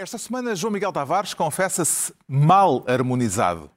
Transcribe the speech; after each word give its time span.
Esta 0.00 0.16
semana, 0.16 0.56
João 0.56 0.72
Miguel 0.72 0.94
Tavares 0.94 1.34
confessa-se 1.34 2.14
mal 2.26 2.82
harmonizado. 2.88 3.70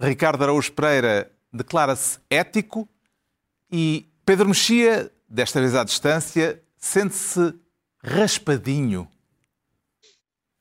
Ricardo 0.00 0.44
Araújo 0.44 0.70
Pereira 0.70 1.28
declara-se 1.52 2.20
ético 2.30 2.88
e 3.68 4.08
Pedro 4.24 4.46
Mexia, 4.46 5.12
desta 5.28 5.60
vez 5.60 5.74
à 5.74 5.82
distância, 5.82 6.62
sente-se 6.76 7.52
raspadinho. 8.00 9.08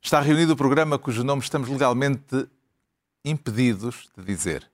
Está 0.01 0.19
reunido 0.19 0.53
o 0.53 0.57
programa 0.57 0.97
cujo 0.97 1.23
nome 1.23 1.43
estamos 1.43 1.69
legalmente 1.69 2.47
impedidos 3.23 4.09
de 4.17 4.23
dizer. 4.23 4.72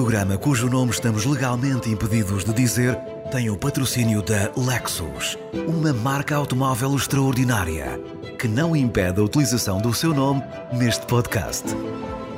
Programa 0.00 0.38
cujo 0.38 0.66
nome 0.66 0.92
estamos 0.92 1.26
legalmente 1.26 1.90
impedidos 1.90 2.42
de 2.42 2.54
dizer 2.54 2.96
tem 3.30 3.50
o 3.50 3.58
patrocínio 3.58 4.22
da 4.22 4.50
Lexus, 4.56 5.36
uma 5.68 5.92
marca 5.92 6.34
automóvel 6.34 6.96
extraordinária 6.96 8.00
que 8.38 8.48
não 8.48 8.74
impede 8.74 9.20
a 9.20 9.24
utilização 9.24 9.78
do 9.78 9.92
seu 9.92 10.14
nome 10.14 10.42
neste 10.72 11.04
podcast. 11.04 11.66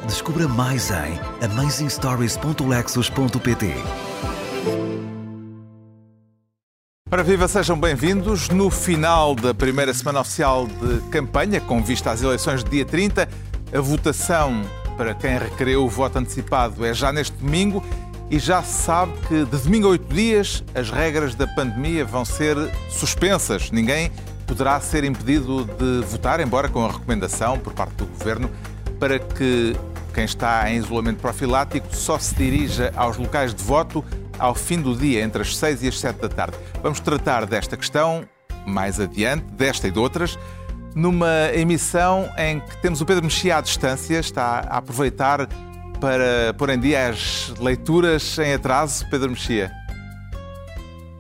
Descubra 0.08 0.48
mais 0.48 0.90
em 0.90 1.20
amazingstories.lexus.pt. 1.44 3.74
Para 7.08 7.22
viva, 7.22 7.46
sejam 7.46 7.78
bem-vindos. 7.78 8.48
No 8.48 8.70
final 8.70 9.36
da 9.36 9.54
primeira 9.54 9.94
semana 9.94 10.18
oficial 10.18 10.66
de 10.66 11.00
campanha, 11.10 11.60
com 11.60 11.80
vista 11.80 12.10
às 12.10 12.22
eleições 12.22 12.64
de 12.64 12.70
dia 12.70 12.84
30, 12.84 13.28
a 13.72 13.80
votação 13.80 14.64
para 14.96 15.14
quem 15.14 15.38
requereu 15.38 15.84
o 15.84 15.88
voto 15.88 16.18
antecipado 16.18 16.84
é 16.84 16.92
já 16.92 17.12
neste 17.12 17.36
domingo 17.36 17.82
e 18.30 18.38
já 18.38 18.62
se 18.62 18.82
sabe 18.84 19.12
que 19.28 19.44
de 19.44 19.56
domingo 19.58 19.88
a 19.88 19.90
oito 19.90 20.12
dias 20.12 20.64
as 20.74 20.90
regras 20.90 21.34
da 21.34 21.46
pandemia 21.46 22.04
vão 22.04 22.24
ser 22.24 22.56
suspensas. 22.90 23.70
Ninguém 23.70 24.10
poderá 24.46 24.80
ser 24.80 25.04
impedido 25.04 25.64
de 25.64 26.06
votar, 26.06 26.40
embora 26.40 26.68
com 26.68 26.84
a 26.84 26.90
recomendação 26.90 27.58
por 27.58 27.72
parte 27.72 27.94
do 27.96 28.06
Governo 28.06 28.50
para 28.98 29.18
que 29.18 29.74
quem 30.14 30.24
está 30.24 30.70
em 30.70 30.76
isolamento 30.76 31.20
profilático 31.20 31.94
só 31.94 32.18
se 32.18 32.34
dirija 32.34 32.92
aos 32.94 33.16
locais 33.16 33.54
de 33.54 33.62
voto 33.62 34.04
ao 34.38 34.54
fim 34.54 34.80
do 34.80 34.96
dia, 34.96 35.22
entre 35.22 35.42
as 35.42 35.56
6 35.56 35.82
e 35.82 35.88
as 35.88 35.98
7 35.98 36.20
da 36.20 36.28
tarde. 36.28 36.56
Vamos 36.82 37.00
tratar 37.00 37.46
desta 37.46 37.76
questão 37.76 38.24
mais 38.66 39.00
adiante, 39.00 39.44
desta 39.52 39.88
e 39.88 39.90
de 39.90 39.98
outras, 39.98 40.38
numa 40.94 41.50
emissão 41.54 42.30
em 42.36 42.60
que 42.60 42.76
temos 42.82 43.00
o 43.00 43.06
Pedro 43.06 43.24
Mexia 43.24 43.56
à 43.58 43.60
distância, 43.60 44.18
está 44.18 44.60
a 44.60 44.78
aproveitar 44.78 45.48
para 46.00 46.52
pôr 46.58 46.70
em 46.70 46.78
dia 46.80 47.08
as 47.08 47.48
leituras 47.58 48.38
em 48.38 48.54
atraso. 48.54 49.08
Pedro 49.08 49.30
Mexia. 49.30 49.70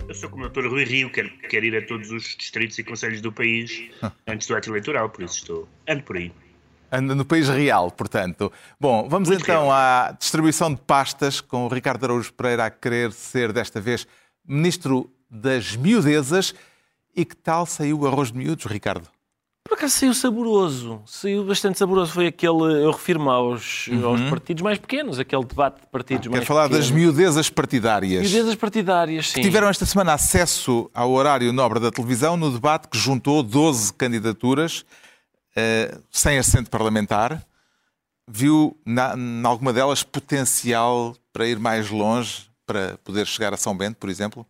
Eu 0.08 0.14
sou 0.14 0.28
como 0.28 0.44
o 0.44 0.48
Dr. 0.48 0.66
Rui 0.66 0.84
Rio, 0.84 1.10
quero, 1.10 1.30
quero 1.48 1.64
ir 1.64 1.76
a 1.76 1.86
todos 1.86 2.10
os 2.10 2.36
distritos 2.36 2.78
e 2.78 2.84
conselhos 2.84 3.20
do 3.20 3.32
país 3.32 3.88
antes 4.26 4.46
do 4.46 4.54
ato 4.54 4.68
eleitoral, 4.70 5.08
por 5.08 5.22
isso 5.24 5.36
estou. 5.38 5.68
ando 5.88 6.02
por 6.02 6.16
aí. 6.16 6.32
Anda 6.90 7.14
no 7.14 7.24
país 7.24 7.48
real, 7.48 7.90
portanto. 7.90 8.52
Bom, 8.78 9.08
vamos 9.08 9.30
Muito 9.30 9.40
então 9.42 9.62
real. 9.64 9.72
à 9.72 10.14
distribuição 10.18 10.74
de 10.74 10.80
pastas, 10.82 11.40
com 11.40 11.64
o 11.64 11.68
Ricardo 11.68 12.04
Araújo 12.04 12.30
Pereira 12.34 12.66
a 12.66 12.70
querer 12.70 13.12
ser, 13.12 13.50
desta 13.50 13.80
vez, 13.80 14.06
Ministro 14.46 15.10
das 15.30 15.74
Miudezas. 15.74 16.54
E 17.16 17.24
que 17.24 17.36
tal 17.36 17.64
saiu 17.64 18.00
o 18.00 18.06
arroz 18.06 18.30
de 18.32 18.38
miúdos, 18.38 18.66
Ricardo? 18.66 19.08
Acaso 19.82 19.98
saiu 19.98 20.14
saboroso, 20.14 21.02
saiu 21.04 21.44
bastante 21.44 21.76
saboroso. 21.76 22.12
Foi 22.12 22.28
aquele, 22.28 22.84
eu 22.84 22.92
refiro-me 22.92 23.28
aos, 23.28 23.88
aos 24.04 24.20
partidos 24.30 24.62
mais 24.62 24.78
pequenos, 24.78 25.18
aquele 25.18 25.44
debate 25.44 25.80
de 25.80 25.88
partidos 25.88 26.28
mais 26.28 26.38
Quero 26.38 26.46
falar 26.46 26.68
pequenos. 26.68 26.86
das 26.86 26.94
miudezas 26.94 27.50
partidárias. 27.50 28.22
Miudezas 28.22 28.54
partidárias, 28.54 29.30
sim. 29.30 29.40
Tiveram 29.40 29.68
esta 29.68 29.84
semana 29.84 30.12
acesso 30.14 30.88
ao 30.94 31.10
horário 31.10 31.52
nobre 31.52 31.80
da 31.80 31.90
televisão 31.90 32.36
no 32.36 32.52
debate 32.52 32.86
que 32.86 32.96
juntou 32.96 33.42
12 33.42 33.92
candidaturas 33.94 34.84
eh, 35.56 35.98
sem 36.12 36.38
assento 36.38 36.70
parlamentar. 36.70 37.44
Viu, 38.28 38.76
em 38.86 39.44
alguma 39.44 39.72
delas, 39.72 40.04
potencial 40.04 41.16
para 41.32 41.48
ir 41.48 41.58
mais 41.58 41.90
longe, 41.90 42.48
para 42.64 42.98
poder 43.02 43.26
chegar 43.26 43.52
a 43.52 43.56
São 43.56 43.76
Bento, 43.76 43.96
por 43.96 44.08
exemplo? 44.08 44.46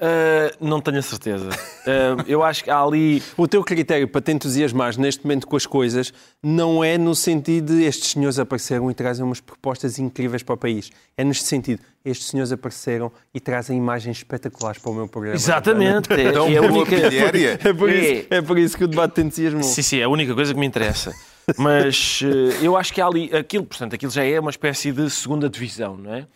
Ah, 0.00 0.52
não 0.60 0.80
tenho 0.80 0.98
a 0.98 1.02
certeza. 1.02 1.48
Ah, 1.86 2.22
eu 2.26 2.42
acho 2.42 2.64
que 2.64 2.70
há 2.70 2.80
ali. 2.82 3.22
O 3.36 3.46
teu 3.48 3.62
critério 3.64 4.06
para 4.08 4.20
te 4.20 4.32
entusiasmar 4.32 4.98
neste 4.98 5.24
momento 5.24 5.46
com 5.46 5.56
as 5.56 5.66
coisas 5.66 6.12
não 6.42 6.82
é 6.82 6.96
no 6.98 7.14
sentido 7.14 7.74
de 7.76 7.84
estes 7.84 8.10
senhores 8.10 8.38
apareceram 8.38 8.90
e 8.90 8.94
trazem 8.94 9.24
umas 9.24 9.40
propostas 9.40 9.98
incríveis 9.98 10.42
para 10.42 10.54
o 10.54 10.58
país. 10.58 10.90
É 11.16 11.24
neste 11.24 11.44
sentido, 11.44 11.80
estes 12.04 12.28
senhores 12.28 12.50
apareceram 12.52 13.10
e 13.34 13.40
trazem 13.40 13.76
imagens 13.76 14.18
espetaculares 14.18 14.80
para 14.80 14.90
o 14.90 14.94
meu 14.94 15.08
programa. 15.08 15.36
Exatamente. 15.36 16.12
É, 16.12 16.24
é 16.24 16.36
a 16.36 16.62
única. 16.62 16.96
pilhéria. 16.96 17.58
É 17.62 17.72
por, 17.72 17.90
isso, 17.90 18.26
É. 18.30 18.36
é 18.36 18.42
por 18.42 18.58
isso 18.58 18.76
que 18.76 18.84
o 18.84 18.88
debate 18.88 19.14
te 19.14 19.20
entusiasmou. 19.22 19.62
Sim, 19.62 19.82
sim, 19.82 19.98
é 19.98 20.04
a 20.04 20.08
única 20.08 20.34
coisa 20.34 20.52
que 20.54 20.60
me 20.60 20.66
interessa. 20.66 21.14
Mas 21.56 22.20
eh, 22.22 22.58
eu 22.64 22.76
acho 22.76 22.92
que 22.92 23.00
há 23.00 23.06
ali. 23.06 23.30
Aquilo, 23.34 23.64
portanto, 23.64 23.94
aquilo 23.94 24.12
já 24.12 24.24
é 24.24 24.38
uma 24.38 24.50
espécie 24.50 24.92
de 24.92 25.08
segunda 25.10 25.48
divisão, 25.48 25.96
não 25.96 26.14
é? 26.14 26.26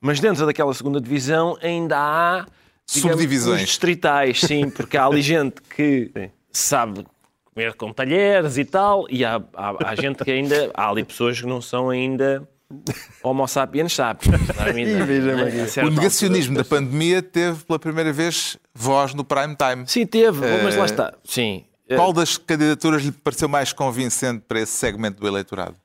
Mas 0.00 0.20
dentro 0.20 0.44
daquela 0.44 0.74
segunda 0.74 1.00
divisão 1.00 1.56
ainda 1.62 1.96
há. 1.96 2.46
Digamos, 2.92 3.12
Subdivisões. 3.16 3.60
os 3.62 3.68
distritais, 3.68 4.40
sim, 4.40 4.68
porque 4.70 4.96
há 4.96 5.06
ali 5.06 5.22
gente 5.22 5.60
que 5.74 6.10
sabe 6.52 7.04
comer 7.44 7.74
com 7.74 7.92
talheres 7.92 8.58
e 8.58 8.64
tal, 8.64 9.06
e 9.08 9.24
há, 9.24 9.40
há, 9.54 9.90
há 9.90 9.94
gente 9.94 10.24
que 10.24 10.30
ainda. 10.30 10.70
Há 10.74 10.90
ali 10.90 11.04
pessoas 11.04 11.40
que 11.40 11.46
não 11.46 11.60
são 11.60 11.90
ainda. 11.90 12.46
Homo 13.22 13.46
sapiens 13.46 13.92
sapiens. 13.92 14.34
é? 15.76 15.84
O 15.84 15.90
negacionismo 15.90 16.56
da 16.56 16.64
pandemia 16.64 17.22
teve 17.22 17.62
pela 17.64 17.78
primeira 17.78 18.12
vez 18.12 18.56
voz 18.74 19.14
no 19.14 19.22
prime 19.24 19.54
time. 19.54 19.84
Sim, 19.86 20.06
teve, 20.06 20.40
mas 20.62 20.74
Eh, 20.74 20.78
lá 20.78 20.84
está. 20.84 21.14
Sim. 21.22 21.64
Qual 21.94 22.12
das 22.12 22.36
candidaturas 22.38 23.02
lhe 23.02 23.12
pareceu 23.12 23.48
mais 23.48 23.72
convincente 23.72 24.42
para 24.48 24.58
esse 24.60 24.72
segmento 24.72 25.20
do 25.20 25.28
eleitorado? 25.28 25.76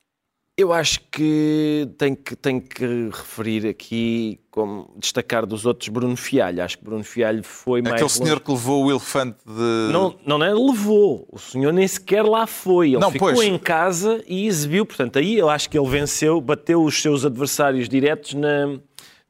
Eu 0.59 0.73
acho 0.73 0.99
que 1.09 1.87
tenho 1.97 2.17
que, 2.17 2.35
tenho 2.35 2.61
que 2.61 3.09
referir 3.13 3.65
aqui, 3.65 4.37
como 4.51 4.93
destacar 4.97 5.45
dos 5.45 5.65
outros, 5.65 5.87
Bruno 5.87 6.17
Fialho. 6.17 6.61
Acho 6.61 6.77
que 6.77 6.83
Bruno 6.83 7.01
Fialho 7.01 7.41
foi 7.45 7.81
mais. 7.81 7.93
Aquele 7.93 8.09
longe. 8.09 8.15
senhor 8.15 8.41
que 8.41 8.51
levou 8.51 8.83
o 8.83 8.91
elefante 8.91 9.37
de. 9.45 9.93
Não, 9.93 10.13
não 10.25 10.43
é 10.43 10.53
levou. 10.53 11.25
O 11.31 11.39
senhor 11.39 11.71
nem 11.71 11.87
sequer 11.87 12.23
lá 12.23 12.45
foi. 12.45 12.89
Ele 12.89 12.97
Não, 12.97 13.09
ficou 13.09 13.33
pois. 13.33 13.47
em 13.47 13.57
casa 13.57 14.21
e 14.27 14.47
exibiu. 14.47 14.85
Portanto, 14.85 15.17
aí 15.17 15.37
eu 15.37 15.49
acho 15.49 15.69
que 15.69 15.79
ele 15.79 15.87
venceu, 15.87 16.41
bateu 16.41 16.83
os 16.83 17.01
seus 17.01 17.23
adversários 17.23 17.87
diretos 17.87 18.33
na, 18.33 18.79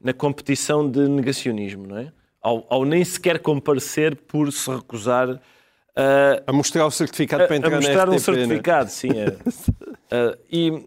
na 0.02 0.12
competição 0.12 0.90
de 0.90 1.06
negacionismo, 1.06 1.86
não 1.86 1.96
é? 1.96 2.12
Ao, 2.42 2.66
ao 2.68 2.84
nem 2.84 3.04
sequer 3.04 3.38
comparecer 3.38 4.16
por 4.16 4.50
se 4.52 4.68
recusar 4.68 5.40
a 5.94 6.42
A 6.46 6.52
mostrar 6.52 6.86
o 6.86 6.90
certificado 6.90 7.44
para 7.46 7.54
a, 7.54 7.56
entrar 7.56 7.72
a 7.72 7.76
mostrar 7.76 8.06
na 8.06 8.12
um 8.12 8.16
RTP, 8.16 8.26
não 8.26 8.34
é? 8.34 8.38
certificado, 8.38 8.90
sim. 8.90 9.10
É. 9.10 9.36
Ah, 10.12 10.36
e, 10.50 10.84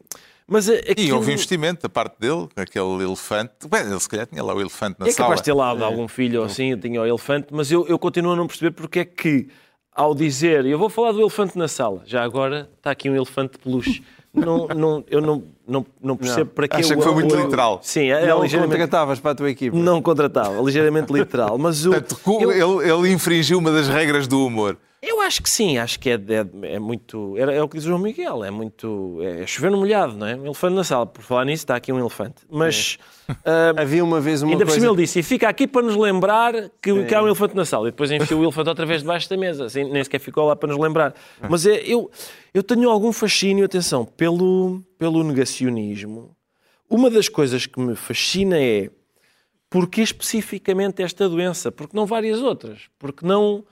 mas 0.47 0.69
a- 0.69 0.73
E 0.75 0.91
aquilo- 0.91 1.15
houve 1.17 1.31
investimento 1.31 1.83
da 1.83 1.89
parte 1.89 2.15
dele, 2.19 2.47
aquele 2.55 3.03
elefante. 3.03 3.53
Bem, 3.69 3.81
ele 3.81 3.99
se 3.99 4.09
calhar 4.09 4.25
tinha 4.27 4.43
lá 4.43 4.53
o 4.53 4.59
elefante 4.61 4.99
na 4.99 5.07
É 5.07 5.11
sala. 5.11 5.27
capaz 5.29 5.41
de 5.41 5.45
ter 5.45 5.53
lá 5.53 5.69
algum 5.69 6.07
filho 6.07 6.39
ou 6.41 6.45
assim, 6.45 6.77
tinha 6.77 7.01
o 7.01 7.05
elefante, 7.05 7.47
mas 7.51 7.71
eu, 7.71 7.87
eu 7.87 7.97
continuo 7.99 8.33
a 8.33 8.35
não 8.35 8.47
perceber 8.47 8.71
porque 8.71 8.99
é 8.99 9.05
que, 9.05 9.47
ao 9.91 10.13
dizer, 10.15 10.65
eu 10.65 10.77
vou 10.77 10.89
falar 10.89 11.11
do 11.11 11.21
elefante 11.21 11.57
na 11.57 11.67
sala, 11.67 12.01
já 12.05 12.23
agora 12.23 12.69
está 12.77 12.91
aqui 12.91 13.09
um 13.09 13.15
elefante 13.15 13.53
de 13.53 13.59
peluche. 13.59 14.03
Não, 14.33 14.67
não, 14.69 15.03
eu 15.09 15.21
não, 15.21 15.43
não, 15.67 15.85
não 16.01 16.15
percebo 16.17 16.49
para 16.51 16.67
que 16.67 16.75
Acha 16.77 16.93
o- 16.93 16.97
que 16.97 17.03
foi 17.03 17.13
muito 17.13 17.33
o- 17.35 17.41
literal. 17.41 17.79
Sim, 17.83 18.09
é, 18.11 18.27
Não 18.27 18.39
o 18.39 18.43
ligeiramente. 18.43 18.71
contratavas 18.79 19.19
para 19.19 19.31
a 19.31 19.35
tua 19.35 19.49
equipa. 19.49 19.75
Não 19.77 20.01
contratava, 20.01 20.61
ligeiramente 20.61 21.11
literal. 21.13 21.57
Mas 21.57 21.85
o, 21.85 21.91
Portanto, 21.91 22.19
eu, 22.41 22.51
ele, 22.81 22.91
ele 22.91 23.11
infringiu 23.13 23.57
uma 23.59 23.71
das 23.71 23.87
regras 23.87 24.27
do 24.27 24.45
humor. 24.45 24.77
eu 25.01 25.21
acho 25.21 25.41
que 25.41 25.49
sim, 25.49 25.77
acho 25.77 25.99
que 25.99 26.09
é, 26.09 26.13
é, 26.15 26.73
é 26.75 26.79
muito. 26.79 27.35
É, 27.37 27.57
é 27.57 27.63
o 27.63 27.67
que 27.69 27.75
diz 27.77 27.85
o 27.85 27.89
João 27.89 27.99
Miguel, 27.99 28.43
é 28.43 28.51
muito. 28.51 29.19
É 29.21 29.45
chover 29.45 29.71
no 29.71 29.77
molhado, 29.77 30.13
não 30.15 30.27
é? 30.27 30.35
Um 30.35 30.45
elefante 30.45 30.75
na 30.75 30.83
sala, 30.83 31.05
por 31.05 31.21
falar 31.23 31.45
nisso, 31.45 31.63
está 31.63 31.75
aqui 31.75 31.91
um 31.93 31.99
elefante. 31.99 32.35
Mas. 32.49 32.97
ah, 33.45 33.73
Havia 33.77 34.03
uma 34.03 34.19
vez 34.19 34.41
uma 34.41 34.51
Ainda 34.51 34.65
por 34.65 34.71
coisa... 34.71 34.81
cima 34.81 34.93
ele 34.93 35.01
disse, 35.03 35.19
e 35.19 35.23
fica 35.23 35.47
aqui 35.47 35.65
para 35.65 35.81
nos 35.81 35.95
lembrar 35.95 36.53
que, 36.81 37.03
que 37.05 37.15
há 37.15 37.21
um 37.23 37.25
elefante 37.27 37.55
na 37.55 37.63
sala. 37.63 37.87
E 37.87 37.91
depois 37.91 38.11
enfiou 38.11 38.41
o 38.41 38.43
elefante 38.43 38.67
outra 38.69 38.85
vez 38.85 39.01
debaixo 39.01 39.29
da 39.29 39.37
mesa. 39.37 39.65
Assim, 39.65 39.85
nem 39.85 40.03
sequer 40.03 40.19
ficou 40.19 40.45
lá 40.45 40.55
para 40.57 40.67
nos 40.69 40.77
lembrar. 40.77 41.13
Mas 41.49 41.65
é, 41.65 41.81
eu, 41.85 42.09
eu 42.53 42.61
tenho 42.63 42.89
algum 42.89 43.11
fascínio, 43.13 43.63
atenção, 43.65 44.03
pelo, 44.05 44.81
pelo 44.99 45.23
negacionismo. 45.23 45.52
Uma 46.89 47.09
das 47.09 47.27
coisas 47.27 47.65
que 47.65 47.79
me 47.79 47.95
fascina 47.95 48.59
é 48.59 48.89
porque 49.69 50.01
especificamente 50.01 51.01
esta 51.01 51.27
doença? 51.27 51.71
Porque 51.71 51.97
não 51.97 52.05
várias 52.05 52.39
outras? 52.41 52.81
Porque 52.99 53.25
não... 53.25 53.65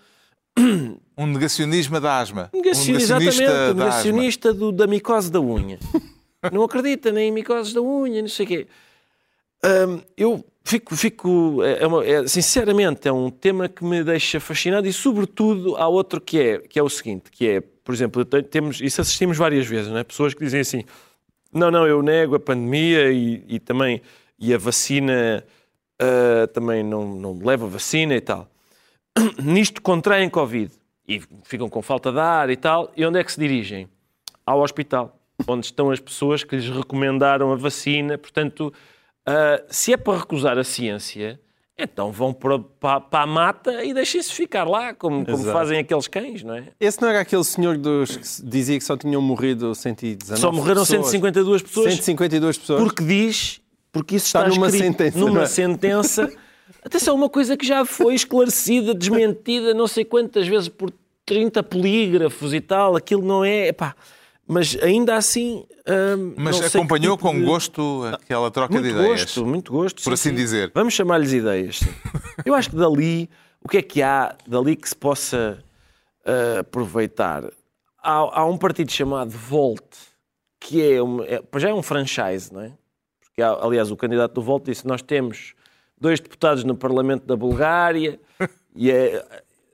Um 1.17 1.27
negacionismo 1.27 1.99
da 1.99 2.19
asma. 2.19 2.49
Negacion... 2.51 2.93
um 2.93 2.97
Exatamente, 2.97 3.43
o 3.43 3.45
da 3.45 3.53
asma. 3.53 3.73
negacionista 3.73 4.53
do- 4.53 4.71
da 4.71 4.87
micose 4.87 5.31
da 5.31 5.39
unha. 5.39 5.77
não 6.51 6.63
acredita 6.63 7.11
nem 7.11 7.29
em 7.29 7.31
micoses 7.31 7.73
da 7.73 7.81
unha, 7.81 8.21
não 8.21 8.29
sei 8.29 8.45
o 8.45 8.49
quê. 8.49 8.67
Hum, 9.63 10.01
eu, 10.17 10.45
fico, 10.63 10.95
fico 10.95 11.63
é 11.63 11.85
uma, 11.85 12.03
é, 12.03 12.27
sinceramente, 12.27 13.07
é 13.07 13.11
um 13.11 13.29
tema 13.29 13.69
que 13.69 13.83
me 13.83 14.03
deixa 14.03 14.39
fascinado 14.39 14.87
e, 14.87 14.93
sobretudo, 14.93 15.75
há 15.75 15.87
outro 15.87 16.19
que 16.19 16.39
é, 16.39 16.57
que 16.57 16.79
é 16.79 16.83
o 16.83 16.89
seguinte, 16.89 17.29
que 17.29 17.47
é, 17.47 17.61
por 17.61 17.93
exemplo, 17.93 18.25
temos, 18.25 18.81
isso 18.81 18.99
assistimos 19.01 19.37
várias 19.37 19.67
vezes, 19.67 19.91
não 19.91 19.97
é? 19.97 20.03
pessoas 20.03 20.33
que 20.33 20.43
dizem 20.43 20.61
assim, 20.61 20.83
não, 21.53 21.69
não, 21.69 21.88
eu 21.88 22.01
nego 22.01 22.36
a 22.36 22.39
pandemia 22.39 23.12
e, 23.12 23.44
e 23.48 23.59
também 23.59 24.01
e 24.39 24.53
a 24.53 24.57
vacina 24.57 25.45
uh, 26.01 26.48
também 26.48 26.83
não, 26.83 27.07
não 27.07 27.39
leva 27.44 27.68
vacina 27.68 28.15
e 28.15 28.21
tal. 28.21 28.50
Nisto 29.42 29.81
contraem 29.81 30.30
Covid 30.30 30.71
e 31.07 31.21
ficam 31.44 31.69
com 31.69 31.81
falta 31.81 32.12
de 32.12 32.19
ar 32.19 32.50
e 32.50 32.57
tal. 32.57 32.92
E 32.98 33.06
onde 33.06 33.19
é 33.19 33.24
que 33.24 33.31
se 33.31 33.39
dirigem? 33.39 33.88
Ao 34.44 34.62
hospital, 34.62 35.19
onde 35.48 35.68
estão 35.68 35.92
as 35.92 36.00
pessoas 36.00 36.44
que 36.44 36.56
lhes 36.56 36.69
recomendaram 36.69 37.51
a 37.51 37.56
vacina. 37.56 38.18
Portanto, 38.18 38.74
uh, 39.27 39.63
se 39.69 39.94
é 39.94 39.98
para 39.98 40.18
recusar 40.18 40.57
a 40.57 40.63
ciência, 40.63 41.39
então 41.83 42.11
vão 42.11 42.33
para, 42.33 42.59
para, 42.59 43.01
para 43.01 43.23
a 43.23 43.27
mata 43.27 43.83
e 43.83 43.93
deixem-se 43.93 44.33
ficar 44.33 44.63
lá, 44.63 44.93
como, 44.93 45.25
como, 45.25 45.43
fazem 45.45 45.79
aqueles 45.79 46.07
cães, 46.07 46.43
não 46.43 46.55
é? 46.55 46.65
Esse 46.79 47.01
não 47.01 47.09
era 47.09 47.21
aquele 47.21 47.43
senhor 47.43 47.77
dos 47.77 48.17
que 48.17 48.45
dizia 48.45 48.77
que 48.77 48.83
só 48.83 48.97
tinham 48.97 49.21
morrido 49.21 49.73
119 49.73 50.41
Só 50.41 50.51
morreram 50.51 50.81
pessoas. 50.81 51.07
152 51.07 51.61
pessoas. 51.61 51.93
152 51.93 52.57
pessoas. 52.57 52.83
Porque 52.83 53.03
diz, 53.03 53.61
porque 53.91 54.15
isso 54.15 54.27
está, 54.27 54.47
está 54.47 54.55
numa 54.55 54.69
sentença. 54.69 55.17
Numa 55.17 55.43
é? 55.43 55.45
sentença. 55.45 56.31
Atenção, 56.83 57.15
uma 57.15 57.29
coisa 57.29 57.55
que 57.55 57.65
já 57.65 57.85
foi 57.85 58.15
esclarecida, 58.15 58.93
desmentida, 58.93 59.73
não 59.73 59.87
sei 59.87 60.03
quantas 60.03 60.47
vezes 60.47 60.67
por 60.67 60.91
30 61.25 61.61
polígrafos 61.63 62.53
e 62.53 62.61
tal, 62.61 62.95
aquilo 62.95 63.23
não 63.23 63.45
é. 63.45 63.67
Epá, 63.67 63.95
mas 64.47 64.77
ainda 64.81 65.15
assim. 65.15 65.65
Hum, 65.87 66.33
mas 66.37 66.61
acompanhou 66.61 67.17
tipo 67.17 67.27
com 67.27 67.39
de... 67.39 67.45
gosto 67.45 68.03
aquela 68.13 68.51
troca 68.51 68.73
muito 68.73 68.85
de 68.85 68.91
ideias. 68.91 69.21
Gosto, 69.21 69.45
muito 69.45 69.71
gosto. 69.71 70.03
Por 70.03 70.09
sim, 70.09 70.13
assim 70.13 70.29
sim. 70.29 70.35
dizer. 70.35 70.71
Vamos 70.75 70.93
chamar-lhes 70.93 71.33
ideias. 71.33 71.79
Eu 72.45 72.53
acho 72.53 72.69
que 72.69 72.75
dali, 72.75 73.29
o 73.63 73.67
que 73.67 73.77
é 73.77 73.81
que 73.81 74.01
há 74.01 74.35
dali 74.47 74.75
que 74.75 74.87
se 74.87 74.95
possa 74.95 75.63
uh, 76.25 76.59
aproveitar? 76.59 77.45
Há, 78.01 78.41
há, 78.41 78.45
um 78.45 78.57
partido 78.57 78.91
chamado 78.91 79.31
Volt, 79.31 79.83
que 80.59 80.93
é, 80.93 81.01
um, 81.01 81.23
é, 81.23 81.41
já 81.57 81.69
é 81.69 81.73
um 81.73 81.81
franchise, 81.81 82.53
não 82.53 82.61
é? 82.61 82.73
Porque, 83.19 83.41
aliás, 83.41 83.89
o 83.91 83.97
candidato 83.97 84.33
do 84.33 84.41
Volt 84.41 84.65
disse: 84.65 84.85
Nós 84.85 85.01
temos 85.01 85.53
dois 85.99 86.19
deputados 86.19 86.63
no 86.63 86.75
Parlamento 86.75 87.25
da 87.25 87.35
Bulgária 87.35 88.19
e 88.75 88.91
é 88.91 89.25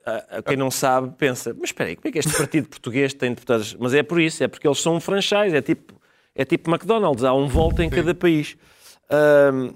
a, 0.06 0.42
quem 0.42 0.56
não 0.56 0.70
sabe 0.70 1.12
pensa, 1.18 1.54
mas 1.54 1.70
espera 1.70 1.90
aí, 1.90 1.96
como 1.96 2.08
é 2.08 2.12
que 2.12 2.18
este 2.18 2.34
partido 2.34 2.68
português 2.68 3.12
tem 3.12 3.30
deputados? 3.30 3.74
Mas 3.74 3.92
é 3.92 4.02
por 4.02 4.20
isso, 4.20 4.42
é 4.42 4.48
porque 4.48 4.66
eles 4.66 4.80
são 4.80 4.96
um 4.96 5.00
franchise, 5.00 5.54
é 5.54 5.60
tipo, 5.60 5.97
é 6.38 6.44
tipo 6.44 6.70
McDonald's, 6.70 7.24
há 7.24 7.34
um 7.34 7.48
volta 7.48 7.84
em 7.84 7.90
cada 7.90 8.14
país. 8.14 8.56
Um, 9.10 9.74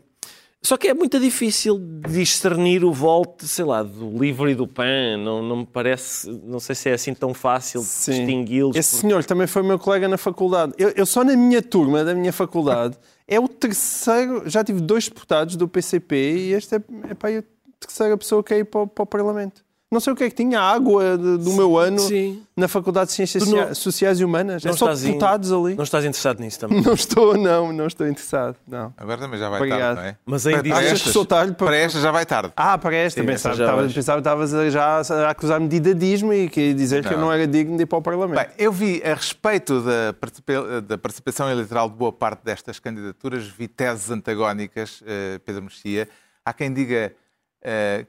só 0.64 0.76
que 0.76 0.87
é 0.87 0.94
muito 0.94 1.19
difícil 1.19 1.76
discernir 2.09 2.85
o 2.85 2.93
volte, 2.93 3.49
sei 3.49 3.64
lá, 3.64 3.82
do 3.82 4.17
livro 4.17 4.49
e 4.49 4.55
do 4.55 4.64
PAN. 4.64 5.17
Não, 5.19 5.43
não 5.43 5.56
me 5.56 5.67
parece, 5.67 6.31
não 6.44 6.61
sei 6.61 6.76
se 6.76 6.88
é 6.88 6.93
assim 6.93 7.12
tão 7.14 7.35
fácil 7.35 7.81
distingui-los. 7.81 8.76
Esse 8.76 8.93
porque... 8.93 9.09
senhor 9.09 9.25
também 9.25 9.49
foi 9.49 9.64
meu 9.64 9.76
colega 9.76 10.06
na 10.06 10.17
faculdade. 10.17 10.73
Eu, 10.79 10.91
eu, 10.91 11.05
só 11.05 11.25
na 11.25 11.35
minha 11.35 11.61
turma 11.61 12.05
da 12.05 12.14
minha 12.14 12.32
faculdade 12.32 12.97
é 13.26 13.41
o 13.41 13.49
terceiro. 13.49 14.49
Já 14.49 14.62
tive 14.62 14.81
dois 14.81 15.08
deputados 15.08 15.56
do 15.56 15.67
PCP 15.67 16.15
e 16.15 16.53
este 16.53 16.76
é, 16.76 16.82
é 17.11 17.15
pá, 17.15 17.29
a 17.29 17.43
terceira 17.81 18.17
pessoa 18.17 18.44
que 18.44 18.55
é 18.55 18.58
ir 18.58 18.65
para, 18.67 18.87
para 18.87 19.03
o 19.03 19.06
Parlamento. 19.06 19.65
Não 19.93 20.00
sei 20.00 20.11
o 20.15 20.17
que 20.17 20.25
é 20.25 20.31
que 20.31 20.35
tinha, 20.35 20.59
água 20.59 21.19
do 21.19 21.53
meu 21.53 21.77
ano 21.77 21.99
Sim. 21.99 22.43
na 22.56 22.67
Faculdade 22.67 23.09
de 23.09 23.12
Ciências 23.12 23.47
não, 23.47 23.75
Sociais 23.75 24.19
e 24.21 24.25
Humanas. 24.25 24.65
é 24.65 24.73
só 24.73 24.94
deputados 24.94 25.50
in, 25.50 25.55
ali. 25.55 25.75
Não 25.75 25.85
estás 25.85 26.03
interessado 26.03 26.41
nisso 26.41 26.61
também? 26.61 26.81
Não 26.81 26.94
estou, 26.94 27.37
não, 27.37 27.75
não 27.75 27.87
estou 27.87 28.09
interessado. 28.09 28.56
Não. 28.67 28.94
Agora 28.97 29.21
também 29.21 29.39
já 29.39 29.50
vai 29.50 29.59
Obrigado. 29.59 29.97
tarde, 29.97 30.00
não 30.00 30.09
é? 30.09 30.17
Mas 30.25 30.47
ainda 30.47 30.62
para, 30.62 30.83
estas, 30.83 31.03
que 31.03 31.09
sou 31.11 31.27
tarde 31.27 31.53
para... 31.53 31.67
para 31.67 31.77
esta 31.77 32.00
já 32.00 32.11
vai 32.11 32.25
tarde. 32.25 32.55
Ah, 32.56 32.79
para 32.79 32.97
esta, 32.97 33.21
Sim, 33.21 33.27
pensava, 33.27 33.55
já 33.55 33.65
estava, 33.65 33.83
pensava 33.87 34.23
que 34.23 34.29
estavas 34.49 34.73
já 34.73 35.27
a 35.27 35.31
acusar-me 35.31 35.69
de 35.69 35.77
idadismo 35.77 36.33
e 36.33 36.49
que 36.49 36.73
dizer 36.73 37.03
não. 37.03 37.11
que 37.11 37.15
eu 37.15 37.21
não 37.21 37.31
era 37.31 37.47
digno 37.47 37.77
de 37.77 37.83
ir 37.83 37.87
para 37.87 37.99
o 37.99 38.03
Parlamento. 38.03 38.39
Bem, 38.39 38.49
eu 38.56 38.73
vi 38.73 39.03
a 39.05 39.12
respeito 39.12 39.83
da, 39.83 40.81
da 40.81 40.97
participação 40.97 41.50
eleitoral 41.50 41.91
de 41.91 41.97
boa 41.97 42.12
parte 42.12 42.43
destas 42.43 42.79
candidaturas, 42.79 43.47
vi 43.47 43.69
teses 43.69 44.11
antagónicas, 44.11 45.03
uh, 45.03 45.39
Pedro 45.44 45.65
Mexia. 45.65 46.09
Há 46.44 46.53
quem 46.55 46.73
diga 46.73 46.97
eh, 46.97 47.12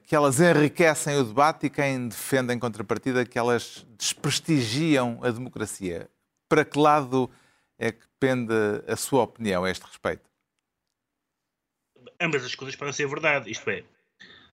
que 0.06 0.16
elas 0.16 0.40
enriquecem 0.40 1.16
o 1.18 1.24
debate 1.24 1.68
e 1.68 1.70
quem 1.70 2.08
defende 2.08 2.54
em 2.54 2.60
contrapartida 2.60 3.26
que 3.26 3.38
elas 3.38 3.86
desprestigiam 3.98 5.20
a 5.24 5.30
democracia. 5.30 6.10
Para 6.50 6.66
que 6.66 6.78
lado 6.78 7.30
é 7.78 7.92
que 7.92 8.06
pende 8.20 8.54
a 8.88 8.96
sua 8.96 9.24
opinião 9.24 9.64
a 9.64 9.70
este 9.70 9.86
respeito? 9.86 10.24
Ambas 12.20 12.44
as 12.44 12.56
coisas 12.56 12.76
podem 12.76 12.94
ser 12.94 13.08
verdade, 13.08 13.52
isto 13.52 13.70
é, 13.70 13.84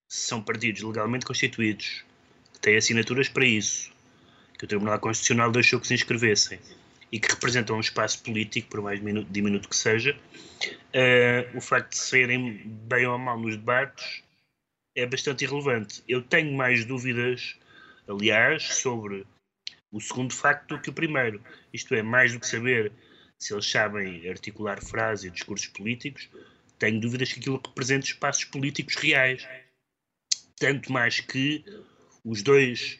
são 0.07 0.41
partidos 0.41 0.81
legalmente 0.81 1.25
constituídos, 1.25 2.03
que 2.53 2.59
têm 2.59 2.75
assinaturas 2.75 3.29
para 3.29 3.45
isso, 3.45 3.91
que 4.57 4.65
o 4.65 4.67
Tribunal 4.67 4.99
Constitucional 4.99 5.51
deixou 5.51 5.79
que 5.79 5.87
se 5.87 5.93
inscrevessem 5.93 6.59
e 7.11 7.19
que 7.19 7.29
representam 7.29 7.77
um 7.77 7.79
espaço 7.79 8.21
político, 8.21 8.69
por 8.69 8.81
mais 8.81 8.99
diminuto 9.29 9.67
que 9.67 9.75
seja, 9.75 10.15
uh, 10.15 11.57
o 11.57 11.61
facto 11.61 11.91
de 11.91 11.97
serem 11.97 12.61
bem 12.65 13.05
ou 13.05 13.17
mal 13.17 13.39
nos 13.39 13.55
debates 13.55 14.23
é 14.95 15.05
bastante 15.05 15.43
irrelevante. 15.45 16.03
Eu 16.07 16.21
tenho 16.21 16.53
mais 16.55 16.85
dúvidas, 16.85 17.57
aliás, 18.07 18.63
sobre 18.63 19.25
o 19.91 19.99
segundo 19.99 20.33
facto 20.33 20.69
do 20.69 20.81
que 20.81 20.89
o 20.89 20.93
primeiro. 20.93 21.41
Isto 21.73 21.95
é, 21.95 22.01
mais 22.01 22.33
do 22.33 22.39
que 22.39 22.47
saber 22.47 22.91
se 23.37 23.53
eles 23.53 23.69
sabem 23.69 24.29
articular 24.29 24.81
frases 24.83 25.25
e 25.25 25.31
discursos 25.31 25.67
políticos, 25.67 26.29
tenho 26.77 26.99
dúvidas 26.99 27.33
que 27.33 27.39
aquilo 27.39 27.61
represente 27.65 28.11
espaços 28.11 28.45
políticos 28.45 28.95
reais. 28.95 29.47
Tanto 30.57 30.91
mais 30.91 31.19
que 31.19 31.65
os 32.23 32.43
dois 32.43 32.99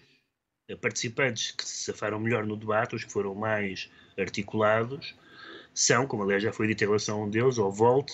participantes 0.82 1.52
que 1.52 1.66
se 1.66 1.84
safaram 1.84 2.20
melhor 2.20 2.46
no 2.46 2.56
debate, 2.56 2.96
os 2.96 3.04
que 3.04 3.12
foram 3.12 3.36
mais 3.36 3.90
articulados, 4.18 5.14
são, 5.74 6.08
como 6.08 6.24
aliás 6.24 6.42
já 6.42 6.52
foi 6.52 6.68
dito 6.68 6.84
em 6.84 6.88
relação 6.88 7.22
a 7.22 7.26
um 7.26 7.30
deles, 7.30 7.58
ao 7.58 7.72
Volt, 7.72 8.12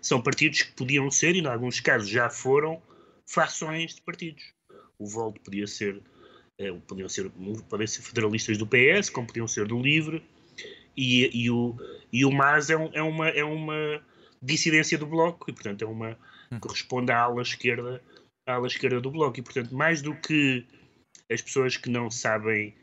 são 0.00 0.22
partidos 0.22 0.62
que 0.62 0.72
podiam 0.72 1.10
ser, 1.10 1.34
e 1.34 1.40
em 1.40 1.46
alguns 1.46 1.80
casos 1.80 2.08
já 2.08 2.30
foram, 2.30 2.80
fações 3.28 3.94
de 3.94 4.02
partidos. 4.02 4.52
O 4.98 5.06
Volt 5.06 5.38
podia 5.40 5.66
ser, 5.66 6.00
eh, 6.58 6.72
podiam 6.86 7.08
ser, 7.08 7.30
podem 7.68 7.86
ser 7.86 8.02
federalistas 8.02 8.56
do 8.56 8.66
PS, 8.66 9.10
como 9.10 9.26
podiam 9.26 9.48
ser 9.48 9.66
do 9.66 9.80
Livre, 9.80 10.22
e, 10.96 11.30
e, 11.44 11.50
o, 11.50 11.76
e 12.12 12.24
o 12.24 12.30
MAS 12.30 12.70
é, 12.70 12.76
um, 12.76 12.90
é, 12.94 13.02
uma, 13.02 13.28
é 13.28 13.44
uma 13.44 14.02
dissidência 14.40 14.96
do 14.96 15.06
Bloco, 15.06 15.50
e 15.50 15.52
portanto 15.52 15.82
é 15.82 15.86
uma, 15.86 16.18
hum. 16.50 16.58
corresponde 16.58 17.12
à 17.12 17.20
ala 17.20 17.42
esquerda, 17.42 18.02
à 18.46 18.54
ala 18.54 18.66
esquerda 18.66 19.00
do 19.00 19.10
Bloco, 19.10 19.38
e 19.38 19.42
portanto 19.42 19.74
mais 19.74 20.00
do 20.00 20.14
que 20.14 20.64
as 21.30 21.42
pessoas 21.42 21.76
que 21.76 21.90
não 21.90 22.10
sabem, 22.10 22.74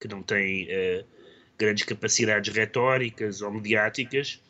que 0.00 0.06
não 0.06 0.22
têm 0.22 0.64
uh, 0.64 1.06
grandes 1.58 1.84
capacidades 1.84 2.54
retóricas 2.54 3.40
ou 3.40 3.50
mediáticas, 3.50 4.40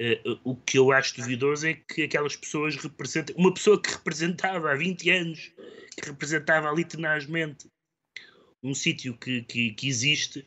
Uh, 0.00 0.38
o 0.44 0.54
que 0.54 0.78
eu 0.78 0.92
acho 0.92 1.16
duvidoso 1.16 1.66
é 1.66 1.74
que 1.74 2.04
aquelas 2.04 2.36
pessoas 2.36 2.76
representem. 2.76 3.34
Uma 3.36 3.52
pessoa 3.52 3.80
que 3.80 3.90
representava 3.90 4.70
há 4.70 4.74
20 4.76 5.10
anos, 5.10 5.52
que 5.96 6.08
representava 6.08 6.70
ali 6.70 6.84
tenazmente 6.84 7.68
um 8.62 8.74
sítio 8.74 9.16
que, 9.16 9.42
que, 9.42 9.72
que, 9.72 9.88
existe, 9.88 10.46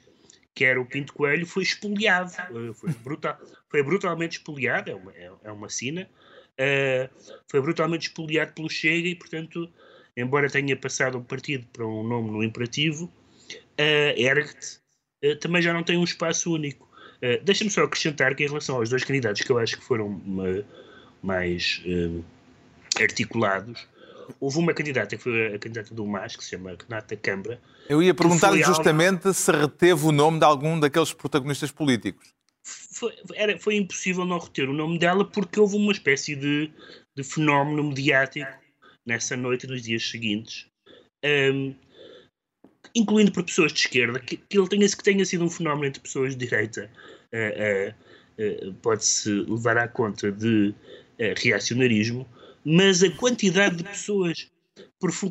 que 0.55 0.63
era 0.63 0.79
o 0.79 0.85
Pinto 0.85 1.13
Coelho, 1.13 1.45
foi 1.45 1.63
expoliado. 1.63 2.31
Uh, 2.49 2.73
foi, 2.73 2.93
brutal, 2.93 3.37
foi 3.69 3.83
brutalmente 3.83 4.37
expoliado, 4.37 4.91
é 4.91 4.95
uma, 4.95 5.11
é, 5.13 5.31
é 5.43 5.51
uma 5.51 5.69
sina. 5.69 6.09
Uh, 6.53 7.09
foi 7.49 7.61
brutalmente 7.61 8.07
expoliado 8.07 8.53
pelo 8.53 8.69
Chega 8.69 9.09
e, 9.09 9.15
portanto, 9.15 9.69
embora 10.15 10.49
tenha 10.49 10.77
passado 10.77 11.17
o 11.17 11.23
partido 11.23 11.67
para 11.73 11.85
um 11.85 12.03
nome 12.03 12.31
no 12.31 12.41
imperativo, 12.41 13.11
uh, 13.79 14.13
Ergt 14.15 14.79
também 15.39 15.61
já 15.61 15.71
não 15.71 15.83
tem 15.83 15.97
um 15.97 16.03
espaço 16.03 16.51
único. 16.51 16.90
Uh, 17.23 17.43
Deixa-me 17.43 17.69
só 17.69 17.83
acrescentar 17.83 18.35
que, 18.35 18.43
em 18.43 18.47
relação 18.47 18.77
aos 18.77 18.89
dois 18.89 19.03
candidatos 19.03 19.41
que 19.41 19.51
eu 19.51 19.57
acho 19.57 19.77
que 19.77 19.83
foram 19.83 20.07
uma, 20.07 20.65
mais 21.21 21.81
uh, 21.85 22.23
articulados, 22.99 23.87
houve 24.39 24.57
uma 24.57 24.73
candidata 24.73 25.15
que 25.15 25.21
foi 25.21 25.53
a 25.53 25.59
candidata 25.59 25.93
do 25.93 26.05
MAS, 26.05 26.35
que 26.35 26.43
se 26.43 26.51
chama 26.51 26.75
Renata 26.79 27.15
Câmara. 27.15 27.59
Eu 27.87 28.01
ia 28.01 28.13
perguntar-lhe 28.13 28.63
justamente 28.63 29.27
algo... 29.27 29.33
se 29.33 29.51
reteve 29.51 30.05
o 30.05 30.11
nome 30.11 30.39
de 30.39 30.45
algum 30.45 30.79
daqueles 30.79 31.13
protagonistas 31.13 31.71
políticos. 31.71 32.33
Foi, 32.63 33.13
era, 33.35 33.57
foi 33.57 33.75
impossível 33.75 34.25
não 34.25 34.37
reter 34.37 34.69
o 34.69 34.73
nome 34.73 34.99
dela 34.99 35.25
porque 35.25 35.59
houve 35.59 35.75
uma 35.75 35.91
espécie 35.91 36.35
de, 36.35 36.71
de 37.15 37.23
fenómeno 37.23 37.83
mediático 37.83 38.51
nessa 39.05 39.35
noite 39.35 39.65
e 39.65 39.69
nos 39.69 39.81
dias 39.81 40.09
seguintes. 40.09 40.67
Um, 41.23 41.75
incluindo 42.95 43.31
por 43.31 43.43
pessoas 43.43 43.73
de 43.73 43.79
esquerda, 43.79 44.19
que, 44.19 44.37
que 44.37 44.57
ele 44.57 44.67
tenha, 44.67 44.87
que 44.87 45.03
tenha 45.03 45.25
sido 45.25 45.43
um 45.43 45.49
fenómeno 45.49 45.85
entre 45.85 46.01
pessoas 46.01 46.35
de 46.35 46.47
direita, 46.47 46.89
uh, 47.33 47.93
uh, 48.41 48.73
pode-se 48.75 49.29
levar 49.29 49.77
à 49.77 49.87
conta 49.87 50.31
de 50.31 50.73
reacionarismo, 51.37 52.27
mas 52.65 53.03
a 53.03 53.11
quantidade 53.11 53.75
de 53.75 53.83
pessoas 53.83 54.49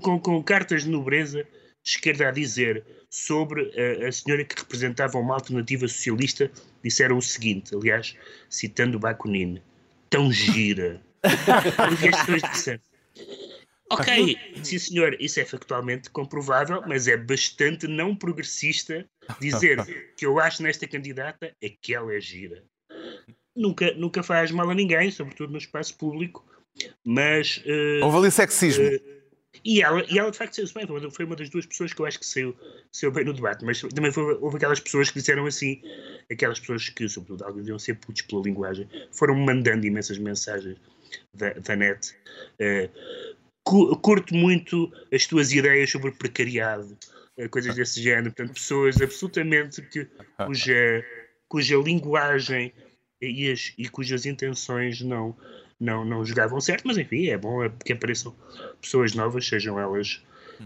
com, 0.00 0.21
com 0.21 0.43
cartas 0.43 0.85
de 0.85 0.90
nobreza 0.90 1.47
de 1.83 1.90
esquerda 1.90 2.29
a 2.29 2.31
dizer 2.31 2.85
sobre 3.09 3.73
a, 3.76 4.09
a, 4.09 4.12
senhora 4.12 4.45
que 4.45 4.55
representava 4.57 5.19
uma 5.19 5.35
alternativa 5.35 5.88
socialista 5.88 6.49
disseram 6.83 7.19
o 7.19 7.23
seguinte, 7.23 7.75
aliás, 7.75 8.17
citando 8.49 8.99
Bakunin, 8.99 9.61
tão 10.09 10.33
gira, 10.33 11.00
Ok, 13.90 14.38
sim 14.62 14.78
senhor, 14.78 15.16
isso 15.20 15.40
é 15.40 15.44
factualmente 15.44 16.11
comprovável, 16.11 16.82
mas 16.87 17.09
é 17.09 17.16
bastante 17.16 17.88
não 17.88 18.14
progressista 18.14 19.04
dizer 19.40 19.76
que 20.16 20.25
eu 20.25 20.38
acho 20.38 20.62
nesta 20.62 20.87
candidata 20.87 21.52
é 21.61 21.68
que 21.68 21.94
ela 21.94 22.14
é 22.14 22.20
gira. 22.20 22.62
Nunca, 23.54 23.92
nunca 23.94 24.23
faz 24.23 24.50
mal 24.52 24.70
a 24.70 24.75
ninguém, 24.75 25.11
sobretudo 25.11 25.52
no 25.52 25.59
espaço 25.59 25.97
público, 25.99 26.47
mas. 27.04 27.59
Uh, 27.59 28.04
Houve 28.04 28.18
ali 28.18 28.30
sexismo. 28.30 28.85
Uh, 28.85 29.20
e 29.64 29.82
ela, 29.82 30.04
e 30.09 30.18
ela 30.18 30.30
de 30.30 30.38
facto 30.38 30.54
saiu 30.54 30.87
bem, 30.87 31.11
foi 31.11 31.25
uma 31.25 31.35
das 31.35 31.50
duas 31.50 31.66
pessoas 31.66 31.92
que 31.92 32.00
eu 32.00 32.06
acho 32.06 32.18
que 32.18 32.25
saiu, 32.25 32.56
saiu 32.92 33.11
bem 33.11 33.25
no 33.25 33.32
debate, 33.32 33.64
mas 33.64 33.80
também 33.80 34.12
foi, 34.12 34.38
houve 34.40 34.56
aquelas 34.56 34.78
pessoas 34.78 35.11
que 35.11 35.18
disseram 35.18 35.44
assim, 35.44 35.82
aquelas 36.30 36.61
pessoas 36.61 36.88
que, 36.88 37.09
sobretudo, 37.09 37.44
alguns 37.44 37.62
deviam 37.62 37.78
ser 37.78 37.94
putos 37.94 38.23
pela 38.23 38.42
linguagem, 38.42 38.88
foram 39.11 39.35
mandando 39.35 39.85
imensas 39.85 40.18
mensagens 40.18 40.78
da, 41.35 41.52
da 41.52 41.76
net. 41.76 42.14
Uh, 42.61 42.88
curto 43.64 44.35
muito 44.35 44.93
as 45.12 45.26
tuas 45.26 45.52
ideias 45.52 45.90
sobre 45.90 46.11
precariado, 46.12 46.97
eh, 47.37 47.49
coisas 47.49 47.75
desse 47.75 48.02
género. 48.02 48.33
Portanto, 48.35 48.55
pessoas 48.55 49.00
absolutamente 49.00 49.83
que, 49.83 50.09
cuja, 50.47 51.05
cuja 51.49 51.76
linguagem 51.76 52.73
e, 53.21 53.50
as, 53.50 53.73
e 53.76 53.88
cujas 53.88 54.26
intenções 54.26 55.00
não, 55.02 55.37
não, 55.79 56.05
não 56.05 56.25
jogavam 56.25 56.61
certo, 56.61 56.87
mas 56.87 56.99
enfim, 56.99 57.29
é 57.29 57.38
bom 57.38 57.62
é 57.62 57.71
que 57.85 57.93
apareçam 57.93 58.35
pessoas 58.81 59.14
novas, 59.14 59.47
sejam 59.47 59.79
elas, 59.79 60.23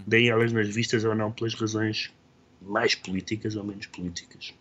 deem 0.07 0.29
elas 0.29 0.53
nas 0.53 0.69
vistas 0.69 1.05
ou 1.05 1.15
não, 1.15 1.33
pelas 1.33 1.55
razões 1.55 2.13
mais 2.61 2.95
políticas 2.95 3.57
ou 3.57 3.65
menos 3.65 3.87
políticas. 3.87 4.55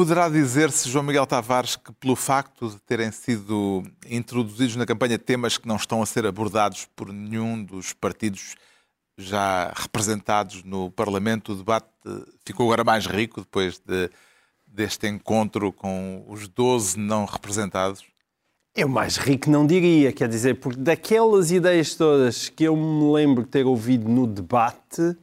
Poderá 0.00 0.30
dizer-se, 0.30 0.88
João 0.88 1.04
Miguel 1.04 1.26
Tavares, 1.26 1.76
que 1.76 1.92
pelo 1.92 2.16
facto 2.16 2.70
de 2.70 2.80
terem 2.80 3.12
sido 3.12 3.82
introduzidos 4.08 4.74
na 4.74 4.86
campanha 4.86 5.18
temas 5.18 5.58
que 5.58 5.68
não 5.68 5.76
estão 5.76 6.00
a 6.00 6.06
ser 6.06 6.24
abordados 6.24 6.88
por 6.96 7.12
nenhum 7.12 7.62
dos 7.62 7.92
partidos 7.92 8.54
já 9.18 9.70
representados 9.76 10.64
no 10.64 10.90
Parlamento, 10.90 11.52
o 11.52 11.54
debate 11.54 11.86
ficou 12.46 12.64
agora 12.64 12.82
mais 12.82 13.04
rico 13.04 13.42
depois 13.42 13.78
de, 13.78 14.08
deste 14.66 15.06
encontro 15.06 15.70
com 15.70 16.24
os 16.26 16.48
12 16.48 16.98
não 16.98 17.26
representados? 17.26 18.02
É 18.74 18.86
o 18.86 18.88
mais 18.88 19.18
rico, 19.18 19.50
não 19.50 19.66
diria, 19.66 20.14
quer 20.14 20.30
dizer, 20.30 20.60
porque 20.60 20.80
daquelas 20.80 21.50
ideias 21.50 21.94
todas 21.94 22.48
que 22.48 22.64
eu 22.64 22.74
me 22.74 23.12
lembro 23.12 23.42
de 23.42 23.50
ter 23.50 23.66
ouvido 23.66 24.08
no 24.08 24.26
debate, 24.26 25.14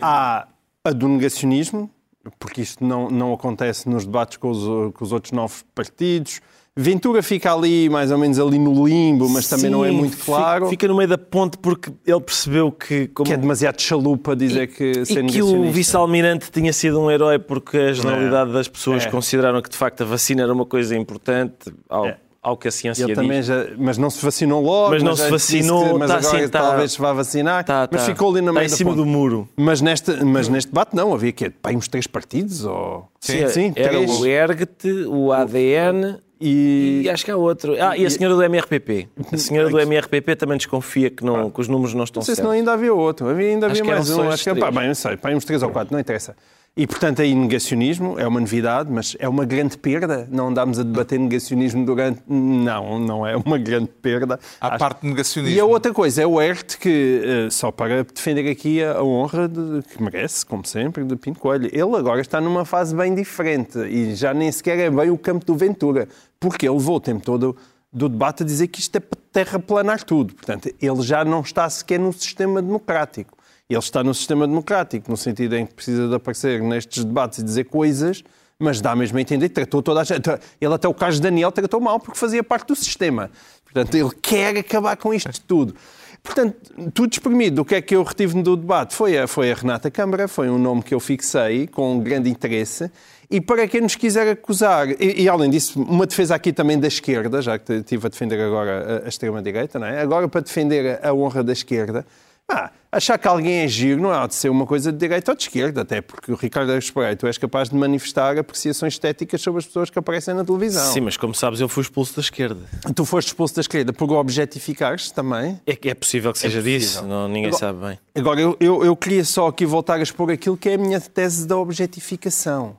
há 0.00 0.48
a 0.82 0.90
do 0.90 1.06
negacionismo, 1.06 1.90
porque 2.38 2.60
isto 2.60 2.84
não, 2.84 3.08
não 3.08 3.32
acontece 3.32 3.88
nos 3.88 4.04
debates 4.04 4.36
com 4.36 4.50
os, 4.50 4.92
com 4.94 5.04
os 5.04 5.12
outros 5.12 5.32
nove 5.32 5.54
partidos. 5.74 6.40
Ventura 6.78 7.22
fica 7.22 7.54
ali, 7.54 7.88
mais 7.88 8.10
ou 8.12 8.18
menos 8.18 8.38
ali 8.38 8.58
no 8.58 8.86
limbo, 8.86 9.30
mas 9.30 9.48
também 9.48 9.66
Sim, 9.66 9.70
não 9.70 9.82
é 9.82 9.90
muito 9.90 10.18
claro. 10.18 10.68
Fica 10.68 10.86
no 10.86 10.94
meio 10.94 11.08
da 11.08 11.16
ponte 11.16 11.56
porque 11.56 11.90
ele 12.06 12.20
percebeu 12.20 12.70
que... 12.70 13.08
Como... 13.08 13.26
Que 13.26 13.32
é 13.32 13.36
demasiado 13.38 13.80
chalupa 13.80 14.36
dizer 14.36 14.64
e, 14.64 14.66
que 14.66 15.04
ser 15.06 15.24
E 15.24 15.26
que 15.28 15.42
o 15.42 15.70
vice-almirante 15.70 16.50
tinha 16.50 16.74
sido 16.74 17.00
um 17.00 17.10
herói 17.10 17.38
porque 17.38 17.78
a 17.78 17.92
generalidade 17.94 18.50
é. 18.50 18.52
das 18.52 18.68
pessoas 18.68 19.06
é. 19.06 19.10
consideraram 19.10 19.62
que 19.62 19.70
de 19.70 19.76
facto 19.76 20.02
a 20.02 20.04
vacina 20.04 20.42
era 20.42 20.52
uma 20.52 20.66
coisa 20.66 20.94
importante 20.94 21.72
ao, 21.88 22.08
é 22.08 22.18
ao 22.46 22.56
que 22.56 22.68
a 22.68 22.70
ciência 22.70 23.02
Ele 23.02 23.08
diz. 23.08 23.16
Também 23.16 23.42
já, 23.42 23.66
mas 23.76 23.98
não 23.98 24.08
se 24.08 24.24
vacinou 24.24 24.62
logo. 24.62 24.90
Mas 24.90 25.02
não 25.02 25.10
mas 25.10 25.20
se 25.20 25.30
vacinou, 25.30 25.94
que, 25.94 25.98
mas 25.98 26.08
tá, 26.08 26.16
agora 26.18 26.36
assim, 26.36 26.48
tá, 26.48 26.60
talvez 26.60 26.92
se 26.92 27.00
vá 27.00 27.12
vacinar. 27.12 27.64
Tá, 27.64 27.88
mas 27.90 28.02
tá, 28.02 28.06
ficou 28.06 28.30
ali 28.30 28.40
na 28.40 28.52
tá 28.52 28.64
em 28.64 28.68
cima 28.68 28.94
do 28.94 29.04
muro. 29.04 29.48
Mas, 29.56 29.80
neste, 29.80 30.12
mas 30.24 30.48
neste 30.48 30.68
debate 30.68 30.94
não, 30.94 31.12
havia 31.12 31.32
que 31.32 31.50
Pai, 31.50 31.74
uns 31.74 31.88
três 31.88 32.06
partidos? 32.06 32.64
Ou... 32.64 33.08
Sim, 33.18 33.48
sim, 33.48 33.72
era 33.74 33.88
três. 33.88 34.10
o 34.12 34.24
ERGT, 34.24 35.06
o 35.08 35.32
ADN 35.32 36.18
e... 36.40 37.02
e... 37.04 37.10
acho 37.10 37.24
que 37.24 37.32
há 37.32 37.36
outro. 37.36 37.74
Ah, 37.80 37.96
e 37.96 38.06
a 38.06 38.10
senhora 38.10 38.36
do 38.36 38.42
MRPP. 38.44 39.08
A 39.32 39.36
senhora 39.36 39.68
do 39.68 39.80
MRPP 39.80 40.36
também 40.36 40.56
desconfia 40.56 41.10
que, 41.10 41.24
não, 41.24 41.50
que 41.50 41.60
os 41.60 41.66
números 41.66 41.94
não 41.94 42.04
estão 42.04 42.22
certos. 42.22 42.28
Não 42.28 42.34
sei 42.36 42.42
se 42.42 42.42
não 42.42 42.50
ainda 42.52 42.72
havia 42.74 42.94
outro. 42.94 43.28
Havia, 43.28 43.48
ainda 43.48 43.66
havia 43.66 43.82
mais 43.82 44.08
um. 44.08 44.30
Acho 44.30 44.54
que, 44.54 44.60
pá, 44.60 44.70
bem, 44.70 44.86
não 44.86 44.94
sei, 44.94 45.16
pá, 45.16 45.30
uns 45.30 45.44
três 45.44 45.64
ou 45.64 45.70
quatro, 45.70 45.92
não 45.92 45.98
interessa. 45.98 46.36
E, 46.78 46.86
portanto, 46.86 47.22
aí 47.22 47.34
negacionismo 47.34 48.18
é 48.18 48.28
uma 48.28 48.38
novidade, 48.38 48.92
mas 48.92 49.16
é 49.18 49.26
uma 49.26 49.46
grande 49.46 49.78
perda. 49.78 50.28
Não 50.30 50.48
andámos 50.48 50.78
a 50.78 50.82
debater 50.82 51.18
negacionismo 51.18 51.86
durante. 51.86 52.20
Não, 52.28 52.98
não 52.98 53.26
é 53.26 53.34
uma 53.34 53.56
grande 53.56 53.88
perda. 54.02 54.38
A 54.60 54.68
Acho... 54.68 54.78
parte 54.78 55.00
de 55.00 55.08
negacionismo. 55.08 55.56
E 55.56 55.58
a 55.58 55.64
outra 55.64 55.94
coisa 55.94 56.20
é 56.20 56.26
o 56.26 56.38
ERT, 56.38 56.76
que, 56.78 57.22
eh, 57.24 57.50
só 57.50 57.70
para 57.70 58.04
defender 58.04 58.46
aqui 58.50 58.84
a 58.84 59.02
honra 59.02 59.48
de, 59.48 59.82
que 59.84 60.02
merece, 60.02 60.44
como 60.44 60.66
sempre, 60.66 61.02
de 61.02 61.16
Pinto 61.16 61.40
Coelho, 61.40 61.70
ele 61.72 61.96
agora 61.96 62.20
está 62.20 62.42
numa 62.42 62.66
fase 62.66 62.94
bem 62.94 63.14
diferente 63.14 63.78
e 63.78 64.14
já 64.14 64.34
nem 64.34 64.52
sequer 64.52 64.78
é 64.78 64.90
bem 64.90 65.10
o 65.10 65.16
campo 65.16 65.46
do 65.46 65.56
Ventura, 65.56 66.06
porque 66.38 66.68
ele 66.68 66.76
levou 66.76 66.96
o 66.96 67.00
tempo 67.00 67.24
todo 67.24 67.56
do 67.90 68.06
debate 68.06 68.42
a 68.42 68.46
dizer 68.46 68.68
que 68.68 68.80
isto 68.80 68.94
é 68.96 69.00
para 69.00 69.18
terraplanar 69.32 70.04
tudo. 70.04 70.34
Portanto, 70.34 70.70
ele 70.80 71.00
já 71.00 71.24
não 71.24 71.40
está 71.40 71.68
sequer 71.70 71.98
no 71.98 72.12
sistema 72.12 72.60
democrático. 72.60 73.35
Ele 73.68 73.78
está 73.78 74.04
no 74.04 74.14
sistema 74.14 74.46
democrático, 74.46 75.10
no 75.10 75.16
sentido 75.16 75.56
em 75.56 75.66
que 75.66 75.74
precisa 75.74 76.08
de 76.08 76.14
aparecer 76.14 76.62
nestes 76.62 77.04
debates 77.04 77.40
e 77.40 77.42
dizer 77.42 77.64
coisas, 77.64 78.22
mas 78.58 78.80
dá 78.80 78.94
mesmo 78.94 79.18
a 79.18 79.20
entender 79.20 79.48
que 79.48 79.54
tratou 79.56 79.82
toda 79.82 80.00
a 80.00 80.04
gente. 80.04 80.28
Ele, 80.60 80.74
até 80.74 80.86
o 80.86 80.94
caso 80.94 81.16
de 81.16 81.22
Daniel, 81.22 81.50
tratou 81.50 81.80
mal 81.80 81.98
porque 81.98 82.18
fazia 82.18 82.42
parte 82.44 82.68
do 82.68 82.76
sistema. 82.76 83.30
Portanto, 83.64 83.94
ele 83.94 84.10
quer 84.22 84.56
acabar 84.56 84.96
com 84.96 85.12
isto 85.12 85.30
tudo. 85.46 85.74
Portanto, 86.22 86.56
tudo 86.92 87.12
exprimido. 87.12 87.60
O 87.60 87.64
que 87.64 87.74
é 87.74 87.80
que 87.80 87.94
eu 87.94 88.02
retive 88.02 88.42
do 88.42 88.56
debate? 88.56 88.94
Foi 88.94 89.18
a, 89.18 89.26
foi 89.26 89.50
a 89.50 89.54
Renata 89.54 89.90
Câmara, 89.90 90.26
foi 90.26 90.48
um 90.48 90.58
nome 90.58 90.82
que 90.82 90.94
eu 90.94 91.00
fixei 91.00 91.66
com 91.66 92.00
grande 92.00 92.30
interesse. 92.30 92.90
E 93.30 93.40
para 93.40 93.66
quem 93.66 93.80
nos 93.80 93.96
quiser 93.96 94.28
acusar, 94.28 94.88
e, 94.90 95.22
e, 95.22 95.28
além 95.28 95.50
disso, 95.50 95.80
uma 95.82 96.06
defesa 96.06 96.34
aqui 96.36 96.52
também 96.52 96.78
da 96.78 96.86
esquerda, 96.86 97.42
já 97.42 97.58
que 97.58 97.72
estive 97.74 98.06
a 98.06 98.08
defender 98.08 98.40
agora 98.40 99.02
a, 99.02 99.06
a 99.06 99.08
extrema-direita, 99.08 99.78
não 99.78 99.86
é? 99.86 100.00
Agora 100.00 100.28
para 100.28 100.40
defender 100.40 101.00
a 101.04 101.12
honra 101.12 101.42
da 101.42 101.52
esquerda, 101.52 102.06
ah, 102.48 102.70
achar 102.92 103.18
que 103.18 103.26
alguém 103.26 103.64
é 103.64 103.68
giro 103.68 104.00
não 104.00 104.10
há 104.10 104.26
de 104.26 104.34
ser 104.34 104.48
uma 104.48 104.64
coisa 104.64 104.92
de 104.92 104.98
direita 104.98 105.32
ou 105.32 105.36
de 105.36 105.42
esquerda, 105.42 105.82
até 105.82 106.00
porque 106.00 106.30
o 106.30 106.36
Ricardo 106.36 106.70
Aires 106.70 106.90
Pereira, 106.90 107.16
tu 107.16 107.26
és 107.26 107.36
capaz 107.36 107.68
de 107.68 107.74
manifestar 107.74 108.38
apreciações 108.38 108.94
estéticas 108.94 109.40
sobre 109.40 109.58
as 109.58 109.66
pessoas 109.66 109.90
que 109.90 109.98
aparecem 109.98 110.32
na 110.32 110.44
televisão. 110.44 110.92
Sim, 110.92 111.00
mas 111.00 111.16
como 111.16 111.34
sabes, 111.34 111.60
eu 111.60 111.68
fui 111.68 111.82
expulso 111.82 112.14
da 112.14 112.20
esquerda. 112.20 112.60
Tu 112.94 113.04
foste 113.04 113.28
expulso 113.28 113.56
da 113.56 113.60
esquerda 113.60 113.92
por 113.92 114.10
objetificares 114.12 115.10
também? 115.10 115.60
É, 115.66 115.76
é 115.88 115.94
possível 115.94 116.32
que 116.32 116.38
seja 116.38 116.60
é 116.60 116.62
disso, 116.62 117.04
não, 117.04 117.26
ninguém 117.26 117.46
agora, 117.46 117.58
sabe 117.60 117.86
bem. 117.86 117.98
Agora, 118.14 118.40
eu, 118.40 118.56
eu, 118.60 118.84
eu 118.84 118.96
queria 118.96 119.24
só 119.24 119.48
aqui 119.48 119.66
voltar 119.66 119.96
a 119.96 120.02
expor 120.02 120.30
aquilo 120.30 120.56
que 120.56 120.68
é 120.68 120.74
a 120.74 120.78
minha 120.78 121.00
tese 121.00 121.46
da 121.46 121.56
objetificação. 121.56 122.76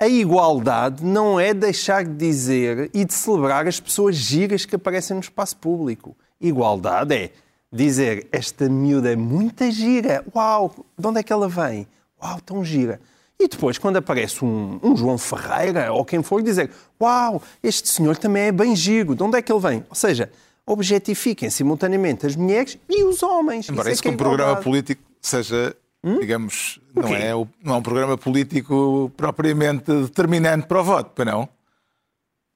A 0.00 0.06
igualdade 0.06 1.04
não 1.04 1.40
é 1.40 1.52
deixar 1.52 2.04
de 2.04 2.14
dizer 2.14 2.88
e 2.94 3.04
de 3.04 3.12
celebrar 3.12 3.66
as 3.66 3.80
pessoas 3.80 4.14
giras 4.14 4.64
que 4.64 4.76
aparecem 4.76 5.16
no 5.16 5.20
espaço 5.20 5.56
público. 5.56 6.16
Igualdade 6.40 7.12
é 7.16 7.32
dizer 7.72 8.26
esta 8.32 8.68
miúda 8.68 9.12
é 9.12 9.16
muita 9.16 9.70
gira, 9.70 10.24
uau, 10.34 10.74
de 10.98 11.06
onde 11.06 11.20
é 11.20 11.22
que 11.22 11.32
ela 11.32 11.48
vem? 11.48 11.86
Uau, 12.22 12.40
tão 12.40 12.64
gira. 12.64 13.00
E 13.38 13.46
depois, 13.46 13.78
quando 13.78 13.98
aparece 13.98 14.44
um, 14.44 14.80
um, 14.82 14.96
João 14.96 15.16
Ferreira 15.16 15.92
ou 15.92 16.04
quem 16.04 16.22
for, 16.22 16.42
dizer 16.42 16.70
uau, 17.00 17.40
este 17.62 17.88
senhor 17.88 18.16
também 18.16 18.44
é 18.44 18.52
bem 18.52 18.74
giro, 18.74 19.14
de 19.14 19.22
onde 19.22 19.38
é 19.38 19.42
que 19.42 19.52
ele 19.52 19.60
vem? 19.60 19.84
Ou 19.88 19.94
seja, 19.94 20.30
objetifiquem 20.66 21.48
simultaneamente 21.48 22.26
as 22.26 22.34
mulheres 22.34 22.76
e 22.88 23.04
os 23.04 23.22
homens. 23.22 23.68
Embora 23.68 23.90
isso, 23.90 24.00
isso 24.00 24.08
é, 24.08 24.10
é 24.10 24.14
um 24.14 24.16
programa 24.16 24.56
político 24.56 25.02
seja, 25.20 25.76
hum? 26.02 26.18
digamos, 26.18 26.80
não 26.94 27.14
é, 27.14 27.30
não 27.62 27.74
é 27.74 27.78
um 27.78 27.82
programa 27.82 28.18
político 28.18 29.12
propriamente 29.16 29.92
determinante 29.92 30.66
para 30.66 30.80
o 30.80 30.84
voto, 30.84 31.24
não? 31.24 31.48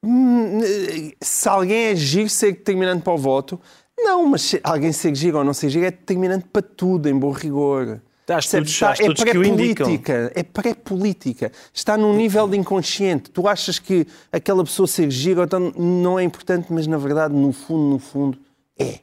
Hum, 0.04 0.60
se 1.20 1.48
alguém 1.48 1.84
é 1.86 1.94
giro 1.94 2.28
ser 2.28 2.52
determinante 2.52 3.02
para 3.02 3.12
o 3.12 3.18
voto, 3.18 3.60
não, 3.98 4.26
mas 4.26 4.56
alguém 4.62 4.92
ser 4.92 5.14
giro 5.14 5.38
ou 5.38 5.44
não 5.44 5.54
ser 5.54 5.68
giro 5.68 5.86
é 5.86 5.90
determinante 5.90 6.46
para 6.52 6.62
tudo, 6.62 7.08
em 7.08 7.18
bom 7.18 7.30
rigor. 7.30 8.00
Há 8.28 8.38
estudos, 8.38 8.70
está, 8.70 8.92
é 8.92 9.12
pré-política, 9.12 10.32
é 10.34 10.42
pré-política. 10.42 11.52
Está 11.72 11.96
num 11.96 12.14
nível 12.16 12.48
de 12.48 12.56
inconsciente. 12.56 13.30
Tu 13.30 13.46
achas 13.46 13.78
que 13.78 14.06
aquela 14.30 14.64
pessoa 14.64 14.86
ser 14.86 15.10
gira 15.10 15.42
então 15.44 15.72
não 15.76 16.18
é 16.18 16.22
importante, 16.22 16.72
mas 16.72 16.86
na 16.86 16.96
verdade, 16.96 17.34
no 17.34 17.52
fundo, 17.52 17.90
no 17.90 17.98
fundo, 17.98 18.38
é. 18.78 19.00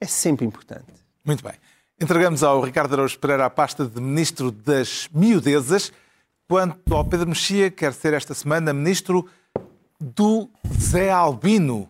É 0.00 0.06
sempre 0.06 0.44
importante. 0.44 0.84
Muito 1.24 1.44
bem. 1.44 1.52
Entregamos 2.00 2.42
ao 2.42 2.60
Ricardo 2.62 2.94
Araújo 2.94 3.18
Pereira 3.18 3.44
a 3.44 3.50
pasta 3.50 3.84
de 3.84 4.00
Ministro 4.00 4.50
das 4.50 5.08
Miudezas. 5.12 5.92
Quanto 6.48 6.94
ao 6.94 7.04
Pedro 7.04 7.28
Mexia, 7.28 7.70
quer 7.70 7.92
ser 7.92 8.14
esta 8.14 8.34
semana 8.34 8.72
Ministro 8.72 9.26
do 10.00 10.48
Zé 10.80 11.10
Albino 11.10 11.88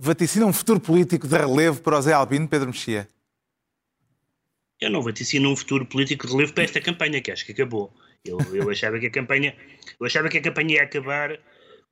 vaticina 0.00 0.46
um 0.46 0.52
futuro 0.52 0.80
político 0.80 1.28
de 1.28 1.36
relevo 1.36 1.82
para 1.82 1.98
o 1.98 2.02
Zé 2.02 2.14
Albino, 2.14 2.48
Pedro 2.48 2.68
Mexia? 2.68 3.06
Eu 4.80 4.90
não 4.90 5.02
vaticino 5.02 5.52
um 5.52 5.56
futuro 5.56 5.84
político 5.84 6.26
de 6.26 6.32
relevo 6.32 6.54
para 6.54 6.64
esta 6.64 6.80
campanha, 6.80 7.20
que 7.20 7.30
acho 7.30 7.44
que 7.44 7.52
acabou. 7.52 7.92
Eu, 8.24 8.38
eu, 8.54 8.70
achava 8.70 8.98
que 8.98 9.06
a 9.06 9.10
campanha, 9.10 9.54
eu 9.98 10.06
achava 10.06 10.28
que 10.30 10.38
a 10.38 10.42
campanha 10.42 10.76
ia 10.76 10.82
acabar 10.82 11.38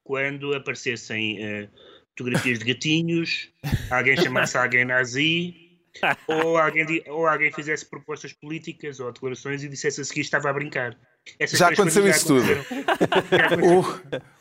quando 0.02 0.54
aparecessem 0.54 1.38
uh, 1.38 1.68
fotografias 2.16 2.58
de 2.58 2.64
gatinhos, 2.64 3.50
alguém 3.90 4.16
chamasse 4.16 4.56
alguém 4.56 4.86
nazi, 4.86 5.54
ou 6.26 6.56
alguém, 6.56 7.02
ou 7.06 7.26
alguém 7.26 7.52
fizesse 7.52 7.84
propostas 7.84 8.32
políticas 8.32 9.00
ou 9.00 9.12
declarações 9.12 9.62
e 9.62 9.68
dissesse 9.68 10.00
a 10.00 10.04
seguir 10.04 10.22
estava 10.22 10.48
a 10.48 10.52
brincar. 10.52 10.96
Essas 11.38 11.58
Já 11.58 11.68
aconteceu 11.68 12.06
isso 12.08 12.26
tudo. 12.26 12.46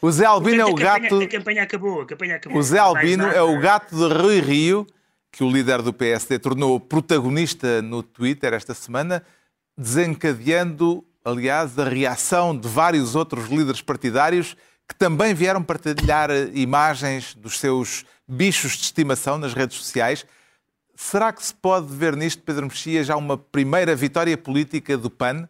O, 0.02 0.08
o 0.08 0.12
Zé 0.12 0.26
Albino 0.26 0.62
é 0.62 0.66
o 0.66 0.70
Portanto, 0.72 0.92
campanha- 0.94 1.10
gato. 1.10 1.22
A 1.24 1.28
campanha 1.28 1.64
acabou, 1.64 2.02
a 2.02 2.06
campanha 2.06 2.36
acabou. 2.36 2.58
O 2.60 2.64
Zé 2.64 2.80
Albino 2.80 3.26
é 3.28 3.42
o 3.42 3.60
gato 3.60 3.96
de 3.96 4.14
Rui 4.14 4.40
Rio, 4.40 4.86
que 5.32 5.44
o 5.44 5.50
líder 5.52 5.82
do 5.82 5.94
PSD 5.94 6.40
tornou 6.40 6.80
protagonista 6.80 7.82
no 7.82 8.02
Twitter 8.02 8.54
esta 8.54 8.74
semana, 8.74 9.24
desencadeando, 9.78 11.04
aliás, 11.24 11.78
a 11.78 11.88
reação 11.88 12.58
de 12.58 12.68
vários 12.68 13.16
outros 13.16 13.48
líderes 13.50 13.82
partidários 13.82 14.56
que 14.88 14.96
também 14.96 15.34
vieram 15.34 15.62
partilhar 15.62 16.30
eh, 16.32 16.50
imagens 16.54 17.36
dos 17.36 17.60
seus 17.60 18.06
bichos 18.28 18.74
de 18.78 18.84
estimação 18.84 19.38
nas 19.38 19.54
redes 19.54 19.78
sociais. 19.78 20.26
Será 20.96 21.32
que 21.34 21.44
se 21.46 21.54
pode 21.54 21.88
ver 21.94 22.16
nisto, 22.16 22.42
Pedro 22.42 22.64
Mexia, 22.68 23.04
já 23.04 23.16
uma 23.18 23.38
primeira 23.38 23.96
vitória 23.96 24.38
política 24.38 24.98
do 24.98 25.10
PAN? 25.10 25.48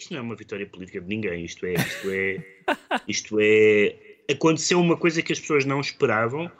Isto 0.00 0.14
não 0.14 0.20
é 0.20 0.22
uma 0.22 0.34
vitória 0.34 0.66
política 0.66 0.98
de 1.00 1.06
ninguém, 1.06 1.44
isto 1.44 1.66
é, 1.66 1.74
isto 1.74 2.10
é, 2.10 2.44
isto 3.06 3.38
é, 3.38 3.94
aconteceu 4.30 4.80
uma 4.80 4.96
coisa 4.96 5.20
que 5.20 5.30
as 5.32 5.38
pessoas 5.38 5.66
não 5.66 5.78
esperavam, 5.80 6.50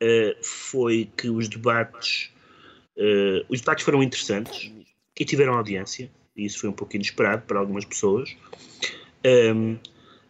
eh, 0.00 0.36
foi 0.40 1.08
que 1.16 1.28
os 1.28 1.48
debates, 1.48 2.30
eh, 2.96 3.44
os 3.48 3.60
debates 3.60 3.84
foram 3.84 4.02
interessantes 4.04 4.70
e 5.18 5.24
tiveram 5.24 5.54
audiência, 5.54 6.08
e 6.36 6.44
isso 6.44 6.60
foi 6.60 6.70
um 6.70 6.72
pouco 6.72 6.94
inesperado 6.94 7.42
para 7.42 7.58
algumas 7.58 7.84
pessoas. 7.84 8.36
Ahm, 9.24 9.78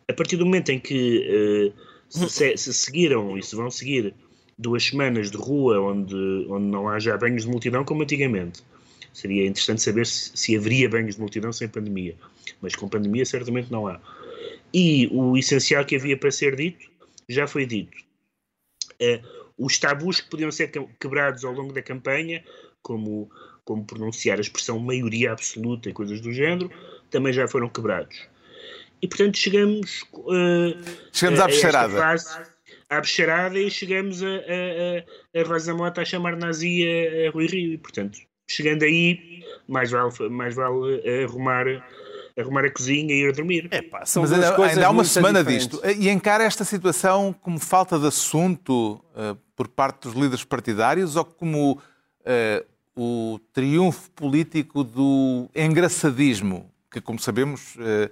a 0.08 0.12
partir 0.14 0.36
do 0.38 0.46
momento 0.46 0.70
em 0.70 0.78
que 0.80 1.26
eh, 1.28 1.72
se, 2.08 2.28
se- 2.30 2.56
se 2.56 2.72
seguiram 2.72 3.36
e 3.36 3.42
se 3.42 3.54
vão 3.54 3.70
seguir 3.70 4.14
duas 4.58 4.82
semanas 4.84 5.30
de 5.30 5.36
rua 5.36 5.78
onde, 5.80 6.14
onde 6.48 6.64
não 6.66 6.88
há 6.88 6.98
já 6.98 7.18
banhos 7.18 7.42
de 7.42 7.50
multidão 7.50 7.84
como 7.84 8.02
antigamente, 8.02 8.62
seria 9.16 9.46
interessante 9.46 9.82
saber 9.82 10.06
se, 10.06 10.30
se 10.34 10.56
haveria 10.56 10.88
banhos 10.88 11.14
de 11.14 11.20
multidão 11.20 11.52
sem 11.52 11.68
pandemia, 11.68 12.14
mas 12.60 12.74
com 12.74 12.88
pandemia 12.88 13.24
certamente 13.24 13.70
não 13.72 13.86
há. 13.86 14.00
E 14.74 15.08
o 15.10 15.36
essencial 15.36 15.84
que 15.84 15.96
havia 15.96 16.16
para 16.16 16.30
ser 16.30 16.54
dito 16.56 16.86
já 17.28 17.46
foi 17.46 17.64
dito. 17.66 17.96
Eh, 19.00 19.20
os 19.58 19.78
tabus 19.78 20.20
que 20.20 20.28
podiam 20.30 20.50
ser 20.52 20.68
que- 20.70 20.86
quebrados 21.00 21.44
ao 21.44 21.52
longo 21.52 21.72
da 21.72 21.80
campanha, 21.82 22.44
como, 22.82 23.30
como 23.64 23.84
pronunciar 23.84 24.38
a 24.38 24.40
expressão 24.42 24.78
maioria 24.78 25.32
absoluta 25.32 25.88
e 25.88 25.92
coisas 25.92 26.20
do 26.20 26.32
género, 26.32 26.70
também 27.10 27.32
já 27.32 27.48
foram 27.48 27.68
quebrados. 27.68 28.16
E 29.00 29.08
portanto 29.08 29.38
chegamos, 29.38 30.04
eh, 30.30 30.76
Chegamos 31.12 31.40
a- 31.40 31.44
à 31.44 31.46
bexarada. 31.48 31.96
fase, 31.96 32.50
à 32.90 33.00
bexarada 33.00 33.58
e 33.58 33.70
chegamos 33.70 34.22
a, 34.22 34.26
a, 34.26 35.38
a, 35.38 35.40
a 35.40 35.44
Rosa 35.44 35.74
Mota 35.74 36.02
a 36.02 36.04
chamar 36.04 36.36
nazi 36.36 36.84
a, 36.86 37.28
a 37.28 37.30
Rui 37.30 37.46
Rio. 37.46 37.72
E 37.74 37.78
portanto, 37.78 38.18
chegando 38.46 38.84
aí, 38.84 39.42
mais 39.68 39.90
vale, 39.90 40.28
mais 40.30 40.54
vale 40.54 41.00
eh, 41.04 41.24
arrumar, 41.24 41.66
arrumar 42.38 42.64
a 42.64 42.70
cozinha 42.70 43.12
e 43.12 43.22
ir 43.22 43.32
dormir. 43.32 43.68
É 43.70 43.82
pá, 43.82 44.04
são 44.06 44.22
Mas 44.22 44.32
ainda, 44.32 44.52
coisas 44.52 44.76
ainda 44.76 44.86
há 44.86 44.90
uma 44.90 45.04
semana 45.04 45.42
diferentes. 45.42 45.68
disto. 45.80 46.00
E 46.00 46.08
encara 46.08 46.44
esta 46.44 46.64
situação 46.64 47.34
como 47.40 47.58
falta 47.58 47.98
de 47.98 48.06
assunto 48.06 49.02
eh, 49.16 49.34
por 49.56 49.68
parte 49.68 50.02
dos 50.02 50.14
líderes 50.14 50.44
partidários 50.44 51.16
ou 51.16 51.24
como 51.24 51.80
eh, 52.24 52.64
o 52.94 53.40
triunfo 53.52 54.10
político 54.12 54.84
do 54.84 55.50
engraçadismo, 55.54 56.70
que, 56.90 57.00
como 57.00 57.18
sabemos, 57.18 57.76
eh, 57.80 58.10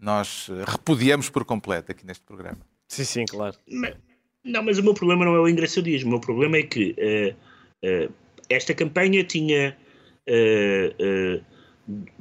nós 0.00 0.50
repudiamos 0.66 1.30
por 1.30 1.44
completo 1.44 1.92
aqui 1.92 2.04
neste 2.06 2.24
programa? 2.24 2.58
Sim, 2.88 3.04
sim, 3.04 3.24
claro. 3.26 3.56
Não, 4.44 4.62
mas 4.62 4.78
o 4.78 4.82
meu 4.82 4.92
problema 4.92 5.24
não 5.24 5.34
é 5.34 5.40
o 5.40 5.48
engraçadismo. 5.48 6.08
O 6.08 6.12
meu 6.12 6.20
problema 6.20 6.56
é 6.58 6.62
que 6.62 6.94
esta 8.48 8.74
campanha 8.74 9.24
tinha, 9.24 9.76
eh, 10.26 10.94
eh, 10.98 11.40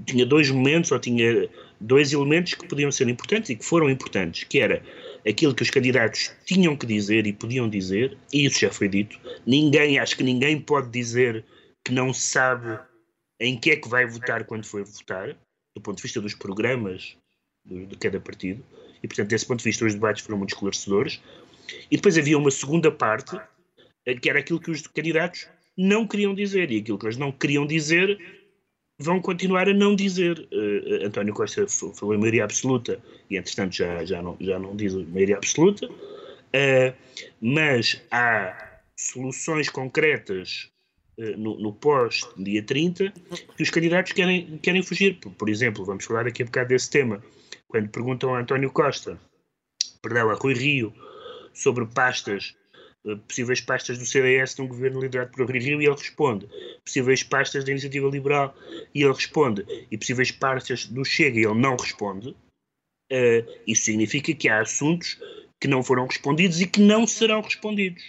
tinha 0.05 0.25
dois 0.25 0.49
momentos, 0.49 0.91
ou 0.91 0.99
tinha 0.99 1.49
dois 1.79 2.13
elementos 2.13 2.53
que 2.53 2.67
podiam 2.67 2.91
ser 2.91 3.07
importantes 3.09 3.49
e 3.49 3.55
que 3.55 3.65
foram 3.65 3.89
importantes, 3.89 4.43
que 4.43 4.59
era 4.59 4.81
aquilo 5.27 5.53
que 5.55 5.63
os 5.63 5.69
candidatos 5.69 6.31
tinham 6.45 6.75
que 6.75 6.85
dizer 6.85 7.25
e 7.27 7.33
podiam 7.33 7.69
dizer, 7.69 8.17
e 8.31 8.45
isso 8.45 8.59
já 8.59 8.71
foi 8.71 8.87
dito. 8.87 9.19
Ninguém, 9.45 9.99
acho 9.99 10.17
que 10.17 10.23
ninguém 10.23 10.59
pode 10.59 10.89
dizer 10.89 11.45
que 11.83 11.91
não 11.93 12.13
sabe 12.13 12.79
em 13.39 13.59
que 13.59 13.71
é 13.71 13.75
que 13.75 13.89
vai 13.89 14.05
votar 14.05 14.45
quando 14.45 14.65
for 14.65 14.83
votar, 14.83 15.35
do 15.75 15.81
ponto 15.81 15.97
de 15.97 16.03
vista 16.03 16.21
dos 16.21 16.33
programas 16.35 17.17
do- 17.65 17.85
de 17.85 17.97
cada 17.97 18.19
partido. 18.19 18.63
E, 19.01 19.07
portanto, 19.07 19.29
desse 19.29 19.45
ponto 19.45 19.59
de 19.59 19.65
vista, 19.65 19.85
os 19.85 19.93
debates 19.93 20.23
foram 20.23 20.37
muito 20.37 20.53
esclarecedores. 20.53 21.21
E 21.89 21.95
depois 21.97 22.17
havia 22.17 22.37
uma 22.37 22.51
segunda 22.51 22.91
parte, 22.91 23.37
eh, 24.05 24.15
que 24.15 24.29
era 24.29 24.39
aquilo 24.39 24.59
que 24.59 24.71
os 24.71 24.85
candidatos 24.87 25.47
não 25.77 26.07
queriam 26.07 26.33
dizer. 26.33 26.71
E 26.71 26.79
aquilo 26.79 26.97
que 26.97 27.05
eles 27.05 27.17
não 27.17 27.31
queriam 27.31 27.65
dizer, 27.65 28.19
vão 28.99 29.21
continuar 29.21 29.67
a 29.67 29.73
não 29.73 29.95
dizer. 29.95 30.47
Eh, 30.51 31.05
António 31.05 31.33
Costa 31.33 31.65
falou 31.67 32.15
em 32.15 32.19
maioria 32.19 32.43
absoluta, 32.43 32.99
e 33.29 33.37
entretanto 33.37 33.75
já, 33.75 34.03
já, 34.05 34.21
não, 34.21 34.37
já 34.39 34.59
não 34.59 34.75
diz 34.75 34.93
maioria 34.93 35.37
absoluta. 35.37 35.89
Eh, 36.51 36.93
mas 37.41 38.01
há 38.11 38.79
soluções 38.95 39.69
concretas 39.69 40.71
eh, 41.17 41.35
no, 41.35 41.59
no 41.59 41.73
pós-dia 41.73 42.63
30 42.63 43.13
que 43.55 43.63
os 43.63 43.69
candidatos 43.69 44.11
querem, 44.11 44.57
querem 44.59 44.83
fugir. 44.83 45.19
Por, 45.19 45.31
por 45.33 45.49
exemplo, 45.49 45.85
vamos 45.85 46.05
falar 46.05 46.27
aqui 46.27 46.43
um 46.43 46.47
bocado 46.47 46.69
desse 46.69 46.89
tema. 46.89 47.23
Quando 47.67 47.89
perguntam 47.89 48.35
a 48.35 48.39
António 48.39 48.71
Costa, 48.71 49.19
perdão, 50.01 50.29
a 50.29 50.35
Rui 50.35 50.53
Rio, 50.53 50.93
sobre 51.53 51.85
pastas, 51.85 52.55
possíveis 53.27 53.59
pastas 53.61 53.97
do 53.97 54.05
CDS 54.05 54.57
num 54.57 54.67
governo 54.67 55.01
liderado 55.01 55.31
por 55.31 55.49
Rui 55.49 55.59
Rio, 55.59 55.81
e 55.81 55.85
ele 55.85 55.95
responde, 55.95 56.47
possíveis 56.83 57.23
pastas 57.23 57.63
da 57.63 57.71
Iniciativa 57.71 58.07
Liberal, 58.07 58.55
e 58.93 59.03
ele 59.03 59.13
responde, 59.13 59.65
e 59.91 59.97
possíveis 59.97 60.31
pastas 60.31 60.85
do 60.85 61.03
Chega, 61.03 61.39
e 61.39 61.43
ele 61.43 61.59
não 61.59 61.75
responde, 61.75 62.35
eh, 63.11 63.45
isso 63.67 63.85
significa 63.85 64.33
que 64.33 64.47
há 64.47 64.61
assuntos 64.61 65.19
que 65.59 65.67
não 65.67 65.83
foram 65.83 66.05
respondidos 66.07 66.61
e 66.61 66.67
que 66.67 66.81
não 66.81 67.05
serão 67.05 67.41
respondidos. 67.41 68.03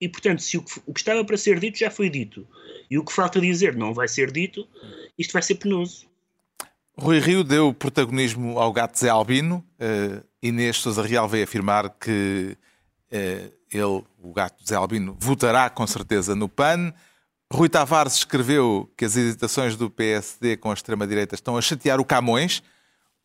E, 0.00 0.08
portanto, 0.08 0.42
se 0.42 0.56
o 0.56 0.62
que, 0.62 0.80
o 0.86 0.94
que 0.94 1.00
estava 1.00 1.24
para 1.24 1.36
ser 1.36 1.58
dito 1.58 1.78
já 1.78 1.90
foi 1.90 2.08
dito, 2.08 2.46
e 2.90 2.98
o 2.98 3.04
que 3.04 3.12
falta 3.12 3.40
dizer 3.40 3.76
não 3.76 3.92
vai 3.92 4.08
ser 4.08 4.30
dito, 4.30 4.66
isto 5.18 5.32
vai 5.32 5.42
ser 5.42 5.56
penoso. 5.56 6.06
Rui 6.96 7.20
Rio 7.20 7.44
deu 7.44 7.72
protagonismo 7.72 8.58
ao 8.58 8.72
gato 8.72 8.98
Zé 8.98 9.08
Albino. 9.08 9.64
eh, 9.78 10.22
Inês 10.42 10.76
Sousa 10.76 11.02
Real 11.02 11.28
veio 11.28 11.44
afirmar 11.44 11.90
que 11.90 12.56
eh, 13.10 13.50
ele, 13.72 14.04
o 14.22 14.32
gato 14.32 14.64
Zé 14.66 14.74
Albino, 14.74 15.16
votará 15.18 15.70
com 15.70 15.86
certeza 15.86 16.34
no 16.34 16.48
PAN. 16.48 16.92
Rui 17.52 17.68
Tavares 17.68 18.14
escreveu 18.14 18.90
que 18.96 19.04
as 19.04 19.16
hesitações 19.16 19.76
do 19.76 19.88
PSD 19.88 20.56
com 20.56 20.70
a 20.70 20.74
extrema-direita 20.74 21.34
estão 21.34 21.56
a 21.56 21.62
chatear 21.62 22.00
o 22.00 22.04
Camões. 22.04 22.62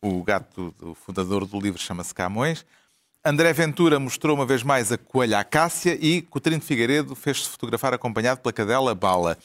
O 0.00 0.22
gato 0.22 0.74
do 0.78 0.94
fundador 0.94 1.46
do 1.46 1.60
livro 1.60 1.80
chama-se 1.80 2.14
Camões. 2.14 2.64
André 3.24 3.52
Ventura 3.52 3.98
mostrou 3.98 4.36
uma 4.36 4.44
vez 4.44 4.62
mais 4.62 4.92
a 4.92 4.98
coelha 4.98 5.38
Acácia 5.38 5.98
e 6.00 6.22
Coutinho 6.22 6.58
de 6.58 6.64
Figueiredo 6.64 7.14
fez-se 7.14 7.48
fotografar 7.48 7.94
acompanhado 7.94 8.40
pela 8.40 8.52
cadela 8.52 8.94
Bala. 8.94 9.38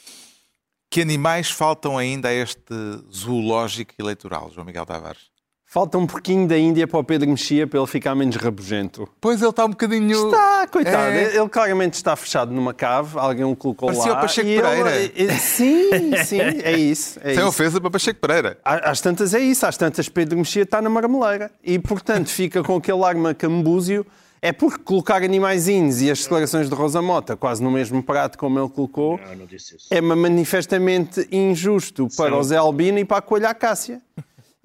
Que 0.90 1.02
animais 1.02 1.50
faltam 1.50 1.98
ainda 1.98 2.30
a 2.30 2.34
este 2.34 2.74
zoológico 3.14 3.94
eleitoral, 3.98 4.52
João 4.52 4.66
Miguel 4.66 4.86
Tavares? 4.86 5.30
Falta 5.72 6.00
um 6.00 6.08
pouquinho 6.08 6.48
da 6.48 6.58
Índia 6.58 6.88
para 6.88 6.98
o 7.00 7.04
Pedro 7.04 7.30
Mexia 7.30 7.68
para 7.68 7.78
ele 7.80 7.86
ficar 7.88 8.16
menos 8.16 8.36
rabugento. 8.38 9.08
Pois 9.22 9.40
ele 9.40 9.52
está 9.52 9.66
um 9.66 9.70
bocadinho. 9.70 10.26
Está, 10.26 10.66
coitado. 10.68 11.12
É. 11.12 11.36
Ele 11.36 11.48
claramente 11.48 11.94
está 11.94 12.16
fechado 12.16 12.52
numa 12.52 12.74
cave, 12.74 13.20
alguém 13.20 13.46
o 13.46 13.56
colocou 13.56 13.90
Parecia 13.90 14.12
lá. 14.14 14.18
o 14.18 14.22
Pacheco 14.22 14.48
e 14.48 14.52
ele- 14.54 14.62
Pereira. 14.64 15.12
e- 15.16 15.32
Sim, 15.38 15.90
sim, 16.26 16.40
é 16.42 16.72
isso. 16.76 17.20
É 17.20 17.26
Sem 17.26 17.34
isso. 17.38 17.48
ofensa 17.48 17.80
para 17.80 17.92
Pacheco 17.92 18.20
Pereira. 18.20 18.58
Às 18.66 19.00
tantas 19.00 19.32
é 19.36 19.40
isso, 19.40 19.64
às 19.64 19.78
tantas 19.78 20.10
Pedro 20.10 20.40
Mexia 20.40 20.64
está 20.64 20.82
na 20.82 20.90
marmeleira 20.90 21.52
e, 21.64 21.78
portanto, 21.78 22.30
fica 22.30 22.64
com 22.64 22.78
aquele 22.78 23.04
arma 23.04 23.36
cambúzio. 23.36 24.04
É 24.42 24.52
porque 24.52 24.80
colocar 24.82 25.22
animaizinhos 25.22 26.02
e 26.02 26.10
as 26.10 26.24
declarações 26.24 26.68
de 26.70 26.74
Rosa 26.74 27.02
Mota 27.02 27.36
quase 27.36 27.62
no 27.62 27.70
mesmo 27.70 28.02
prato 28.02 28.38
como 28.40 28.58
ele 28.58 28.70
colocou 28.70 29.20
Não, 29.20 29.36
não 29.36 29.46
isso. 29.52 29.76
é 29.92 30.00
manifestamente 30.02 31.28
injusto 31.32 32.08
para 32.18 32.30
São- 32.32 32.40
o 32.40 32.44
Zé 32.44 32.56
Albino 32.56 32.98
e 32.98 33.06
para 33.06 33.18
a 33.18 33.22
Coelha 33.22 33.50
Acácia. 33.50 34.02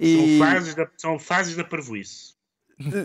São 0.01 0.09
E... 0.27 0.39
fases 0.39 0.75
da, 0.75 0.89
são 0.97 1.19
fases 1.19 1.57
da 1.57 1.65
parvoíce. 1.65 2.35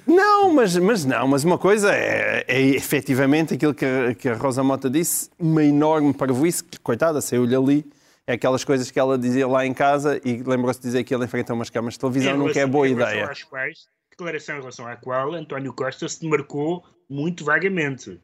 Não, 0.07 0.51
mas, 0.53 0.75
mas 0.77 1.05
não, 1.05 1.27
mas 1.27 1.43
uma 1.43 1.57
coisa 1.57 1.93
é, 1.93 2.43
é 2.47 2.59
efetivamente 2.59 3.53
aquilo 3.53 3.73
que 3.73 3.85
a, 3.85 4.15
que 4.15 4.27
a 4.29 4.33
Rosa 4.35 4.63
Mota 4.63 4.89
disse, 4.89 5.29
uma 5.37 5.63
enorme 5.63 6.11
parvoíce, 6.13 6.63
que, 6.63 6.79
coitada, 6.79 7.21
saiu-lhe 7.21 7.55
ali. 7.55 7.85
É 8.25 8.33
aquelas 8.33 8.63
coisas 8.63 8.89
que 8.91 8.99
ela 8.99 9.17
dizia 9.17 9.47
lá 9.47 9.65
em 9.65 9.73
casa 9.73 10.19
e 10.25 10.41
lembrou-se 10.43 10.79
de 10.79 10.85
dizer 10.87 11.03
que 11.03 11.13
ele 11.13 11.25
enfrenta 11.25 11.53
umas 11.53 11.69
câmaras 11.69 11.93
de 11.93 11.99
televisão, 11.99 12.33
Em 12.33 12.37
nunca 12.37 12.51
é 12.51 12.53
relação- 12.53 12.69
boa 12.71 12.87
relação 12.87 13.13
ideia. 13.15 13.31
quais, 13.49 13.79
declaração 14.09 14.55
em 14.55 14.59
relação 14.59 14.87
à 14.87 14.95
qual 14.95 15.33
António 15.33 15.73
Costa 15.73 16.07
se 16.09 16.21
demarcou 16.21 16.83
muito 17.09 17.43
vagamente. 17.45 18.19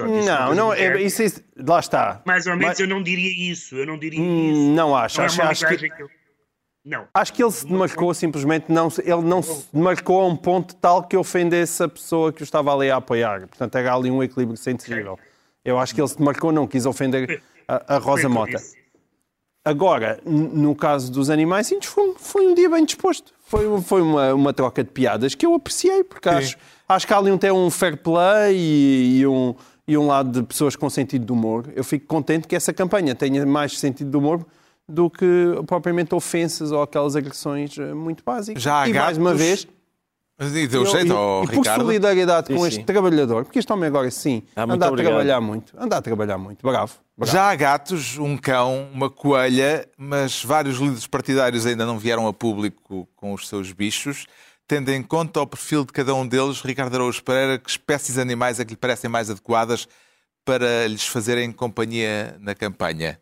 Não, 0.00 0.54
não, 0.54 0.72
é, 0.72 1.00
isso, 1.02 1.22
isso- 1.22 1.40
lá 1.56 1.78
está. 1.78 2.22
Mais 2.26 2.46
ou 2.46 2.52
menos 2.52 2.66
Mas- 2.68 2.80
eu 2.80 2.88
não 2.88 3.02
diria 3.02 3.52
isso. 3.52 3.76
Eu 3.76 3.86
não 3.86 3.98
diria 3.98 4.20
Hum, 4.20 4.50
isso. 4.52 4.60
Não 4.74 4.96
acho, 4.96 5.16
Não 5.18 5.24
é 5.24 5.26
acho, 5.26 5.40
uma 5.42 5.50
acho 5.50 5.66
que, 5.66 5.76
que 5.76 6.04
Não. 6.84 7.06
acho 7.14 7.32
que 7.32 7.42
ele 7.42 7.50
se 7.50 7.66
demarcou 7.66 8.12
simplesmente, 8.12 8.66
não, 8.68 8.88
ele 9.02 9.22
não 9.22 9.42
se 9.42 9.66
demarcou 9.72 10.20
a 10.20 10.26
um 10.26 10.36
ponto 10.36 10.76
tal 10.76 11.02
que 11.02 11.16
ofendesse 11.16 11.82
a 11.82 11.88
pessoa 11.88 12.30
que 12.30 12.42
o 12.42 12.44
estava 12.44 12.74
ali 12.74 12.90
a 12.90 12.96
apoiar. 12.96 13.46
Portanto, 13.46 13.74
era 13.76 13.94
ali 13.94 14.10
um 14.10 14.22
equilíbrio 14.22 14.58
sensível. 14.58 15.18
Eu 15.64 15.78
acho 15.78 15.94
que 15.94 16.00
ele 16.00 16.08
se 16.08 16.18
demarcou, 16.18 16.52
não 16.52 16.66
quis 16.66 16.84
ofender 16.84 17.42
a, 17.66 17.94
a 17.94 17.98
Rosa 17.98 18.28
Mota. 18.28 18.58
Agora, 19.64 20.20
no 20.26 20.74
caso 20.74 21.10
dos 21.10 21.30
animais, 21.30 21.72
foi, 21.82 22.14
foi 22.18 22.46
um 22.46 22.54
dia 22.54 22.68
bem 22.68 22.84
disposto. 22.84 23.32
Foi, 23.46 23.80
foi 23.80 24.02
uma, 24.02 24.34
uma 24.34 24.52
troca 24.52 24.84
de 24.84 24.90
piadas 24.90 25.34
que 25.34 25.46
eu 25.46 25.54
apreciei, 25.54 26.04
porque 26.04 26.28
acho, 26.28 26.58
acho 26.86 27.06
que 27.06 27.14
há 27.14 27.16
ali 27.16 27.30
até 27.30 27.50
um 27.50 27.70
fair 27.70 27.96
play 27.96 28.54
e, 28.54 29.20
e 29.20 29.26
um, 29.26 29.54
e 29.88 29.96
um 29.96 30.06
lado 30.06 30.38
de 30.38 30.46
pessoas 30.46 30.76
com 30.76 30.90
sentido 30.90 31.24
de 31.24 31.32
humor. 31.32 31.64
Eu 31.74 31.82
fico 31.82 32.06
contente 32.06 32.46
que 32.46 32.54
essa 32.54 32.74
campanha 32.74 33.14
tenha 33.14 33.46
mais 33.46 33.78
sentido 33.78 34.10
de 34.10 34.16
humor 34.18 34.44
do 34.88 35.08
que 35.08 35.26
propriamente 35.66 36.14
ofensas 36.14 36.70
ou 36.72 36.82
aquelas 36.82 37.16
agressões 37.16 37.76
eh, 37.78 37.94
muito 37.94 38.22
básicas. 38.24 38.62
Já 38.62 38.82
há 38.82 38.88
e 38.88 38.92
mais 38.92 39.16
uma 39.18 39.30
gatos- 39.30 39.46
vez, 39.46 39.68
E 40.40 40.66
deu 40.66 40.82
eu- 40.84 40.86
jeito 40.90 41.06
e, 41.06 41.10
ao 41.12 41.44
e 41.44 41.46
por 41.46 41.54
Ricardo. 41.58 41.80
solidariedade 41.82 42.48
com 42.52 42.60
Sim, 42.60 42.66
este 42.66 42.80
sim. 42.80 42.84
trabalhador, 42.84 43.44
porque 43.44 43.58
este 43.60 43.72
homem 43.72 43.86
agora 43.86 44.10
sim 44.10 44.42
Ah, 44.56 44.64
anda 44.64 44.86
a 44.86 44.88
obrigado. 44.88 45.12
trabalhar 45.12 45.40
muito, 45.40 45.72
anda 45.78 45.96
a 45.96 46.02
trabalhar 46.02 46.36
muito, 46.38 46.60
bravo. 46.60 46.94
bravo. 47.16 47.32
Já 47.32 47.50
há 47.50 47.54
gatos, 47.54 48.18
um 48.18 48.36
cão, 48.36 48.88
uma 48.92 49.08
coelha, 49.08 49.88
mas 49.96 50.44
vários 50.44 50.78
líderes 50.78 51.06
partidários 51.06 51.64
ainda 51.66 51.86
não 51.86 51.98
vieram 51.98 52.26
a 52.26 52.32
público 52.32 53.08
com 53.14 53.32
os 53.32 53.48
seus 53.48 53.70
bichos. 53.72 54.26
Tendo 54.66 54.90
em 54.90 55.02
conta 55.02 55.40
o 55.40 55.46
perfil 55.46 55.84
de 55.84 55.92
cada 55.92 56.14
um 56.14 56.26
deles, 56.26 56.60
Ricardo 56.62 56.94
Araújo 56.94 57.22
Pereira, 57.22 57.58
que 57.58 57.70
espécies 57.70 58.14
de 58.16 58.20
animais 58.20 58.58
é 58.58 58.64
que 58.64 58.70
lhe 58.72 58.76
parecem 58.76 59.08
mais 59.08 59.30
adequadas 59.30 59.86
para 60.44 60.86
lhes 60.88 61.06
fazerem 61.06 61.52
companhia 61.52 62.36
na 62.40 62.54
campanha? 62.54 63.20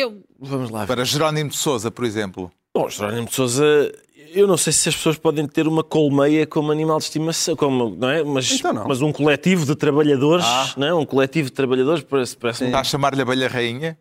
Eu, 0.00 0.22
vamos 0.38 0.70
lá. 0.70 0.86
Para 0.86 1.04
Jerónimo 1.04 1.50
de 1.50 1.56
Souza, 1.56 1.90
por 1.90 2.04
exemplo. 2.04 2.50
Bom, 2.74 2.88
Jerónimo 2.88 3.26
de 3.26 3.34
Sousa, 3.34 3.92
eu 4.34 4.46
não 4.46 4.56
sei 4.56 4.72
se 4.72 4.88
as 4.88 4.94
pessoas 4.96 5.16
podem 5.18 5.46
ter 5.46 5.66
uma 5.66 5.82
colmeia 5.82 6.46
como 6.46 6.70
animal 6.70 6.98
de 6.98 7.04
estimação, 7.04 7.56
como, 7.56 7.96
não 7.96 8.08
é? 8.08 8.22
Mas, 8.22 8.50
Então 8.52 8.72
não. 8.72 8.86
mas 8.86 9.02
um 9.02 9.10
coletivo 9.12 9.66
de 9.66 9.74
trabalhadores, 9.74 10.44
Ah. 10.46 10.72
não 10.76 10.86
é? 10.86 10.94
Um 10.94 11.04
coletivo 11.04 11.46
de 11.48 11.52
trabalhadores 11.54 12.02
parece, 12.04 12.36
parece 12.36 12.64
Está 12.64 12.80
a 12.80 12.84
chamar-lhe 12.84 13.20
abelha 13.22 13.48
rainha? 13.48 13.98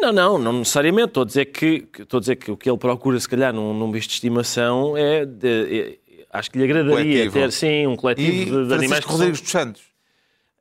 Não, 0.00 0.12
não, 0.12 0.38
não 0.38 0.52
necessariamente. 0.52 1.08
Estou 1.08 1.24
a 1.24 1.26
dizer 1.26 1.46
que, 1.46 1.86
estou 1.98 2.18
a 2.18 2.20
dizer 2.20 2.36
que 2.36 2.50
o 2.50 2.56
que 2.56 2.70
ele 2.70 2.78
procura, 2.78 3.18
se 3.18 3.28
calhar, 3.28 3.52
num, 3.52 3.74
num 3.74 3.90
bicho 3.90 4.08
de 4.08 4.14
estimação 4.14 4.96
é, 4.96 5.26
de- 5.26 5.96
é- 5.96 6.00
Acho 6.32 6.48
que 6.48 6.58
lhe 6.58 6.64
agradaria 6.64 6.94
Coletivo. 7.28 7.32
ter, 7.32 7.50
sim, 7.50 7.88
um 7.88 7.96
coletivo 7.96 8.30
E 8.30 8.44
de, 8.44 8.50
de 8.50 8.52
animais 8.56 8.86
Francisco 8.86 9.10
Rodrigues 9.12 9.40
dos 9.40 9.50
Santos. 9.50 9.82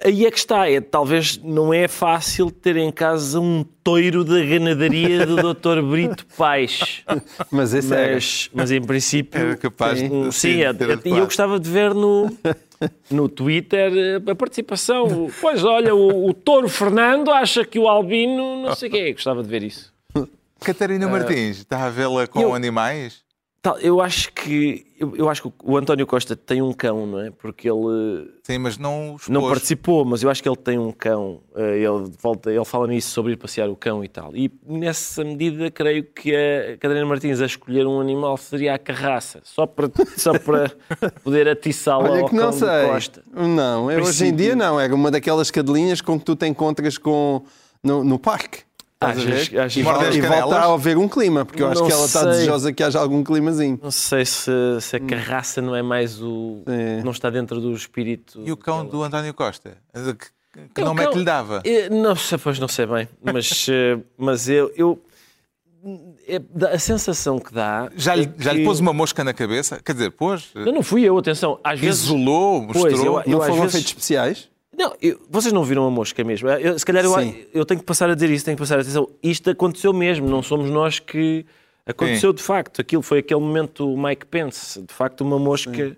Aí 0.01 0.25
é 0.25 0.31
que 0.31 0.37
está, 0.37 0.69
é, 0.69 0.79
talvez 0.79 1.37
não 1.43 1.73
é 1.73 1.85
fácil 1.87 2.49
ter 2.49 2.77
em 2.77 2.89
casa 2.89 3.37
um 3.39 3.65
toiro 3.83 4.23
da 4.23 4.39
ganadaria 4.45 5.25
do 5.25 5.35
Dr. 5.53 5.81
Brito 5.81 6.25
Paes. 6.37 7.03
Mas 7.51 7.73
esse 7.73 7.93
é. 7.93 8.13
Mas, 8.13 8.49
mas 8.53 8.71
em 8.71 8.81
princípio. 8.81 9.37
Era 9.41 9.57
capaz 9.57 10.01
um, 10.01 10.29
de 10.29 10.35
sim, 10.35 10.53
sim, 10.53 10.61
é- 10.63 10.69
é- 10.69 10.99
e 11.03 11.09
eu 11.17 11.25
gostava 11.25 11.59
de 11.59 11.69
ver 11.69 11.93
no, 11.93 12.31
no 13.11 13.27
Twitter 13.27 13.91
eh, 14.25 14.31
a 14.31 14.35
participação. 14.35 15.29
Pois 15.41 15.65
olha, 15.65 15.93
o, 15.93 16.29
o 16.29 16.33
Touro 16.33 16.69
Fernando 16.69 17.29
acha 17.29 17.65
que 17.65 17.77
o 17.77 17.85
Albino 17.87 18.61
não 18.61 18.73
sei 18.75 18.87
o 18.87 18.91
quê. 18.93 19.11
Gostava 19.11 19.43
de 19.43 19.49
ver 19.49 19.63
isso. 19.63 19.91
Catarina 20.61 21.07
Martins, 21.09 21.57
está 21.59 21.85
a 21.85 21.89
vê-la 21.89 22.25
com 22.27 22.41
eu- 22.41 22.53
animais? 22.53 23.21
Tal, 23.61 23.77
Eu 23.79 23.99
acho 23.99 24.31
que 24.31 24.85
eu, 24.97 25.15
eu 25.17 25.29
acho 25.29 25.43
que 25.43 25.51
o 25.63 25.77
António 25.77 26.07
Costa 26.07 26.33
tem 26.33 26.61
um 26.61 26.71
cão, 26.71 27.05
não 27.05 27.19
é? 27.19 27.29
Porque 27.29 27.69
ele 27.69 28.31
Sim, 28.43 28.57
mas 28.57 28.77
não 28.77 29.15
os 29.15 29.27
não 29.27 29.41
participou, 29.41 30.05
mas 30.05 30.23
eu 30.23 30.29
acho 30.29 30.41
que 30.41 30.47
ele 30.47 30.55
tem 30.55 30.77
um 30.77 30.91
cão. 30.93 31.41
Eh, 31.55 31.79
Ele, 31.79 32.09
volta, 32.21 32.51
ele 32.51 32.63
fala 32.63 32.87
nisso 32.87 33.09
sobre 33.11 33.33
ir 33.33 33.37
passear 33.37 33.69
o 33.69 33.75
cão 33.75 34.01
e 34.03 34.07
tal. 34.07 34.33
E 34.33 34.49
nessa 34.65 35.23
medida, 35.25 35.69
creio 35.69 36.03
que 36.05 36.33
a 36.33 36.77
Catarina 36.77 37.05
Martins 37.05 37.41
a 37.41 37.45
escolher 37.45 37.85
um 37.85 37.99
animal 37.99 38.37
seria 38.37 38.75
a 38.75 38.79
carraça, 38.79 39.41
só 39.43 39.65
para, 39.65 39.89
só 40.15 40.37
para 40.39 40.71
poder 41.23 41.47
atiçá-la 41.49 42.09
Olha 42.09 42.21
ao 42.21 42.29
que 42.29 42.35
não 42.35 42.51
sei. 42.53 42.87
Costa. 42.87 43.23
Não, 43.33 43.91
eu 43.91 44.03
hoje 44.03 44.25
em 44.25 44.35
dia 44.35 44.55
não. 44.55 44.79
É 44.79 44.87
uma 44.87 45.11
daquelas 45.11 45.51
cadelinhas 45.51 45.99
com 45.99 46.17
que 46.17 46.23
tu 46.25 46.35
te 46.35 46.47
encontras 46.47 46.97
com, 46.97 47.43
no, 47.83 48.03
no 48.05 48.17
parque. 48.17 48.68
Achas- 49.01 49.53
achas- 49.55 49.77
E, 49.77 49.83
Mordem 49.83 50.01
vol- 50.01 50.09
as 50.09 50.15
e 50.15 50.21
volta 50.21 50.55
a 50.57 50.73
haver 50.73 50.97
um 50.97 51.07
clima, 51.07 51.45
porque 51.45 51.63
eu 51.63 51.67
acho 51.69 51.79
Não 51.79 51.87
que 51.87 51.93
ela 51.93 52.05
está 52.05 52.25
desejosa 52.25 52.73
que 52.73 52.83
haja 52.83 52.99
algum 52.99 53.23
climazinho. 53.23 53.79
Não 53.81 53.91
sei 53.91 54.25
se, 54.25 54.51
se 54.81 54.95
a 54.97 54.99
carraça 54.99 55.61
não 55.61 55.73
é 55.73 55.81
mais 55.81 56.21
o. 56.21 56.63
Sim. 56.67 57.01
não 57.03 57.11
está 57.13 57.29
dentro 57.29 57.61
do 57.61 57.73
espírito. 57.73 58.41
E 58.45 58.51
o 58.51 58.57
cão 58.57 58.79
dela. 58.79 58.89
do 58.89 59.03
António 59.03 59.33
Costa? 59.33 59.77
Que, 59.93 60.61
que 60.75 60.81
É, 60.81 60.83
nome 60.83 60.99
é 60.99 61.03
cão- 61.05 61.13
que 61.13 61.19
lhe 61.19 61.23
dava? 61.25 61.61
Eh, 61.63 61.89
Não 61.89 62.13
sei, 62.13 62.37
pois 62.37 62.59
não 62.59 62.67
sei 62.67 62.85
bem, 62.87 63.07
mas, 63.23 63.67
eh, 63.71 63.97
mas 64.17 64.49
eu. 64.49 64.69
eu 64.75 65.01
é, 66.27 66.41
a 66.73 66.77
sensação 66.77 67.39
que 67.39 67.53
dá. 67.53 67.89
Já 67.95 68.13
lhe, 68.15 68.25
é 68.25 68.33
já 68.43 68.51
lhe 68.51 68.59
que- 68.59 68.65
pôs 68.65 68.81
uma 68.81 68.91
mosca 68.91 69.23
na 69.23 69.33
cabeça? 69.33 69.79
Quer 69.81 69.93
dizer, 69.93 70.11
pôs? 70.11 70.49
Não, 70.53 70.73
não 70.73 70.83
fui 70.83 71.03
eu, 71.03 71.17
atenção. 71.17 71.57
Às 71.63 71.79
vezes. 71.79 72.03
Isolou, 72.03 72.63
mostrou? 72.63 72.83
Pois, 72.89 72.99
eu- 73.01 73.13
Não 73.25 73.39
às 73.41 73.47
foram 73.47 73.61
vezes- 73.61 73.75
efeitos 73.75 73.91
especiais? 73.91 74.49
Não, 74.79 74.95
eu- 75.01 75.19
vocês 75.29 75.51
não 75.51 75.63
viram 75.63 75.85
a 75.85 75.91
mosca 75.91 76.23
mesmo. 76.23 76.47
Eu- 76.49 76.79
se 76.79 76.85
calhar 76.85 77.03
eu, 77.03 77.13
Sim. 77.19 77.35
eu 77.53 77.65
tenho 77.65 77.81
que 77.81 77.85
passar 77.85 78.09
a 78.09 78.15
dizer 78.15 78.29
isso, 78.29 78.45
tenho 78.45 78.55
que 78.55 78.61
passar 78.63 78.77
a 78.77 78.81
atenção. 78.81 79.09
Isto 79.21 79.49
aconteceu 79.49 79.91
mesmo, 79.93 80.27
não 80.29 80.41
somos 80.41 80.69
nós 80.69 80.99
que. 80.99 81.45
Aconteceu 81.85 82.31
de 82.31 82.41
facto. 82.41 82.79
Aquilo 82.79 83.01
foi 83.01 83.19
aquele 83.19 83.41
momento 83.41 83.97
Mike 83.97 84.25
Pence. 84.27 84.79
De 84.81 84.93
facto, 84.93 85.21
uma 85.21 85.37
mosca. 85.39 85.97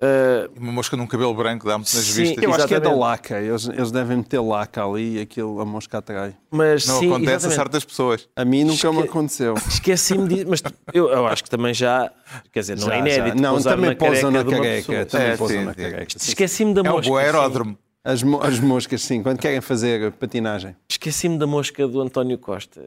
eh, 0.00 0.48
Uma 0.56 0.70
mosca 0.72 0.96
num 0.96 1.06
cabelo 1.06 1.34
branco 1.34 1.66
dá-me 1.66 1.80
nas 1.82 1.88
Sim, 1.90 2.22
vistas. 2.22 2.44
Eu 2.44 2.54
acho 2.54 2.68
que 2.68 2.74
é 2.74 2.80
da 2.80 2.90
Exatamente. 2.90 3.00
laca. 3.00 3.40
Eles, 3.40 3.68
eles 3.68 3.90
devem 3.90 4.16
meter 4.18 4.40
laca 4.40 4.84
ali 4.84 5.16
e 5.18 5.20
aquilo, 5.20 5.60
a 5.60 5.64
mosca 5.64 5.98
atrai. 5.98 6.34
mas 6.50 6.86
Não 6.86 7.00
sim, 7.00 7.06
acontece 7.08 7.30
a 7.30 7.34
exatamente. 7.36 7.56
certas 7.56 7.84
pessoas. 7.84 8.28
A 8.36 8.44
mim 8.44 8.64
nunca 8.64 8.90
me 8.92 8.98
Esque- 8.98 9.08
aconteceu. 9.10 9.54
Esqueci-me 9.68 10.28
disso, 10.28 10.46
mas 10.48 10.62
eu, 10.94 11.08
eu 11.10 11.26
acho 11.26 11.42
que 11.44 11.50
também 11.50 11.74
já. 11.74 12.10
Quer 12.52 12.60
dizer, 12.60 12.78
não 12.78 12.86
Já, 12.86 12.94
é 12.94 12.98
já. 12.98 13.00
inédito. 13.18 13.42
Não, 13.42 13.50
pousar 13.52 13.74
também 13.74 13.96
pousam 13.96 14.30
na 14.30 14.44
careca. 14.44 15.06
Também 15.06 15.26
É, 15.28 15.36
pousam 15.36 15.58
sim, 15.58 15.64
na 15.64 15.74
sim. 15.74 15.80
careca. 15.80 16.18
sim. 16.18 16.28
Esqueci-me 16.28 16.72
da 16.74 16.80
É 16.82 16.84
mosca. 16.84 17.10
bom 17.10 17.18
sim. 17.18 17.24
aeródromo. 17.24 17.78
As, 18.06 18.22
mo- 18.22 18.40
as 18.40 18.60
moscas, 18.60 19.02
sim, 19.02 19.20
quando 19.20 19.40
querem 19.40 19.60
fazer 19.60 20.12
patinagem. 20.12 20.76
Esqueci-me 20.88 21.36
da 21.38 21.46
mosca 21.46 21.88
do 21.88 22.00
António 22.00 22.38
Costa. 22.38 22.80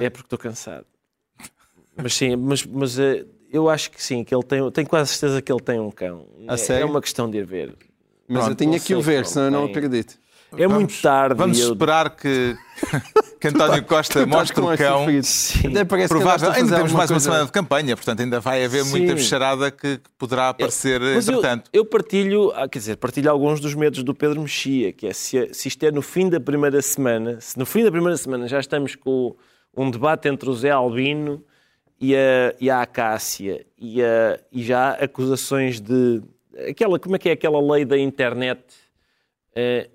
É 0.00 0.10
porque 0.10 0.26
estou 0.26 0.36
cansado. 0.36 0.84
Mas 1.96 2.14
sim, 2.14 2.34
mas, 2.34 2.66
mas 2.66 2.98
eh, 2.98 3.24
eu 3.52 3.70
acho 3.70 3.92
que 3.92 4.02
sim, 4.02 4.24
que 4.24 4.34
ele 4.34 4.42
tem. 4.42 4.68
Tenho 4.72 4.88
quase 4.88 5.12
certeza 5.12 5.40
que 5.40 5.52
ele 5.52 5.62
tem 5.62 5.78
um 5.78 5.88
cão. 5.88 6.26
A 6.48 6.54
é, 6.54 6.56
sério? 6.56 6.82
é 6.82 6.84
uma 6.84 7.00
questão 7.00 7.30
de 7.30 7.38
ir 7.38 7.46
ver. 7.46 7.76
Mas 8.26 8.38
Pronto, 8.38 8.50
eu 8.50 8.56
tinha 8.56 8.80
que 8.80 8.92
o 8.92 9.00
ver, 9.00 9.24
senão 9.24 9.44
eu 9.44 9.50
não 9.52 9.64
acredito. 9.66 10.18
É 10.56 10.66
muito 10.66 11.00
tarde. 11.00 11.36
Vamos 11.36 11.60
eu- 11.60 11.72
esperar 11.72 12.10
que, 12.10 12.56
que 13.50 13.56
António 13.56 13.84
Costa 13.84 14.26
mostre 14.26 14.54
com 14.60 14.72
o 14.72 14.76
cão. 14.76 15.02
Até 15.06 15.84
parece 15.84 16.08
Provável. 16.08 16.50
Ainda 16.52 16.76
temos 16.76 16.92
mais 16.92 17.10
uma 17.10 17.20
semana 17.20 17.44
de 17.44 17.52
campanha, 17.52 17.96
portanto 17.96 18.20
ainda 18.20 18.40
vai 18.40 18.64
haver 18.64 18.84
muita 18.84 19.14
bicharada 19.14 19.70
que, 19.70 20.00
poderá 20.18 20.48
aparecer 20.48 21.00
Mas 21.00 21.28
eu, 21.28 21.34
entretanto. 21.38 21.70
eu 21.72 21.84
partilho, 21.84 22.50
ah, 22.54 22.68
quer 22.68 22.78
dizer, 22.78 22.96
partilho 22.96 23.30
alguns 23.30 23.60
dos 23.60 23.74
medos 23.74 24.02
do 24.02 24.14
Pedro 24.14 24.40
Mexia, 24.40 24.92
que 24.92 25.06
é 25.06 25.12
se, 25.12 25.48
se 25.52 25.68
isto 25.68 25.84
é 25.84 25.90
no 25.90 26.00
fim 26.02 26.28
da 26.28 26.40
primeira 26.40 26.80
semana, 26.80 27.38
se 27.40 27.58
no 27.58 27.66
fim 27.66 27.84
da 27.84 27.90
primeira 27.90 28.16
semana 28.16 28.48
já 28.48 28.58
estamos 28.60 28.94
com 28.96 29.36
um 29.76 29.90
debate 29.90 30.28
entre 30.28 30.48
o 30.48 30.54
Zé 30.54 30.70
Albino 30.70 31.44
e 32.00 32.14
a, 32.16 32.54
e 32.60 32.70
a 32.70 32.80
Acácia 32.82 33.64
e, 33.78 34.02
a- 34.02 34.38
e 34.52 34.62
já 34.62 34.90
acusações 34.92 35.80
de 35.80 36.22
aquela, 36.68 36.98
como 36.98 37.16
é 37.16 37.18
que 37.18 37.28
é 37.28 37.32
aquela 37.32 37.60
lei 37.74 37.84
da 37.84 37.98
internet 37.98 38.60
eh, 39.54 39.88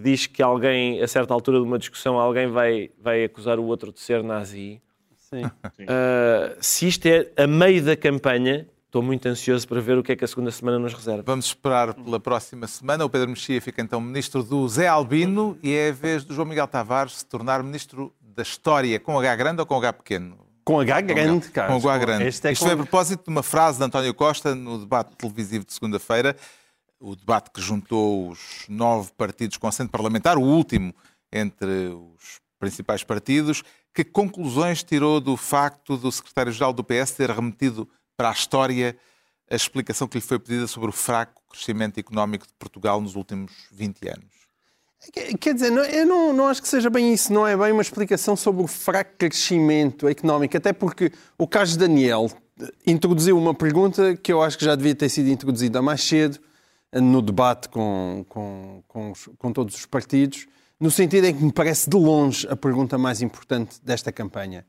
que 0.00 0.10
diz 0.10 0.26
que 0.26 0.42
alguém, 0.42 1.02
a 1.02 1.06
certa 1.06 1.34
altura 1.34 1.58
de 1.58 1.64
uma 1.64 1.78
discussão, 1.78 2.18
alguém 2.18 2.48
vai, 2.48 2.90
vai 3.00 3.24
acusar 3.24 3.58
o 3.58 3.64
outro 3.64 3.92
de 3.92 4.00
ser 4.00 4.22
nazi. 4.22 4.80
Sim. 5.28 5.44
Uh, 5.44 6.56
se 6.60 6.88
isto 6.88 7.06
é 7.06 7.28
a 7.36 7.46
meio 7.46 7.84
da 7.84 7.96
campanha, 7.96 8.66
estou 8.86 9.02
muito 9.02 9.26
ansioso 9.26 9.68
para 9.68 9.80
ver 9.80 9.96
o 9.96 10.02
que 10.02 10.12
é 10.12 10.16
que 10.16 10.24
a 10.24 10.28
segunda 10.28 10.50
semana 10.50 10.78
nos 10.78 10.92
reserva. 10.92 11.22
Vamos 11.24 11.46
esperar 11.46 11.94
pela 11.94 12.18
próxima 12.18 12.66
semana. 12.66 13.04
O 13.04 13.10
Pedro 13.10 13.28
Mexia 13.28 13.60
fica 13.60 13.80
então 13.80 14.00
ministro 14.00 14.42
do 14.42 14.66
Zé 14.68 14.88
Albino 14.88 15.56
e 15.62 15.72
é 15.72 15.90
a 15.90 15.92
vez 15.92 16.24
do 16.24 16.34
João 16.34 16.48
Miguel 16.48 16.66
Tavares 16.66 17.18
se 17.18 17.26
tornar 17.26 17.62
ministro 17.62 18.12
da 18.20 18.42
História, 18.42 18.98
com 18.98 19.18
H 19.18 19.36
grande 19.36 19.60
ou 19.60 19.66
com 19.66 19.76
H 19.76 19.92
pequeno? 19.92 20.38
Com 20.64 20.80
H 20.80 21.00
grande, 21.00 21.48
cara. 21.50 21.68
Com 21.68 21.88
H 21.88 21.98
grande. 21.98 22.24
Este 22.24 22.48
é 22.48 22.52
Isto 22.52 22.62
com- 22.62 22.66
foi 22.66 22.74
a 22.74 22.76
propósito 22.76 23.24
de 23.24 23.30
uma 23.30 23.42
frase 23.42 23.78
de 23.78 23.84
António 23.84 24.14
Costa 24.14 24.54
no 24.54 24.78
debate 24.78 25.14
televisivo 25.16 25.64
de 25.64 25.72
segunda-feira, 25.72 26.36
o 27.00 27.16
debate 27.16 27.50
que 27.50 27.60
juntou 27.60 28.28
os 28.28 28.66
nove 28.68 29.10
partidos 29.16 29.56
com 29.56 29.66
assento 29.66 29.90
parlamentar, 29.90 30.36
o 30.36 30.42
último 30.42 30.94
entre 31.32 31.88
os 31.88 32.40
principais 32.58 33.02
partidos. 33.02 33.62
Que 33.92 34.04
conclusões 34.04 34.84
tirou 34.84 35.20
do 35.20 35.36
facto 35.36 35.96
do 35.96 36.12
secretário-geral 36.12 36.72
do 36.72 36.84
PS 36.84 37.12
ter 37.12 37.30
remetido 37.30 37.88
para 38.16 38.28
a 38.28 38.32
história 38.32 38.96
a 39.50 39.56
explicação 39.56 40.06
que 40.06 40.16
lhe 40.18 40.22
foi 40.22 40.38
pedida 40.38 40.68
sobre 40.68 40.90
o 40.90 40.92
fraco 40.92 41.42
crescimento 41.50 41.98
económico 41.98 42.46
de 42.46 42.52
Portugal 42.54 43.00
nos 43.00 43.16
últimos 43.16 43.50
20 43.72 44.08
anos? 44.08 44.40
Quer- 45.40 45.54
dizer, 45.54 45.72
eu 45.72 46.06
não, 46.06 46.32
não 46.32 46.46
acho 46.46 46.62
que 46.62 46.68
seja 46.68 46.88
bem 46.90 47.12
isso, 47.12 47.32
não 47.32 47.46
é 47.46 47.56
bem 47.56 47.72
uma 47.72 47.82
explicação 47.82 48.36
sobre 48.36 48.62
o 48.62 48.66
fraco 48.66 49.16
crescimento 49.18 50.06
económico, 50.06 50.56
até 50.56 50.72
porque 50.72 51.10
o 51.38 51.48
Carlos 51.48 51.76
Daniel 51.76 52.30
eh, 52.60 52.68
introduziu 52.86 53.36
uma 53.36 53.54
pergunta 53.54 54.14
que 54.14 54.30
eu 54.30 54.42
acho 54.42 54.58
que 54.58 54.64
já 54.64 54.76
devia 54.76 54.94
ter 54.94 55.08
sido 55.08 55.30
introduzida 55.30 55.80
mais 55.82 56.02
cedo, 56.04 56.38
no 56.92 57.20
debate 57.22 57.68
com, 57.68 58.24
com, 58.28 58.82
com, 58.88 59.10
os- 59.12 59.28
com 59.38 59.52
todos 59.52 59.74
os 59.74 59.86
partidos, 59.86 60.46
no 60.78 60.90
sentido 60.90 61.26
em 61.26 61.34
que 61.34 61.44
me 61.44 61.52
parece 61.52 61.88
de 61.90 61.96
longe 61.96 62.46
a 62.48 62.56
pergunta 62.56 62.96
mais 62.98 63.20
importante 63.22 63.76
desta 63.82 64.10
campanha. 64.10 64.64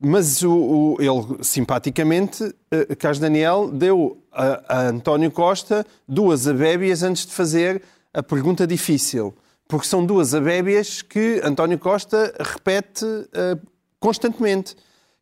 Mas 0.00 0.42
o, 0.42 0.52
o- 0.52 0.96
ele, 1.00 1.42
simpaticamente, 1.42 2.54
eh, 2.70 2.94
Carlos 2.94 3.18
Daniel 3.18 3.68
deu 3.72 4.22
a, 4.32 4.76
a 4.76 4.88
António 4.88 5.30
Costa 5.30 5.84
duas 6.06 6.46
abébias 6.46 7.02
antes 7.02 7.26
de 7.26 7.32
fazer 7.32 7.82
a 8.14 8.22
pergunta 8.22 8.66
difícil. 8.66 9.34
Porque 9.66 9.86
são 9.86 10.06
duas 10.06 10.32
abébias 10.34 11.02
que 11.02 11.40
António 11.44 11.78
Costa 11.78 12.32
repete 12.38 13.04
eh, 13.34 13.58
constantemente, 13.98 14.76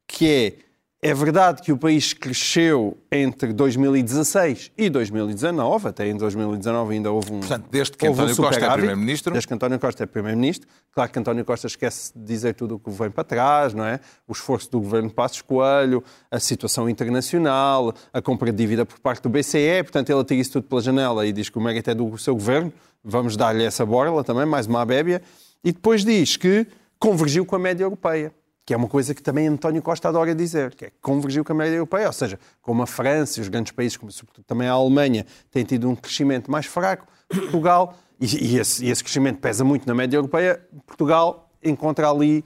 que 0.06 0.28
é 0.28 0.58
é 1.02 1.12
verdade 1.12 1.60
que 1.60 1.70
o 1.70 1.76
país 1.76 2.14
cresceu 2.14 2.96
entre 3.12 3.52
2016 3.52 4.72
e 4.78 4.88
2019, 4.88 5.88
até 5.88 6.08
em 6.08 6.16
2019 6.16 6.94
ainda 6.94 7.12
houve 7.12 7.32
um. 7.32 7.40
Portanto, 7.40 7.66
desde 7.70 7.96
que 7.96 8.06
António 8.06 8.32
um 8.32 8.36
Costa 8.36 8.64
é 8.64 8.70
Primeiro-Ministro. 8.70 9.32
Desde 9.32 9.46
que 9.46 9.54
António 9.54 9.78
Costa 9.78 10.02
é 10.02 10.06
Primeiro-Ministro. 10.06 10.66
Claro 10.92 11.10
que 11.10 11.18
António 11.18 11.44
Costa 11.44 11.66
esquece 11.66 12.12
de 12.16 12.24
dizer 12.24 12.54
tudo 12.54 12.76
o 12.76 12.78
que 12.78 12.90
vem 12.90 13.10
para 13.10 13.24
trás, 13.24 13.74
não 13.74 13.84
é? 13.84 14.00
O 14.26 14.32
esforço 14.32 14.70
do 14.70 14.80
governo 14.80 15.10
Passos 15.10 15.42
Coelho, 15.42 16.02
a 16.30 16.40
situação 16.40 16.88
internacional, 16.88 17.92
a 18.10 18.22
compra 18.22 18.50
de 18.50 18.56
dívida 18.56 18.86
por 18.86 18.98
parte 18.98 19.22
do 19.22 19.28
BCE. 19.28 19.82
Portanto, 19.82 20.08
ele 20.08 20.20
atira 20.20 20.40
isso 20.40 20.52
tudo 20.52 20.66
pela 20.66 20.80
janela 20.80 21.26
e 21.26 21.32
diz 21.32 21.50
que 21.50 21.58
o 21.58 21.60
mérito 21.60 21.90
é 21.90 21.94
do 21.94 22.16
seu 22.16 22.34
governo. 22.34 22.72
Vamos 23.04 23.36
dar-lhe 23.36 23.64
essa 23.64 23.84
borla 23.84 24.24
também, 24.24 24.46
mais 24.46 24.66
uma 24.66 24.80
abébia. 24.80 25.20
E 25.62 25.72
depois 25.72 26.04
diz 26.04 26.38
que 26.38 26.66
convergiu 26.98 27.44
com 27.44 27.54
a 27.54 27.58
média 27.58 27.84
europeia 27.84 28.32
que 28.66 28.74
é 28.74 28.76
uma 28.76 28.88
coisa 28.88 29.14
que 29.14 29.22
também 29.22 29.46
António 29.46 29.80
Costa 29.80 30.08
adora 30.08 30.34
dizer, 30.34 30.74
que 30.74 30.86
é 30.86 30.90
que 30.90 30.96
convergiu 31.00 31.44
com 31.44 31.52
a 31.52 31.56
média 31.56 31.76
europeia, 31.76 32.08
ou 32.08 32.12
seja, 32.12 32.36
como 32.60 32.82
a 32.82 32.86
França 32.86 33.38
e 33.38 33.42
os 33.42 33.48
grandes 33.48 33.70
países, 33.70 33.96
como 33.96 34.10
sobretudo 34.10 34.44
também 34.44 34.66
a 34.66 34.72
Alemanha, 34.72 35.24
têm 35.52 35.64
tido 35.64 35.88
um 35.88 35.94
crescimento 35.94 36.50
mais 36.50 36.66
fraco, 36.66 37.06
Portugal, 37.28 37.96
e, 38.20 38.26
e, 38.26 38.58
esse, 38.58 38.84
esse, 38.84 39.04
crescimento 39.04 39.38
pesa 39.38 39.62
muito 39.62 39.86
na 39.86 39.94
média 39.94 40.16
europeia, 40.16 40.60
Portugal 40.84 41.48
encontra 41.62 42.10
ali 42.10 42.44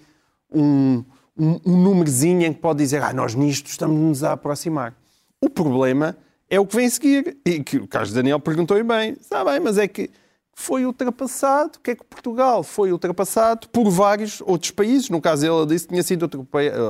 um, 0.53 1.03
um, 1.39 1.59
um 1.65 1.83
númerozinho 1.83 2.43
em 2.43 2.53
que 2.53 2.61
pode 2.61 2.81
dizer, 2.81 3.03
ah, 3.03 3.15
nós 3.15 3.35
nisto 3.35 3.69
estamos-nos 3.69 4.23
a 4.23 4.33
aproximar. 4.33 4.95
O 5.41 5.49
problema 5.49 6.15
é 6.51 6.61
o 6.61 6.67
que 6.67 6.77
vem 6.77 6.91
seguir, 6.91 7.39
e 7.47 7.63
que 7.63 7.79
o 7.79 7.89
Carlos 7.89 8.13
Daniel 8.13 8.39
perguntou 8.39 8.83
bem, 8.85 9.13
está 9.13 9.43
bem, 9.43 9.59
mas 9.59 9.79
é 9.79 9.89
que 9.89 10.11
foi 10.61 10.85
ultrapassado. 10.85 11.79
O 11.79 11.81
que 11.81 11.93
é 11.93 11.95
que 11.95 12.05
Portugal 12.05 12.63
foi 12.63 12.93
ultrapassado 12.93 13.69
por 13.69 13.91
vários 13.91 14.41
outros 14.43 14.71
países? 14.71 15.09
No 15.09 15.21
caso, 15.21 15.47
ele 15.47 15.67
disse 15.67 15.87
que 15.87 15.93
tinha 15.93 16.03
sido 16.03 16.31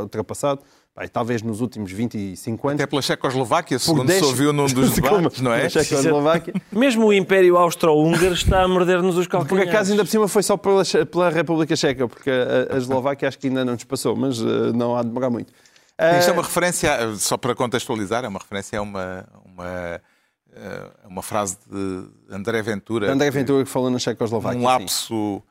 ultrapassado 0.02 0.60
Bem, 0.96 1.08
talvez 1.08 1.40
nos 1.40 1.60
últimos 1.60 1.92
25 1.92 2.68
anos. 2.68 2.80
Até 2.80 2.90
pela 2.90 3.00
Checoslováquia, 3.00 3.78
segundo 3.78 4.08
10... 4.08 4.18
se 4.18 4.24
ouviu 4.24 4.52
num 4.52 4.66
dos 4.66 4.90
debates, 4.98 5.40
não 5.40 5.52
é? 5.52 5.68
Checoslováquia. 5.68 6.52
Mesmo 6.70 7.06
o 7.06 7.12
Império 7.12 7.56
Austro-Húngaro 7.56 8.34
está 8.34 8.64
a 8.64 8.68
morder-nos 8.68 9.16
os 9.16 9.26
calcanhares. 9.28 9.66
Por 9.66 9.72
acaso, 9.72 9.92
ainda 9.92 10.04
por 10.04 10.10
cima, 10.10 10.26
foi 10.26 10.42
só 10.42 10.56
pela, 10.56 10.82
pela 11.10 11.30
República 11.30 11.76
Checa, 11.76 12.08
porque 12.08 12.28
a, 12.28 12.74
a 12.74 12.76
Eslováquia 12.76 13.28
acho 13.28 13.38
que 13.38 13.46
ainda 13.46 13.64
não 13.64 13.74
nos 13.74 13.84
passou, 13.84 14.16
mas 14.16 14.40
uh, 14.40 14.72
não 14.74 14.96
há 14.96 15.02
de 15.02 15.08
demorar 15.08 15.30
muito. 15.30 15.50
Uh... 15.50 16.18
Isto 16.18 16.30
é 16.30 16.32
uma 16.32 16.42
referência, 16.42 16.90
só 17.16 17.36
para 17.36 17.54
contextualizar, 17.54 18.24
é 18.24 18.28
uma 18.28 18.40
referência 18.40 18.78
a 18.78 18.82
uma, 18.82 19.24
uma 19.44 20.00
é 20.54 21.06
uma 21.06 21.22
frase 21.22 21.58
de 21.66 22.08
André 22.28 22.62
Ventura. 22.62 23.12
André 23.12 23.30
Ventura 23.30 23.64
que 23.64 23.70
falou 23.70 23.90
na 23.90 23.98
Checoslováquia. 23.98 24.60
Um 24.60 24.64
lapso 24.64 25.36
uh, 25.36 25.42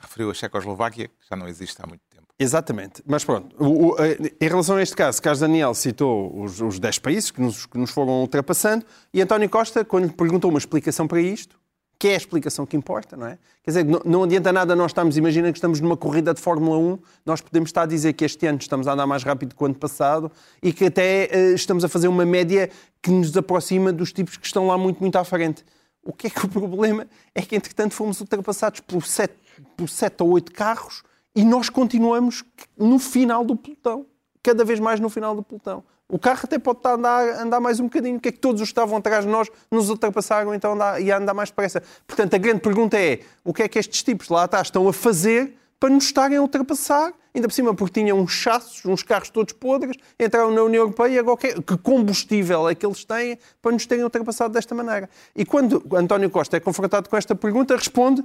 referiu 0.00 0.30
a 0.30 0.34
Checoslováquia, 0.34 1.08
que 1.08 1.14
já 1.28 1.36
não 1.36 1.48
existe 1.48 1.80
há 1.82 1.86
muito 1.86 2.02
tempo. 2.10 2.26
Exatamente. 2.38 3.02
Mas 3.06 3.24
pronto, 3.24 3.56
o, 3.58 3.92
o, 3.92 3.96
eh, 3.98 4.18
em 4.40 4.48
relação 4.48 4.76
a 4.76 4.82
este 4.82 4.94
caso, 4.94 5.22
Carlos 5.22 5.40
Daniel 5.40 5.72
citou 5.72 6.38
os, 6.42 6.60
os 6.60 6.78
10 6.78 6.98
países 6.98 7.30
que 7.30 7.40
nos, 7.40 7.64
que 7.64 7.78
nos 7.78 7.90
foram 7.90 8.20
ultrapassando 8.20 8.84
e 9.12 9.22
António 9.22 9.48
Costa, 9.48 9.84
quando 9.84 10.04
lhe 10.04 10.12
perguntou 10.12 10.50
uma 10.50 10.58
explicação 10.58 11.08
para 11.08 11.20
isto, 11.20 11.58
que 11.98 12.08
é 12.08 12.14
a 12.14 12.16
explicação 12.16 12.66
que 12.66 12.76
importa, 12.76 13.16
não 13.16 13.26
é? 13.26 13.38
Quer 13.62 13.70
dizer, 13.70 13.84
não, 13.84 14.00
não 14.04 14.22
adianta 14.24 14.52
nada 14.52 14.76
nós 14.76 14.90
estamos, 14.90 15.16
imagina 15.16 15.50
que 15.50 15.58
estamos 15.58 15.80
numa 15.80 15.96
corrida 15.96 16.34
de 16.34 16.40
Fórmula 16.40 16.76
1, 16.76 16.98
nós 17.24 17.40
podemos 17.40 17.68
estar 17.68 17.82
a 17.82 17.86
dizer 17.86 18.12
que 18.12 18.24
este 18.24 18.46
ano 18.46 18.58
estamos 18.58 18.86
a 18.86 18.92
andar 18.92 19.06
mais 19.06 19.22
rápido 19.22 19.54
que 19.54 19.62
o 19.62 19.66
ano 19.66 19.74
passado 19.74 20.30
e 20.62 20.72
que 20.72 20.86
até 20.86 21.30
uh, 21.32 21.54
estamos 21.54 21.84
a 21.84 21.88
fazer 21.88 22.08
uma 22.08 22.26
média 22.26 22.70
que 23.02 23.10
nos 23.10 23.36
aproxima 23.36 23.92
dos 23.92 24.12
tipos 24.12 24.36
que 24.36 24.46
estão 24.46 24.66
lá 24.66 24.76
muito, 24.76 25.00
muito 25.00 25.16
à 25.16 25.24
frente. 25.24 25.64
O 26.02 26.12
que 26.12 26.26
é 26.26 26.30
que 26.30 26.44
o 26.44 26.48
problema 26.50 27.06
é 27.34 27.42
que, 27.42 27.56
entretanto, 27.56 27.94
fomos 27.94 28.20
ultrapassados 28.20 28.80
por 28.80 29.04
sete, 29.06 29.34
por 29.76 29.88
sete 29.88 30.22
ou 30.22 30.30
oito 30.30 30.52
carros 30.52 31.02
e 31.34 31.44
nós 31.44 31.68
continuamos 31.68 32.44
no 32.76 32.98
final 32.98 33.44
do 33.44 33.56
pelotão, 33.56 34.06
cada 34.42 34.64
vez 34.64 34.80
mais 34.80 35.00
no 35.00 35.08
final 35.08 35.34
do 35.34 35.42
pelotão. 35.42 35.82
O 36.08 36.18
carro 36.20 36.40
até 36.44 36.58
pode 36.58 36.78
estar 36.78 36.90
a 36.90 36.94
andar, 36.94 37.40
andar 37.40 37.60
mais 37.60 37.80
um 37.80 37.84
bocadinho. 37.84 38.18
O 38.18 38.20
que 38.20 38.28
é 38.28 38.32
que 38.32 38.38
todos 38.38 38.62
os 38.62 38.68
que 38.68 38.72
estavam 38.72 38.96
atrás 38.96 39.24
de 39.24 39.30
nós 39.30 39.50
nos 39.70 39.90
ultrapassaram 39.90 40.54
então 40.54 40.74
andar, 40.74 41.02
e 41.02 41.10
a 41.10 41.18
andar 41.18 41.34
mais 41.34 41.50
depressa? 41.50 41.82
Portanto, 42.06 42.34
a 42.34 42.38
grande 42.38 42.60
pergunta 42.60 42.96
é 42.96 43.20
o 43.44 43.52
que 43.52 43.62
é 43.62 43.68
que 43.68 43.78
estes 43.78 44.02
tipos 44.04 44.28
lá 44.28 44.44
atrás 44.44 44.68
estão 44.68 44.86
a 44.88 44.92
fazer 44.92 45.56
para 45.80 45.90
nos 45.90 46.04
estarem 46.04 46.38
a 46.38 46.42
ultrapassar? 46.42 47.12
Ainda 47.34 47.48
por 47.48 47.54
cima, 47.54 47.74
porque 47.74 48.00
tinham 48.00 48.18
uns 48.18 48.32
chassos, 48.32 48.86
uns 48.86 49.02
carros 49.02 49.28
todos 49.30 49.52
podres, 49.52 49.96
entraram 50.18 50.50
na 50.52 50.62
União 50.62 50.84
Europeia 50.84 51.14
e 51.14 51.18
agora 51.18 51.38
que 51.38 51.76
combustível 51.76 52.68
é 52.68 52.74
que 52.74 52.86
eles 52.86 53.04
têm 53.04 53.38
para 53.60 53.72
nos 53.72 53.84
terem 53.84 54.04
ultrapassado 54.04 54.54
desta 54.54 54.74
maneira? 54.74 55.10
E 55.34 55.44
quando 55.44 55.84
António 55.94 56.30
Costa 56.30 56.56
é 56.56 56.60
confrontado 56.60 57.10
com 57.10 57.16
esta 57.16 57.34
pergunta, 57.34 57.76
responde: 57.76 58.24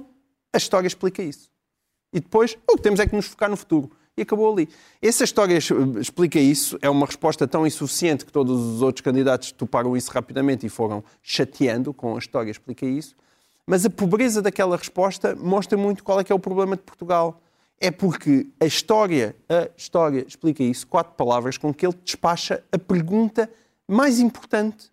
a 0.52 0.56
história 0.56 0.86
explica 0.86 1.20
isso. 1.20 1.50
E 2.12 2.20
depois, 2.20 2.56
o 2.70 2.76
que 2.76 2.82
temos 2.82 3.00
é 3.00 3.06
que 3.06 3.16
nos 3.16 3.26
focar 3.26 3.50
no 3.50 3.56
futuro 3.56 3.90
e 4.16 4.22
acabou 4.22 4.52
ali. 4.52 4.68
Essa 5.00 5.24
história 5.24 5.58
explica 6.00 6.38
isso, 6.38 6.78
é 6.82 6.90
uma 6.90 7.06
resposta 7.06 7.46
tão 7.46 7.66
insuficiente 7.66 8.24
que 8.24 8.32
todos 8.32 8.58
os 8.58 8.82
outros 8.82 9.02
candidatos 9.02 9.52
toparam 9.52 9.96
isso 9.96 10.10
rapidamente 10.10 10.66
e 10.66 10.68
foram 10.68 11.02
chateando 11.22 11.94
com 11.94 12.14
a 12.14 12.18
história, 12.18 12.50
explica 12.50 12.84
isso. 12.84 13.14
Mas 13.66 13.86
a 13.86 13.90
pobreza 13.90 14.42
daquela 14.42 14.76
resposta 14.76 15.34
mostra 15.36 15.78
muito 15.78 16.04
qual 16.04 16.20
é 16.20 16.24
que 16.24 16.32
é 16.32 16.34
o 16.34 16.38
problema 16.38 16.76
de 16.76 16.82
Portugal. 16.82 17.40
É 17.80 17.90
porque 17.90 18.46
a 18.60 18.66
história, 18.66 19.34
a 19.48 19.68
história 19.76 20.24
explica 20.26 20.62
isso, 20.62 20.86
quatro 20.86 21.14
palavras 21.14 21.56
com 21.56 21.72
que 21.72 21.86
ele 21.86 21.96
despacha 22.04 22.62
a 22.70 22.78
pergunta 22.78 23.50
mais 23.88 24.20
importante 24.20 24.90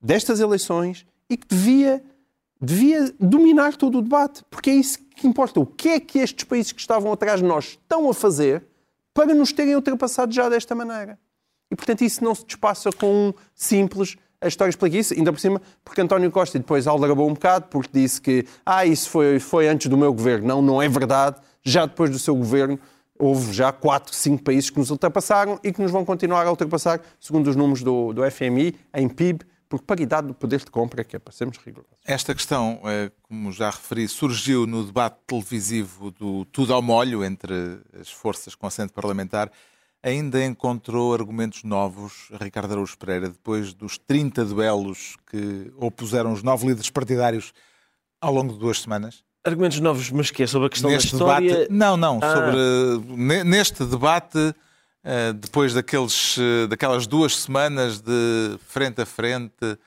destas 0.00 0.38
eleições 0.38 1.06
e 1.28 1.36
que 1.36 1.46
devia 1.46 2.04
devia 2.64 3.12
dominar 3.20 3.76
todo 3.76 3.98
o 3.98 4.02
debate, 4.02 4.42
porque 4.50 4.70
é 4.70 4.74
isso 4.74 4.98
que 5.14 5.26
importa. 5.26 5.60
O 5.60 5.66
que 5.66 5.90
é 5.90 6.00
que 6.00 6.18
estes 6.18 6.44
países 6.44 6.72
que 6.72 6.80
estavam 6.80 7.12
atrás 7.12 7.40
de 7.40 7.46
nós 7.46 7.78
estão 7.80 8.08
a 8.08 8.14
fazer 8.14 8.64
para 9.12 9.34
nos 9.34 9.52
terem 9.52 9.76
ultrapassado 9.76 10.32
já 10.32 10.48
desta 10.48 10.74
maneira? 10.74 11.18
E, 11.70 11.76
portanto, 11.76 12.02
isso 12.02 12.22
não 12.22 12.34
se 12.34 12.44
despassa 12.44 12.90
com 12.92 13.28
um 13.28 13.34
simples. 13.54 14.16
A 14.40 14.48
história 14.48 14.70
explica 14.70 14.96
isso, 14.96 15.14
ainda 15.14 15.32
por 15.32 15.40
cima, 15.40 15.62
porque 15.84 16.00
António 16.00 16.30
Costa 16.30 16.58
depois 16.58 16.86
aldrabou 16.86 17.28
um 17.28 17.34
bocado, 17.34 17.66
porque 17.70 18.00
disse 18.00 18.20
que 18.20 18.46
ah, 18.64 18.84
isso 18.84 19.08
foi, 19.08 19.38
foi 19.38 19.68
antes 19.68 19.88
do 19.88 19.96
meu 19.96 20.12
governo. 20.12 20.46
Não, 20.46 20.62
não 20.62 20.82
é 20.82 20.88
verdade. 20.88 21.40
Já 21.62 21.86
depois 21.86 22.10
do 22.10 22.18
seu 22.18 22.34
governo, 22.36 22.78
houve 23.18 23.52
já 23.52 23.72
quatro, 23.72 24.14
cinco 24.14 24.42
países 24.42 24.68
que 24.68 24.78
nos 24.78 24.90
ultrapassaram 24.90 25.58
e 25.64 25.72
que 25.72 25.80
nos 25.80 25.90
vão 25.90 26.04
continuar 26.04 26.46
a 26.46 26.50
ultrapassar, 26.50 27.00
segundo 27.18 27.48
os 27.48 27.56
números 27.56 27.82
do, 27.82 28.12
do 28.12 28.30
FMI, 28.30 28.76
em 28.92 29.08
PIB 29.08 29.44
por 29.68 29.82
paridade 29.82 30.26
do 30.26 30.34
poder 30.34 30.60
de 30.60 30.70
compra, 30.70 31.04
que 31.04 31.16
é 31.16 31.18
para 31.18 31.32
sermos 31.32 31.58
rigorosos. 31.58 31.96
Esta 32.04 32.34
questão, 32.34 32.80
eh, 32.84 33.10
como 33.22 33.50
já 33.52 33.70
referi, 33.70 34.06
surgiu 34.08 34.66
no 34.66 34.84
debate 34.84 35.16
televisivo 35.26 36.10
do 36.10 36.44
Tudo 36.46 36.74
ao 36.74 36.82
Molho 36.82 37.24
entre 37.24 37.80
as 38.00 38.10
forças 38.10 38.54
com 38.54 38.66
assento 38.66 38.92
parlamentar. 38.92 39.50
Ainda 40.02 40.44
encontrou 40.44 41.14
argumentos 41.14 41.64
novos, 41.64 42.28
Ricardo 42.40 42.72
Araújo 42.72 42.96
Pereira, 42.98 43.30
depois 43.30 43.72
dos 43.72 43.96
30 43.96 44.44
duelos 44.44 45.16
que 45.30 45.72
opuseram 45.76 46.32
os 46.32 46.42
nove 46.42 46.66
líderes 46.66 46.90
partidários 46.90 47.52
ao 48.20 48.32
longo 48.32 48.52
de 48.52 48.58
duas 48.58 48.80
semanas? 48.80 49.24
Argumentos 49.42 49.80
novos, 49.80 50.10
mas 50.10 50.30
que 50.30 50.42
é 50.42 50.46
sobre 50.46 50.66
a 50.66 50.70
questão 50.70 50.90
neste 50.90 51.10
da 51.10 51.16
história? 51.16 51.52
Debate, 51.52 51.72
não, 51.72 51.96
não, 51.96 52.18
ah. 52.22 52.34
sobre 52.34 53.44
neste 53.44 53.84
debate 53.84 54.54
depois 55.34 55.74
daqueles, 55.74 56.38
eh, 56.38 56.66
daquelas 56.66 57.06
duas 57.06 57.36
semanas 57.36 58.00
de 58.00 58.58
frente 58.66 59.02
a 59.02 59.06
frente 59.06 59.78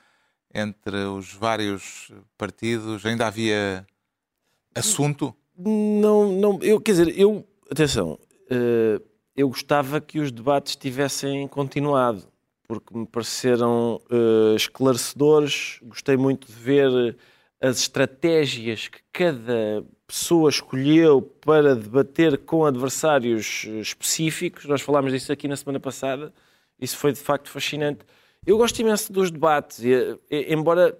entre 0.54 0.96
os 1.04 1.32
vários 1.34 2.12
partidos, 2.36 3.04
ainda 3.04 3.26
havia 3.26 3.84
assunto? 4.74 5.34
Não, 5.56 6.30
não, 6.32 6.58
eu, 6.62 6.80
quer 6.80 6.92
dizer, 6.92 7.18
eu, 7.18 7.44
atenção, 7.68 8.16
eh, 8.48 9.00
eu 9.36 9.48
gostava 9.48 10.00
que 10.00 10.20
os 10.20 10.30
debates 10.30 10.76
tivessem 10.76 11.48
continuado, 11.48 12.22
porque 12.68 12.96
me 12.96 13.06
pareceram 13.06 14.00
esclarecedores, 14.54 15.80
gostei 15.82 16.16
muito 16.16 16.46
de 16.46 16.52
ver 16.52 17.16
as 17.60 17.80
estratégias 17.80 18.88
que 18.88 19.00
cada 19.12 19.84
pessoa 20.08 20.48
escolheu 20.48 21.20
para 21.20 21.76
debater 21.76 22.38
com 22.38 22.64
adversários 22.64 23.66
eh, 23.68 23.80
específicos. 23.80 24.64
Nós 24.64 24.80
falámos 24.80 25.12
disso 25.12 25.30
aqui 25.30 25.46
na 25.46 25.56
semana 25.56 25.78
passada. 25.78 26.32
Isso 26.80 26.96
foi 26.96 27.12
de 27.12 27.20
facto 27.20 27.50
fascinante. 27.50 28.00
Eu 28.46 28.56
gosto 28.56 28.80
imenso 28.80 29.12
dos 29.12 29.30
debates, 29.30 29.80
embora 30.30 30.98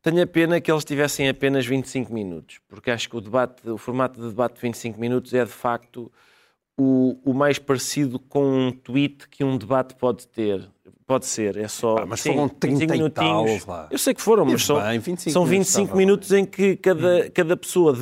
tenha 0.00 0.26
pena 0.26 0.60
que 0.60 0.70
eles 0.70 0.84
tivessem 0.84 1.28
apenas 1.28 1.66
25 1.66 2.12
minutos, 2.12 2.60
porque 2.68 2.90
acho 2.90 3.08
que 3.08 3.16
o 3.16 3.20
debate, 3.20 3.68
o 3.68 3.78
formato 3.78 4.20
de 4.20 4.28
debate 4.28 4.56
de 4.56 4.60
25 4.60 5.00
minutos 5.00 5.32
é 5.34 5.44
de 5.44 5.50
facto 5.50 6.12
o, 6.76 7.18
o 7.24 7.32
mais 7.32 7.58
parecido 7.58 8.18
com 8.18 8.46
um 8.46 8.70
tweet 8.70 9.28
que 9.28 9.42
um 9.42 9.56
debate 9.56 9.94
pode 9.94 10.28
ter. 10.28 10.70
Pode 11.06 11.26
ser, 11.26 11.56
é 11.58 11.68
só. 11.68 11.98
Ah, 11.98 12.06
mas 12.06 12.20
sim, 12.20 12.32
foram 12.32 12.48
30 12.48 12.92
minutinhos. 12.92 13.64
Tal, 13.64 13.88
Eu 13.90 13.98
sei 13.98 14.14
que 14.14 14.22
foram, 14.22 14.44
mas 14.46 14.64
são, 14.64 14.80
bem, 14.80 14.98
25 14.98 15.32
são 15.32 15.44
25 15.44 15.96
minutos, 15.96 16.32
em 16.32 16.46
que 16.46 16.76
cada, 16.76 17.28
cada 17.30 17.56
pessoa 17.56 17.94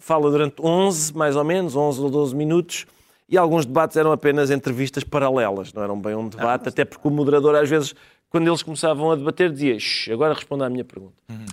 fala 0.00 0.30
durante 0.30 0.60
11, 0.60 1.14
mais 1.14 1.36
ou 1.36 1.44
menos, 1.44 1.76
11 1.76 2.00
ou 2.00 2.10
12 2.10 2.34
minutos, 2.34 2.86
e 3.28 3.38
alguns 3.38 3.64
debates 3.64 3.96
eram 3.96 4.10
apenas 4.10 4.50
entrevistas 4.50 5.04
paralelas, 5.04 5.72
não 5.72 5.82
eram 5.84 6.00
bem 6.00 6.16
um 6.16 6.28
debate, 6.28 6.64
ah, 6.66 6.68
até 6.68 6.84
porque 6.84 7.06
o 7.06 7.10
moderador, 7.10 7.54
às 7.54 7.68
vezes, 7.68 7.94
quando 8.28 8.48
eles 8.48 8.62
começavam 8.62 9.12
a 9.12 9.16
debater, 9.16 9.52
dizia: 9.52 9.78
agora 10.12 10.34
responda 10.34 10.66
à 10.66 10.70
minha 10.70 10.84
pergunta. 10.84 11.14
Uhum. 11.28 11.46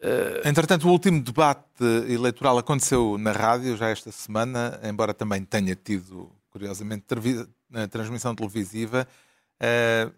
Uh... 0.00 0.48
Entretanto, 0.48 0.88
o 0.88 0.90
último 0.92 1.20
debate 1.20 1.84
eleitoral 2.08 2.56
aconteceu 2.56 3.18
na 3.18 3.32
rádio 3.32 3.76
já 3.76 3.90
esta 3.90 4.10
semana, 4.12 4.80
embora 4.82 5.12
também 5.12 5.42
tenha 5.44 5.74
tido 5.74 6.30
curiosamente, 6.50 7.04
na 7.70 7.86
transmissão 7.86 8.34
televisiva, 8.34 9.06
uh, 9.60 10.12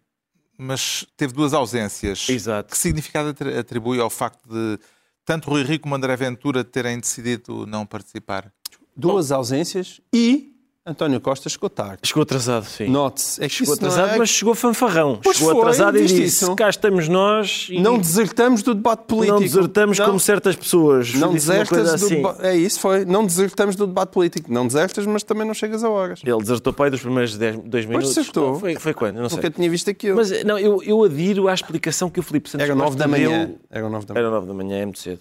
mas 0.61 1.07
teve 1.17 1.33
duas 1.33 1.55
ausências. 1.55 2.29
Exato. 2.29 2.71
Que 2.73 2.79
significado 2.79 3.35
atribui 3.59 3.99
ao 3.99 4.11
facto 4.11 4.47
de 4.47 4.79
tanto 5.25 5.49
Rui 5.49 5.63
Rico 5.63 5.85
como 5.85 5.95
André 5.95 6.15
Ventura 6.17 6.63
terem 6.63 7.01
decidido 7.01 7.67
não 7.67 7.87
participar? 7.87 8.53
Duas 8.95 9.33
ausências 9.33 10.03
e 10.13 10.50
António 10.91 11.21
Costa 11.21 11.49
chegou 11.49 11.71
tarde. 11.71 11.99
Chegou 12.03 12.23
atrasado, 12.23 12.65
sim. 12.65 12.89
Note-se. 12.89 13.43
É 13.43 13.49
que 13.49 13.55
chegou 13.55 13.75
atrasado, 13.75 14.11
é... 14.11 14.19
mas 14.19 14.29
chegou 14.29 14.55
fanfarrão. 14.55 15.21
Pois 15.23 15.37
chegou 15.37 15.53
foi, 15.53 15.61
atrasado 15.63 15.99
e 15.99 16.03
disse: 16.03 16.23
isso. 16.23 16.57
cá 16.57 16.69
estamos 16.69 17.09
nós. 17.09 17.69
E... 17.71 17.81
Não 17.81 17.99
desertamos 17.99 18.63
do 18.63 18.75
debate 18.75 19.05
político. 19.07 19.35
Não 19.35 19.41
desertamos 19.41 19.99
não. 19.99 20.07
como 20.07 20.21
certas 20.21 20.57
pessoas. 20.57 21.15
Não 21.15 21.33
desertas 21.33 21.95
assim. 21.95 22.23
do. 22.23 22.29
É 22.41 22.57
isso, 22.57 22.81
foi. 22.81 23.05
Não 23.05 23.25
desertamos 23.25 23.77
do 23.77 23.87
debate 23.87 24.11
político. 24.11 24.53
Não 24.53 24.67
desertas, 24.67 25.07
mas 25.07 25.23
também 25.23 25.47
não 25.47 25.55
chegas 25.55 25.85
a 25.85 25.89
horas. 25.89 26.21
Ele 26.25 26.39
desertou 26.39 26.73
pai 26.73 26.91
dos 26.91 27.01
primeiros 27.01 27.37
10, 27.37 27.59
dois 27.65 27.87
minutos. 27.87 28.13
Pois 28.13 28.17
desertou. 28.17 28.59
Foi, 28.59 28.75
foi 28.77 28.95
quando? 28.95 29.17
Não 29.17 29.23
Nunca 29.23 29.41
sei. 29.41 29.51
tinha 29.51 29.71
visto 29.71 29.89
aquilo. 29.89 30.17
Mas 30.17 30.45
não, 30.45 30.59
eu, 30.59 30.83
eu 30.83 31.05
adiro 31.05 31.49
à 31.49 31.55
explicação 31.55 32.11
que 32.11 32.19
o 32.19 32.23
Filipe 32.23 32.51
Santos 32.51 32.65
Era 32.65 32.75
9 32.75 32.97
da 32.97 33.07
manhã. 33.07 33.47
Deu... 33.47 33.59
Era 33.71 33.89
9 33.89 34.07
da 34.07 34.15
manhã. 34.15 34.27
Era 34.27 34.35
9 34.35 34.47
da 34.47 34.55
manhã, 34.55 34.79
é 34.79 34.85
muito 34.85 34.99
cedo. 34.99 35.21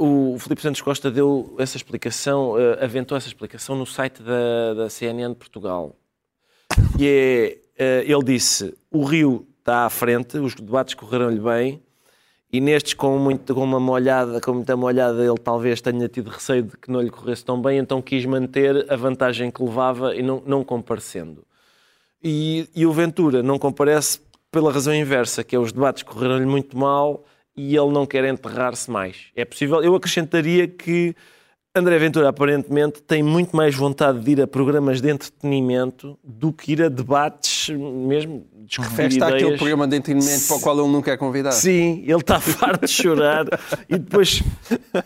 O 0.00 0.36
Filipe 0.40 0.60
Santos 0.60 0.80
Costa 0.80 1.08
deu 1.08 1.54
essa 1.58 1.76
explicação, 1.76 2.54
aventou 2.80 3.16
essa 3.16 3.28
explicação 3.28 3.76
no 3.76 3.86
site 3.86 4.20
da, 4.22 4.74
da 4.74 4.90
CNN 4.90 5.30
de 5.30 5.36
Portugal. 5.36 5.94
E 6.98 7.60
é, 7.78 8.02
ele 8.04 8.24
disse: 8.24 8.74
o 8.90 9.04
Rio 9.04 9.46
está 9.58 9.86
à 9.86 9.90
frente, 9.90 10.36
os 10.38 10.54
debates 10.54 10.94
correram-lhe 10.94 11.38
bem, 11.38 11.80
e 12.50 12.60
nestes, 12.60 12.94
com, 12.94 13.18
muito, 13.18 13.54
com 13.54 13.62
uma 13.62 13.78
molhada, 13.78 14.40
com 14.40 14.54
muita 14.54 14.74
molhada, 14.74 15.22
ele 15.22 15.36
talvez 15.36 15.80
tenha 15.82 16.08
tido 16.08 16.30
receio 16.30 16.62
de 16.62 16.76
que 16.78 16.90
não 16.90 17.02
lhe 17.02 17.10
corresse 17.10 17.44
tão 17.44 17.60
bem, 17.60 17.78
então 17.78 18.00
quis 18.00 18.24
manter 18.24 18.90
a 18.90 18.96
vantagem 18.96 19.50
que 19.50 19.62
levava 19.62 20.16
e 20.16 20.22
não, 20.22 20.42
não 20.46 20.64
comparecendo. 20.64 21.44
E, 22.22 22.66
e 22.74 22.86
o 22.86 22.92
Ventura 22.92 23.42
não 23.42 23.58
comparece 23.58 24.20
pela 24.50 24.72
razão 24.72 24.94
inversa, 24.94 25.44
que 25.44 25.54
é 25.54 25.58
os 25.58 25.72
debates 25.72 26.02
correram-lhe 26.02 26.46
muito 26.46 26.76
mal 26.76 27.22
e 27.58 27.76
ele 27.76 27.90
não 27.90 28.06
quer 28.06 28.24
enterrar-se 28.24 28.88
mais. 28.88 29.16
É 29.34 29.44
possível, 29.44 29.82
eu 29.82 29.94
acrescentaria 29.96 30.68
que 30.68 31.12
André 31.74 31.98
Ventura 31.98 32.28
aparentemente 32.28 33.02
tem 33.02 33.20
muito 33.20 33.56
mais 33.56 33.74
vontade 33.74 34.20
de 34.20 34.30
ir 34.30 34.42
a 34.42 34.46
programas 34.46 35.00
de 35.00 35.10
entretenimento 35.10 36.16
do 36.22 36.52
que 36.52 36.72
ir 36.72 36.82
a 36.82 36.88
debates 36.88 37.68
mesmo 37.68 38.46
discutir 38.64 39.06
Está 39.06 39.28
ideias. 39.28 39.42
aquele 39.42 39.56
programa 39.58 39.88
de 39.88 39.96
entretenimento 39.96 40.46
para 40.46 40.56
o 40.56 40.60
qual 40.60 40.78
ele 40.78 40.88
nunca 40.88 41.10
é 41.10 41.16
convidado. 41.16 41.54
Sim, 41.56 42.04
ele 42.04 42.14
está 42.14 42.38
farto 42.40 42.86
de 42.86 42.92
chorar 42.92 43.46
e 43.88 43.98
depois, 43.98 44.40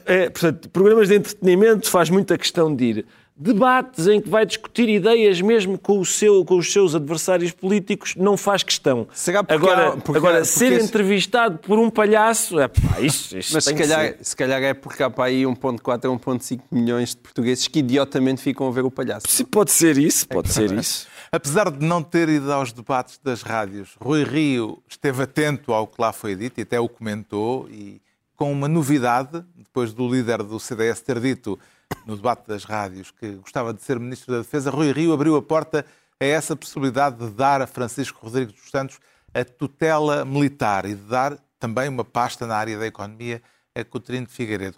é, 0.04 0.28
portanto, 0.28 0.68
programas 0.68 1.08
de 1.08 1.16
entretenimento 1.16 1.88
faz 1.88 2.10
muita 2.10 2.36
questão 2.36 2.74
de 2.74 2.84
ir. 2.84 3.06
Debates 3.34 4.06
em 4.06 4.20
que 4.20 4.28
vai 4.28 4.44
discutir 4.44 4.88
ideias 4.88 5.40
mesmo 5.40 5.78
com, 5.78 5.98
o 5.98 6.04
seu, 6.04 6.44
com 6.44 6.56
os 6.58 6.70
seus 6.70 6.94
adversários 6.94 7.50
políticos 7.50 8.14
não 8.14 8.36
faz 8.36 8.62
questão. 8.62 9.08
Será 9.12 9.42
porque 9.42 9.54
agora, 9.54 9.88
há- 9.88 9.96
porque- 9.96 10.18
agora 10.18 10.34
porque 10.38 10.48
ser 10.48 10.72
esse- 10.72 10.84
entrevistado 10.86 11.58
por 11.58 11.78
um 11.78 11.88
palhaço, 11.90 12.60
é 12.60 12.68
pá, 12.68 13.00
isto, 13.00 13.36
isto 13.38 13.54
Mas 13.54 13.64
se 13.64 13.74
calhar, 13.74 14.00
ser. 14.00 14.18
se 14.20 14.36
calhar 14.36 14.62
é 14.62 14.74
porque 14.74 15.02
há 15.02 15.08
para 15.10 15.24
aí 15.24 15.44
1.4 15.46 16.06
a 16.08 16.10
1.5 16.12 16.62
milhões 16.70 17.10
de 17.10 17.16
portugueses 17.16 17.66
que 17.66 17.78
idiotamente 17.78 18.40
ficam 18.42 18.68
a 18.68 18.70
ver 18.70 18.84
o 18.84 18.90
palhaço. 18.90 19.26
Se 19.28 19.44
pode 19.44 19.70
ser 19.72 19.96
isso, 19.96 20.28
pode 20.28 20.52
ser 20.52 20.70
isso. 20.72 21.06
Apesar 21.32 21.70
de 21.70 21.84
não 21.84 22.02
ter 22.02 22.28
ido 22.28 22.52
aos 22.52 22.72
debates 22.72 23.18
das 23.24 23.40
rádios, 23.42 23.96
Rui 23.98 24.22
Rio 24.24 24.82
esteve 24.86 25.22
atento 25.22 25.72
ao 25.72 25.86
que 25.86 26.00
lá 26.00 26.12
foi 26.12 26.36
dito 26.36 26.60
e 26.60 26.62
até 26.62 26.78
o 26.78 26.86
comentou 26.88 27.66
e 27.70 28.00
com 28.36 28.52
uma 28.52 28.68
novidade, 28.68 29.42
depois 29.56 29.92
do 29.92 30.06
líder 30.06 30.42
do 30.42 30.60
CDS 30.60 31.00
ter 31.00 31.18
dito 31.20 31.58
no 32.06 32.16
debate 32.16 32.46
das 32.46 32.64
rádios 32.64 33.10
que 33.10 33.32
gostava 33.36 33.72
de 33.72 33.82
ser 33.82 33.98
Ministro 33.98 34.32
da 34.32 34.38
Defesa, 34.40 34.70
Rui 34.70 34.92
Rio 34.92 35.12
abriu 35.12 35.36
a 35.36 35.42
porta 35.42 35.84
a 36.20 36.24
essa 36.24 36.54
possibilidade 36.54 37.16
de 37.16 37.30
dar 37.30 37.60
a 37.62 37.66
Francisco 37.66 38.20
Rodrigues 38.22 38.54
dos 38.54 38.70
Santos 38.70 38.98
a 39.34 39.44
tutela 39.44 40.24
militar 40.24 40.84
e 40.84 40.94
de 40.94 41.02
dar 41.02 41.38
também 41.58 41.88
uma 41.88 42.04
pasta 42.04 42.46
na 42.46 42.56
área 42.56 42.78
da 42.78 42.86
economia 42.86 43.42
a 43.74 43.84
Coutinho 43.84 44.26
de 44.26 44.32
Figueiredo. 44.32 44.76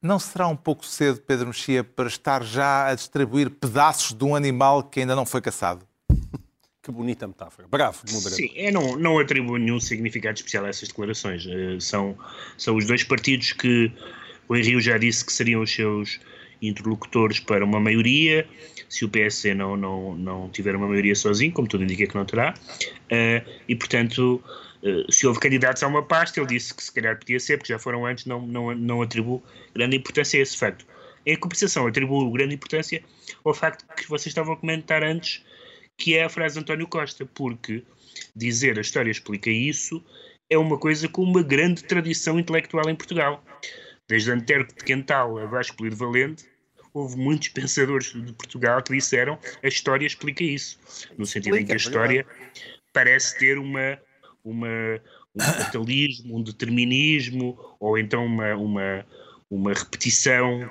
Não 0.00 0.18
será 0.18 0.46
um 0.46 0.56
pouco 0.56 0.86
cedo, 0.86 1.20
Pedro 1.20 1.48
Mexia, 1.48 1.82
para 1.82 2.06
estar 2.06 2.44
já 2.44 2.86
a 2.86 2.94
distribuir 2.94 3.50
pedaços 3.50 4.16
de 4.16 4.24
um 4.24 4.36
animal 4.36 4.84
que 4.84 5.00
ainda 5.00 5.16
não 5.16 5.26
foi 5.26 5.40
caçado? 5.40 5.86
Que 6.80 6.92
bonita 6.92 7.28
metáfora. 7.28 7.68
Bravo, 7.68 7.98
moderador. 8.10 8.38
Sim, 8.38 8.50
eu 8.54 8.72
não, 8.72 8.96
não 8.96 9.18
atribuo 9.18 9.58
nenhum 9.58 9.78
significado 9.78 10.36
especial 10.36 10.64
a 10.64 10.68
essas 10.68 10.88
declarações. 10.88 11.44
Eh, 11.46 11.78
são, 11.80 12.16
são 12.56 12.76
os 12.76 12.86
dois 12.86 13.04
partidos 13.04 13.52
que 13.52 13.92
o 14.48 14.54
Rio 14.54 14.80
já 14.80 14.96
disse 14.96 15.22
que 15.22 15.30
seriam 15.30 15.60
os 15.60 15.70
seus 15.70 16.18
interlocutores 16.60 17.40
para 17.40 17.64
uma 17.64 17.78
maioria, 17.80 18.46
se 18.88 19.04
o 19.04 19.08
PSD 19.08 19.54
não, 19.54 19.76
não, 19.76 20.16
não 20.16 20.48
tiver 20.50 20.74
uma 20.74 20.88
maioria 20.88 21.14
sozinho, 21.14 21.52
como 21.52 21.68
tudo 21.68 21.84
indica 21.84 22.06
que 22.06 22.14
não 22.14 22.24
terá, 22.24 22.54
eh, 23.10 23.44
e 23.68 23.74
portanto, 23.74 24.42
eh, 24.82 25.04
se 25.10 25.26
houve 25.26 25.40
candidatos 25.40 25.82
a 25.82 25.86
uma 25.86 26.02
pasta, 26.02 26.40
ele 26.40 26.48
disse 26.48 26.74
que 26.74 26.82
se 26.82 26.92
calhar 26.92 27.18
podia 27.18 27.38
ser, 27.38 27.58
porque 27.58 27.72
já 27.72 27.78
foram 27.78 28.06
antes, 28.06 28.26
não, 28.26 28.46
não, 28.46 28.74
não 28.74 29.02
atribuo 29.02 29.42
grande 29.74 29.96
importância 29.96 30.38
a 30.38 30.42
esse 30.42 30.56
facto. 30.56 30.86
Em 31.26 31.36
compensação, 31.36 31.86
atribuo 31.86 32.30
grande 32.32 32.54
importância 32.54 33.02
ao 33.44 33.52
facto 33.52 33.84
que 33.94 34.08
vocês 34.08 34.28
estavam 34.28 34.54
a 34.54 34.56
comentar 34.56 35.02
antes, 35.02 35.44
que 35.96 36.14
é 36.14 36.24
a 36.24 36.28
frase 36.28 36.54
de 36.54 36.60
António 36.60 36.86
Costa, 36.86 37.26
porque 37.26 37.82
dizer 38.34 38.78
a 38.78 38.80
história 38.80 39.10
explica 39.10 39.50
isso 39.50 40.02
é 40.50 40.56
uma 40.56 40.78
coisa 40.78 41.08
com 41.08 41.22
uma 41.22 41.42
grande 41.42 41.84
tradição 41.84 42.38
intelectual 42.38 42.88
em 42.88 42.94
Portugal. 42.94 43.44
Desde 44.08 44.30
Anterco 44.30 44.74
de 44.74 44.84
Quental 44.84 45.36
a 45.38 45.44
Vasco 45.44 45.84
Lido 45.84 45.96
Valente, 45.96 46.44
houve 46.98 47.16
muitos 47.16 47.48
pensadores 47.48 48.12
de 48.12 48.32
Portugal 48.32 48.82
que 48.82 48.94
disseram 48.94 49.38
a 49.62 49.68
história 49.68 50.06
explica 50.06 50.42
isso. 50.42 50.78
No 51.16 51.26
sentido 51.26 51.56
em 51.56 51.64
que 51.64 51.72
a 51.72 51.76
história 51.76 52.26
parece 52.92 53.38
ter 53.38 53.58
uma, 53.58 53.98
uma, 54.44 54.68
um 55.34 55.40
fatalismo, 55.40 56.38
um 56.38 56.42
determinismo, 56.42 57.76
ou 57.78 57.98
então 57.98 58.24
uma, 58.26 58.54
uma, 58.54 59.06
uma 59.50 59.72
repetição, 59.72 60.68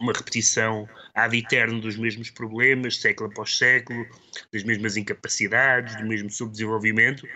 uma 0.00 0.12
repetição 0.12 0.88
ad 1.14 1.36
eterno 1.36 1.80
dos 1.80 1.96
mesmos 1.96 2.30
problemas, 2.30 3.00
século 3.00 3.30
após 3.30 3.56
século, 3.56 4.06
das 4.52 4.62
mesmas 4.62 4.96
incapacidades, 4.96 5.96
do 5.96 6.06
mesmo 6.06 6.30
subdesenvolvimento. 6.30 7.26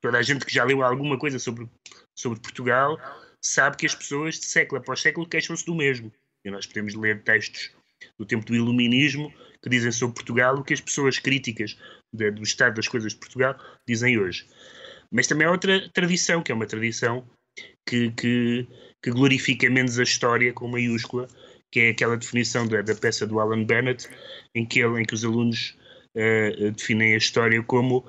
Toda 0.00 0.18
a 0.18 0.22
gente 0.22 0.44
que 0.44 0.54
já 0.54 0.64
leu 0.64 0.82
alguma 0.82 1.18
coisa 1.18 1.38
sobre, 1.38 1.68
sobre 2.14 2.40
Portugal 2.40 2.98
sabe 3.42 3.76
que 3.76 3.86
as 3.86 3.94
pessoas, 3.94 4.38
de 4.38 4.46
século 4.46 4.80
após 4.80 5.00
século, 5.00 5.28
queixam-se 5.28 5.64
do 5.64 5.74
mesmo. 5.74 6.12
E 6.44 6.50
nós 6.50 6.66
podemos 6.66 6.94
ler 6.94 7.22
textos 7.22 7.70
do 8.18 8.24
tempo 8.24 8.46
do 8.46 8.54
Iluminismo 8.54 9.32
que 9.62 9.68
dizem 9.68 9.92
sobre 9.92 10.14
Portugal 10.14 10.56
o 10.56 10.64
que 10.64 10.72
as 10.72 10.80
pessoas 10.80 11.18
críticas 11.18 11.76
da- 12.12 12.30
do 12.30 12.42
estado 12.42 12.74
das 12.76 12.88
coisas 12.88 13.12
de 13.12 13.18
Portugal 13.18 13.58
dizem 13.86 14.18
hoje. 14.18 14.46
Mas 15.10 15.26
também 15.26 15.46
há 15.46 15.50
outra 15.50 15.88
tradição, 15.90 16.42
que 16.42 16.50
é 16.50 16.54
uma 16.54 16.66
tradição 16.66 17.26
que, 17.86 18.10
que, 18.12 18.66
que 19.02 19.10
glorifica 19.10 19.68
menos 19.68 19.98
a 19.98 20.02
história 20.02 20.52
com 20.52 20.68
maiúscula, 20.68 21.28
que 21.70 21.80
é 21.80 21.88
aquela 21.90 22.16
definição 22.16 22.66
da, 22.66 22.80
da 22.80 22.94
peça 22.94 23.26
do 23.26 23.38
Alan 23.38 23.64
Bennett, 23.64 24.08
em 24.54 24.64
que, 24.64 24.80
ele, 24.80 25.00
em 25.00 25.04
que 25.04 25.14
os 25.14 25.24
alunos 25.24 25.76
eh, 26.14 26.70
definem 26.70 27.14
a 27.14 27.18
história 27.18 27.62
como 27.62 28.04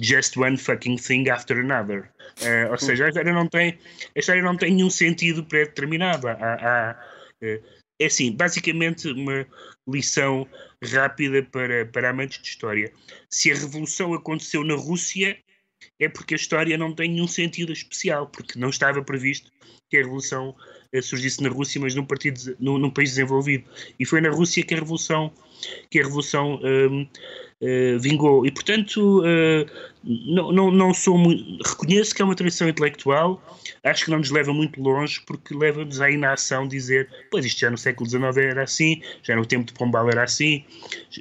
just 0.00 0.36
one 0.36 0.56
fucking 0.56 0.96
thing 0.96 1.28
after 1.30 1.58
another. 1.58 2.10
Eh, 2.42 2.68
ou 2.70 2.76
seja, 2.78 3.06
a 3.06 3.08
história 3.08 3.32
não 3.32 3.46
tem, 3.48 3.78
a 4.14 4.18
história 4.18 4.42
não 4.42 4.56
tem 4.56 4.74
nenhum 4.74 4.90
sentido 4.90 5.44
pré-determinado. 5.44 6.26
Há, 6.28 6.34
há, 6.34 7.06
eh, 7.42 7.60
é 7.98 8.06
assim, 8.06 8.32
basicamente 8.32 9.08
uma 9.08 9.46
lição 9.88 10.46
rápida 10.82 11.42
para, 11.42 11.86
para 11.86 12.10
amantes 12.10 12.40
de 12.42 12.48
história. 12.48 12.92
Se 13.30 13.50
a 13.50 13.54
revolução 13.54 14.12
aconteceu 14.14 14.62
na 14.64 14.74
Rússia, 14.74 15.38
é 15.98 16.08
porque 16.08 16.34
a 16.34 16.36
história 16.36 16.76
não 16.76 16.94
tem 16.94 17.10
nenhum 17.10 17.28
sentido 17.28 17.72
especial, 17.72 18.26
porque 18.28 18.58
não 18.58 18.68
estava 18.68 19.02
previsto 19.02 19.50
que 19.88 19.96
a 19.96 20.00
revolução 20.00 20.54
eh, 20.92 21.00
surgisse 21.00 21.42
na 21.42 21.48
Rússia, 21.48 21.80
mas 21.80 21.94
num, 21.94 22.04
partido, 22.04 22.56
num, 22.58 22.78
num 22.78 22.90
país 22.90 23.10
desenvolvido. 23.10 23.64
E 23.98 24.04
foi 24.04 24.20
na 24.20 24.30
Rússia 24.30 24.64
que 24.64 24.74
a 24.74 24.78
revolução, 24.78 25.32
que 25.90 26.00
a 26.00 26.02
revolução 26.02 26.60
eh, 27.58 27.96
vingou. 27.98 28.44
E, 28.44 28.50
portanto, 28.50 29.22
eh, 29.24 29.64
não, 30.04 30.52
não, 30.52 30.70
não 30.70 30.92
sou 30.92 31.16
muito. 31.16 31.42
Reconheço 31.66 32.14
que 32.14 32.20
é 32.20 32.24
uma 32.24 32.34
tradição 32.34 32.68
intelectual, 32.68 33.42
acho 33.82 34.04
que 34.04 34.10
não 34.10 34.18
nos 34.18 34.30
leva 34.30 34.52
muito 34.52 34.78
longe, 34.82 35.22
porque 35.26 35.54
leva-nos 35.54 35.98
à 36.02 36.10
inação 36.10 36.68
dizer: 36.68 37.08
pois 37.30 37.46
isto 37.46 37.60
já 37.60 37.70
no 37.70 37.78
século 37.78 38.08
XIX 38.08 38.36
era 38.36 38.62
assim, 38.62 39.00
já 39.22 39.34
no 39.34 39.46
tempo 39.46 39.64
de 39.64 39.72
Pombal 39.72 40.10
era 40.10 40.24
assim, 40.24 40.64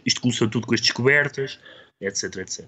isto 0.05 0.20
começou 0.20 0.49
tudo 0.49 0.68
com 0.68 0.74
as 0.74 0.82
descobertas, 0.82 1.57
etc, 2.01 2.36
etc. 2.36 2.66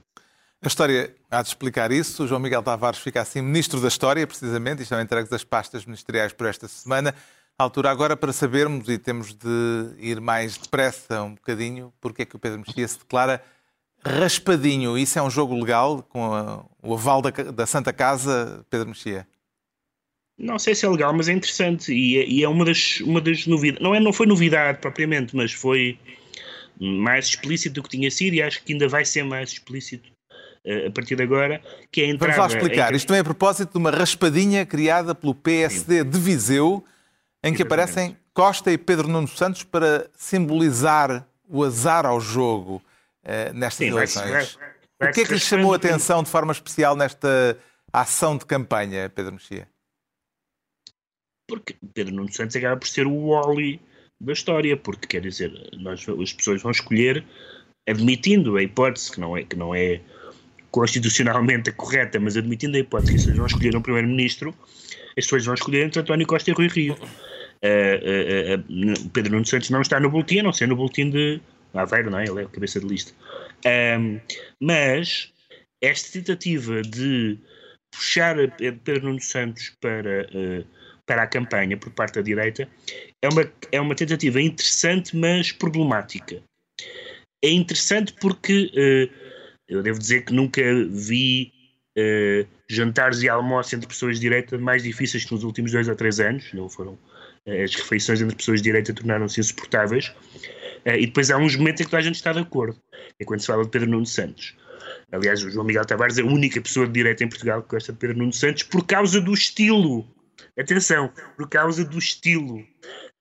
A 0.62 0.68
história 0.68 1.14
há 1.30 1.42
de 1.42 1.50
explicar 1.50 1.92
isso. 1.92 2.24
O 2.24 2.28
João 2.28 2.40
Miguel 2.40 2.64
Tavares 2.64 3.00
fica 3.00 3.22
assim 3.22 3.42
Ministro 3.42 3.82
da 3.82 3.90
História, 3.90 4.26
precisamente, 4.26 4.80
e 4.80 4.84
estão 4.84 5.00
entregues 5.02 5.32
as 5.34 5.44
pastas 5.44 5.86
ministeriais 5.86 6.32
por 6.32 6.48
esta 6.48 6.70
semana. 6.70 7.14
A 7.60 7.64
altura 7.64 7.90
agora 7.90 8.16
para 8.16 8.32
sabermos, 8.32 8.88
e 8.88 8.98
temos 8.98 9.34
de 9.34 9.96
ir 10.00 10.22
mais 10.22 10.58
depressa 10.58 11.24
um 11.24 11.34
bocadinho, 11.34 11.92
porque 12.00 12.22
é 12.22 12.26
que 12.26 12.36
o 12.36 12.40
Pedro 12.40 12.60
Mexia 12.60 12.88
se 12.88 13.00
declara 13.00 13.42
raspadinho. 14.06 14.98
Isso 14.98 15.18
é 15.18 15.24
um 15.24 15.30
jogo 15.30 15.56
legal, 15.56 16.04
com 16.04 16.34
a- 16.34 16.64
o 16.84 16.94
aval 16.94 17.22
da, 17.22 17.32
da 17.32 17.66
Santa 17.66 17.92
Casa, 17.92 18.64
Pedro 18.70 18.90
Mexia? 18.90 19.28
Não 20.38 20.60
sei 20.60 20.76
se 20.76 20.86
é 20.86 20.90
legal, 20.90 21.12
mas 21.14 21.28
é 21.28 21.34
interessante 21.34 21.92
e 21.92 22.20
é, 22.20 22.28
e 22.28 22.44
é 22.44 22.48
uma, 22.48 22.64
das, 22.64 23.00
uma 23.02 23.20
das 23.20 23.48
novidades. 23.48 23.84
Não, 23.84 23.96
é, 23.96 24.00
não 24.00 24.14
foi 24.14 24.28
novidade 24.28 24.78
propriamente, 24.80 25.36
mas 25.36 25.52
foi, 25.52 25.98
mais 26.80 27.28
explícito 27.30 27.76
do 27.76 27.84
que 27.84 27.90
tinha 27.90 28.10
sido 28.12 28.36
e 28.36 28.42
acho 28.42 28.64
que 28.64 28.74
ainda 28.74 28.88
vai 28.88 29.04
ser 29.04 29.24
mais 29.24 29.52
explícito 29.52 30.10
uh, 30.66 30.88
a 30.88 30.92
partir 30.92 31.16
de 31.16 31.24
agora, 31.24 31.62
que 31.92 32.02
é 32.02 32.06
a 32.06 32.08
entrada... 32.10 32.36
Vamos 32.36 32.54
lá 32.54 32.60
explicar. 32.60 32.94
Em... 32.94 32.98
Isto 32.98 33.14
é 33.14 33.20
a 33.20 33.24
propósito 33.24 33.72
de 33.72 33.78
uma 33.78 33.92
raspadinha 33.92 34.66
criada 34.66 35.16
pelo 35.16 35.34
PSD 35.34 36.00
Sim. 36.00 36.10
de 36.10 36.20
Viseu, 36.20 36.86
em 37.48 37.54
que 37.54 37.64
aparecem 37.64 38.18
Costa 38.34 38.72
e 38.72 38.78
Pedro 38.78 39.08
Nuno 39.08 39.28
Santos 39.28 39.64
para 39.64 40.10
simbolizar 40.16 41.26
o 41.48 41.64
azar 41.64 42.06
ao 42.06 42.20
jogo 42.20 42.82
uh, 43.24 43.54
nestas 43.54 43.88
Sim, 43.88 43.94
eleições. 43.94 44.30
Vai, 44.30 44.46
vai, 44.46 44.70
vai, 45.00 45.10
o 45.10 45.14
que 45.14 45.22
é 45.22 45.26
que 45.26 45.34
lhe 45.34 45.40
chamou 45.40 45.74
a 45.74 45.78
atenção 45.78 46.22
de 46.22 46.30
forma 46.30 46.52
especial 46.52 46.96
nesta 46.96 47.58
ação 47.92 48.38
de 48.38 48.46
campanha, 48.46 49.10
Pedro 49.10 49.34
Mexia? 49.34 49.68
Porque 51.48 51.76
Pedro 51.94 52.14
Nuno 52.14 52.32
Santos 52.32 52.56
acaba 52.56 52.76
por 52.78 52.88
ser 52.88 53.08
o 53.08 53.30
Wally 53.30 53.80
da 54.20 54.34
história, 54.34 54.76
porque 54.76 55.08
quer 55.08 55.22
dizer, 55.22 55.52
nós, 55.74 56.06
as 56.10 56.34
pessoas 56.34 56.62
vão 56.62 56.72
escolher, 56.72 57.24
admitindo 57.88 58.58
a 58.58 58.64
hipótese 58.64 59.12
que 59.12 59.20
não 59.20 59.38
é, 59.38 59.44
que 59.44 59.56
não 59.56 59.74
é 59.74 60.02
constitucionalmente 60.70 61.72
correta, 61.74 62.20
mas 62.20 62.36
admitindo 62.36 62.76
a 62.76 62.80
hipótese 62.80 63.12
que 63.12 63.18
as 63.18 63.22
pessoas 63.22 63.38
vão 63.38 63.48
escolher 63.48 63.76
um 63.78 63.82
primeiro-ministro, 63.82 64.54
as 65.18 65.26
pessoas 65.26 65.46
vão 65.46 65.54
escolher 65.54 65.86
entre 65.86 66.02
António 66.02 66.28
Costa 66.28 66.52
e 66.52 66.54
Rui 66.54 66.68
Rio. 66.68 66.98
Uh, 67.64 68.60
uh, 68.60 68.92
uh, 68.92 69.10
Pedro 69.10 69.34
Nuno 69.34 69.46
Santos 69.46 69.70
não 69.70 69.82
está 69.82 70.00
no 70.00 70.10
boletim, 70.10 70.40
a 70.40 70.44
não 70.44 70.54
ser 70.54 70.68
no 70.68 70.76
boletim 70.76 71.10
de 71.10 71.42
Aveiro, 71.74 72.10
não 72.10 72.20
é? 72.20 72.26
Ele 72.26 72.42
é 72.42 72.44
a 72.46 72.50
cabeça 72.50 72.80
de 72.80 72.88
lista. 72.88 73.14
Um, 73.66 74.20
mas 74.62 75.32
esta 75.82 76.12
tentativa 76.12 76.82
de 76.82 77.38
puxar 77.92 78.36
Pedro 78.58 79.06
Nuno 79.06 79.22
Santos 79.22 79.72
para, 79.82 80.28
uh, 80.34 80.66
para 81.06 81.24
a 81.24 81.28
campanha 81.28 81.78
por 81.78 81.92
parte 81.92 82.16
da 82.16 82.22
direita 82.22 82.68
é 83.22 83.30
uma, 83.30 83.52
é 83.72 83.82
uma 83.82 83.96
tentativa 83.96 84.42
interessante, 84.42 85.16
mas 85.16 85.52
problemática. 85.52 86.42
É 87.44 87.50
interessante 87.50 88.14
porque 88.20 88.72
uh, 88.74 89.28
eu 89.68 89.84
devo 89.84 90.00
dizer 90.00 90.26
que 90.26 90.34
nunca 90.34 90.62
vi 90.90 91.52
uh, 91.98 92.48
jantares 92.70 93.22
e 93.22 93.30
almoços 93.30 93.74
entre 93.74 93.88
pessoas 93.88 94.16
de 94.16 94.22
direita 94.22 94.58
mais 94.58 94.84
difíceis 94.84 95.26
que 95.26 95.34
nos 95.34 95.44
últimos 95.44 95.72
dois 95.72 95.88
ou 95.88 95.96
três 95.96 96.20
anos. 96.20 96.52
Não 96.54 96.70
foram 96.70 96.98
as 97.48 97.76
refeições 97.76 98.22
entre 98.22 98.36
pessoas 98.36 98.60
de 98.62 98.66
direita 98.66 98.94
tornaram-se 98.94 99.40
insuportáveis. 99.40 100.14
e 100.86 101.06
depois 101.06 101.32
há 101.32 101.38
uns 101.38 101.56
momentos 101.56 101.82
em 101.82 101.86
que 101.86 101.92
toda 101.92 102.02
a 102.02 102.04
gente 102.04 102.16
está 102.16 102.34
de 102.34 102.40
acordo. 102.40 102.78
É 103.20 103.26
quando 103.26 103.40
se 103.40 103.48
fala 103.48 103.64
de 103.64 103.70
Pedro 103.70 103.90
Nuno 103.90 104.06
Santos. 104.06 104.56
Aliás, 105.12 105.42
o 105.44 105.50
João 105.50 105.66
Miguel 105.66 105.86
Tavares 105.86 106.18
é 106.18 106.22
a 106.22 106.26
única 106.26 106.62
pessoa 106.62 106.86
de 106.86 106.94
direita 106.94 107.24
em 107.24 107.30
Portugal 107.30 107.62
que 107.62 107.70
gosta 107.70 107.94
de 107.94 107.98
Pedro 107.98 108.18
Nuno 108.18 108.34
Santos 108.34 108.64
por 108.64 108.86
causa 108.86 109.22
do 109.22 109.34
estilo. 109.34 110.06
Atenção, 110.60 111.12
por 111.36 111.50
causa 111.50 111.86
do 111.86 111.98
estilo. 111.98 112.58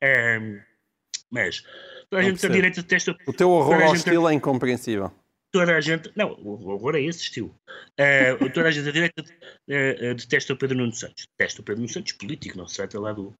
Um, 0.03 0.61
mas 1.31 1.63
toda 2.11 2.23
a 2.23 2.25
gente 2.25 2.43
da 2.43 2.49
direita 2.49 2.83
detesta. 2.83 3.17
O 3.27 3.33
teu 3.33 3.51
horror 3.51 3.83
ao 3.83 3.95
estilo 3.95 4.29
é 4.29 4.35
incompreensível. 4.35 5.13
Toda 5.57 5.75
a 5.75 5.81
gente. 5.81 6.13
Não, 6.15 6.33
o 6.33 6.69
horror 6.69 6.97
é 6.97 7.01
esse 7.01 7.23
estilo. 7.23 7.55
Uh, 7.99 8.51
toda 8.51 8.69
a 8.69 8.71
gente 8.71 8.85
da 8.85 8.91
direita 8.91 9.23
uh, 9.23 10.15
detesta 10.15 10.53
o 10.53 10.57
Pedro 10.57 10.77
Nuno 10.77 10.95
Santos. 10.95 11.27
Detesta 11.39 11.63
o 11.63 11.65
Pedro 11.65 11.81
Nuno 11.81 11.91
Santos 11.91 12.13
político, 12.13 12.59
não 12.59 12.69
se 12.69 12.77
trata 12.77 13.01
lá 13.01 13.15
do, 13.15 13.33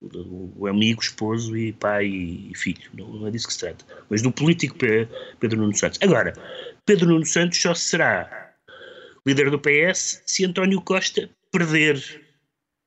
do, 0.00 0.46
do 0.46 0.66
amigo, 0.68 1.02
esposo 1.02 1.56
e 1.56 1.72
pai 1.72 2.06
e 2.06 2.52
filho. 2.54 2.88
Não, 2.96 3.08
não, 3.08 3.26
é 3.26 3.30
disso 3.32 3.48
que 3.48 3.54
se 3.54 3.58
trata. 3.58 3.84
Mas 4.08 4.22
do 4.22 4.30
político 4.30 4.76
Pedro 5.40 5.58
Nuno 5.58 5.74
Santos. 5.74 5.98
Agora, 6.00 6.32
Pedro 6.86 7.08
Nuno 7.08 7.26
Santos 7.26 7.60
só 7.60 7.74
será 7.74 8.54
líder 9.26 9.50
do 9.50 9.58
PS 9.58 10.22
se 10.24 10.44
António 10.44 10.80
Costa 10.80 11.28
perder. 11.50 11.96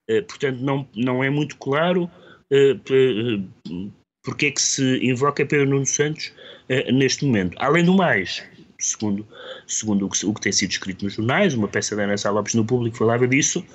Uh, 0.10 0.24
portanto, 0.24 0.62
não, 0.62 0.88
não 0.96 1.22
é 1.22 1.30
muito 1.30 1.58
claro 1.58 2.06
uh, 2.06 3.90
porque 4.24 4.46
é 4.46 4.52
que 4.52 4.62
se 4.62 5.06
invoca 5.06 5.46
Pedro 5.46 5.72
Nuno 5.72 5.86
Santos 5.86 6.32
uh, 6.70 6.90
neste 6.94 7.26
momento. 7.26 7.58
Além 7.60 7.84
do 7.84 7.94
mais, 7.94 8.42
segundo, 8.80 9.28
segundo 9.66 10.06
o, 10.06 10.10
que, 10.10 10.26
o 10.26 10.34
que 10.34 10.42
tem 10.42 10.52
sido 10.52 10.72
escrito 10.72 11.06
nos 11.06 11.14
jornais, 11.14 11.54
uma 11.54 11.68
peça 11.68 11.96
da 11.96 12.04
Ana 12.04 12.18
Sá 12.18 12.30
Lopes 12.30 12.54
no 12.56 12.66
público 12.66 12.98
falava 12.98 13.28
disso, 13.28 13.66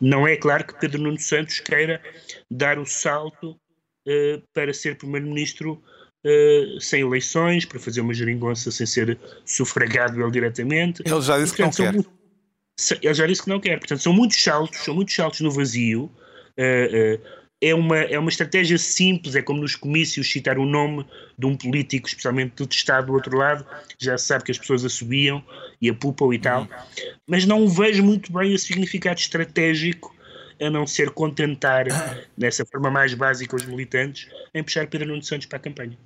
não 0.00 0.26
é 0.26 0.36
claro 0.36 0.64
que 0.64 0.78
Pedro 0.78 1.02
Nuno 1.02 1.18
Santos 1.18 1.60
queira 1.60 2.00
dar 2.50 2.78
o 2.78 2.86
salto 2.86 3.56
para 4.52 4.72
ser 4.74 4.96
Primeiro-Ministro 4.96 5.82
uh, 6.24 6.80
sem 6.80 7.02
eleições, 7.02 7.64
para 7.64 7.78
fazer 7.78 8.00
uma 8.00 8.14
geringonça 8.14 8.70
sem 8.70 8.86
ser 8.86 9.18
sufragado 9.44 10.20
ele 10.20 10.30
diretamente. 10.30 11.02
Ele 11.04 11.20
já 11.20 11.38
disse 11.38 11.56
portanto, 11.56 11.76
que 11.76 11.82
não 11.82 11.90
quer. 11.90 11.92
Muito, 11.92 12.10
ele 13.02 13.14
já 13.14 13.26
disse 13.26 13.42
que 13.42 13.48
não 13.48 13.60
quer. 13.60 13.78
Portanto, 13.78 14.02
são 14.02 14.12
muitos 14.12 14.42
saltos, 14.42 14.78
são 14.80 14.94
muitos 14.94 15.14
saltos 15.14 15.40
no 15.40 15.50
vazio. 15.50 16.10
Uh, 16.58 17.16
uh, 17.16 17.43
é 17.64 17.74
uma, 17.74 17.96
é 17.96 18.18
uma 18.18 18.28
estratégia 18.28 18.76
simples, 18.76 19.34
é 19.34 19.40
como 19.40 19.62
nos 19.62 19.74
comícios 19.74 20.30
citar 20.30 20.58
o 20.58 20.66
nome 20.66 21.06
de 21.38 21.46
um 21.46 21.56
político 21.56 22.06
especialmente 22.06 22.52
detestado 22.56 23.06
do 23.06 23.14
outro 23.14 23.38
lado, 23.38 23.64
já 23.98 24.18
se 24.18 24.26
sabe 24.26 24.44
que 24.44 24.50
as 24.50 24.58
pessoas 24.58 24.84
a 24.84 24.88
subiam 24.90 25.42
e 25.80 25.88
a 25.88 25.94
pupam 25.94 26.34
e 26.34 26.38
tal, 26.38 26.68
mas 27.26 27.46
não 27.46 27.66
vejo 27.66 28.02
muito 28.02 28.30
bem 28.30 28.52
o 28.52 28.58
significado 28.58 29.18
estratégico 29.18 30.14
a 30.60 30.68
não 30.68 30.86
ser 30.86 31.10
contentar, 31.10 31.86
dessa 32.36 32.66
forma 32.66 32.90
mais 32.90 33.14
básica, 33.14 33.56
os 33.56 33.64
militantes 33.64 34.28
em 34.54 34.62
puxar 34.62 34.86
Pedro 34.86 35.08
Nuno 35.08 35.22
Santos 35.22 35.46
para 35.46 35.56
a 35.56 35.62
campanha. 35.62 35.96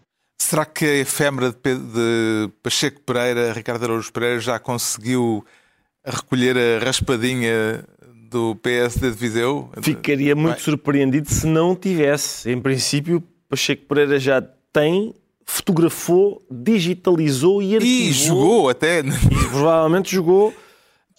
Será 0.40 0.64
que 0.64 0.84
a 0.84 0.94
efêmera 0.98 1.50
de, 1.50 1.74
de 1.74 2.52
Pacheco 2.62 3.00
Pereira, 3.00 3.52
Ricardo 3.52 3.84
Araújo 3.84 4.12
Pereira, 4.12 4.38
já 4.38 4.58
conseguiu 4.60 5.44
recolher 6.04 6.56
a 6.56 6.84
raspadinha 6.84 7.84
do 8.30 8.54
PSD 8.56 9.10
de 9.10 9.16
Viseu? 9.16 9.70
Ficaria 9.82 10.34
muito 10.36 10.56
Bem. 10.56 10.64
surpreendido 10.64 11.30
se 11.30 11.46
não 11.46 11.74
tivesse. 11.74 12.50
Em 12.50 12.60
princípio, 12.60 13.22
Pacheco 13.48 13.86
Pereira 13.86 14.18
já 14.18 14.42
tem, 14.72 15.14
fotografou, 15.44 16.42
digitalizou 16.50 17.62
e 17.62 17.76
arquivou. 17.76 17.96
E 17.96 18.12
jogou 18.12 18.68
até. 18.68 19.00
E 19.00 19.48
provavelmente 19.50 20.14
jogou 20.14 20.54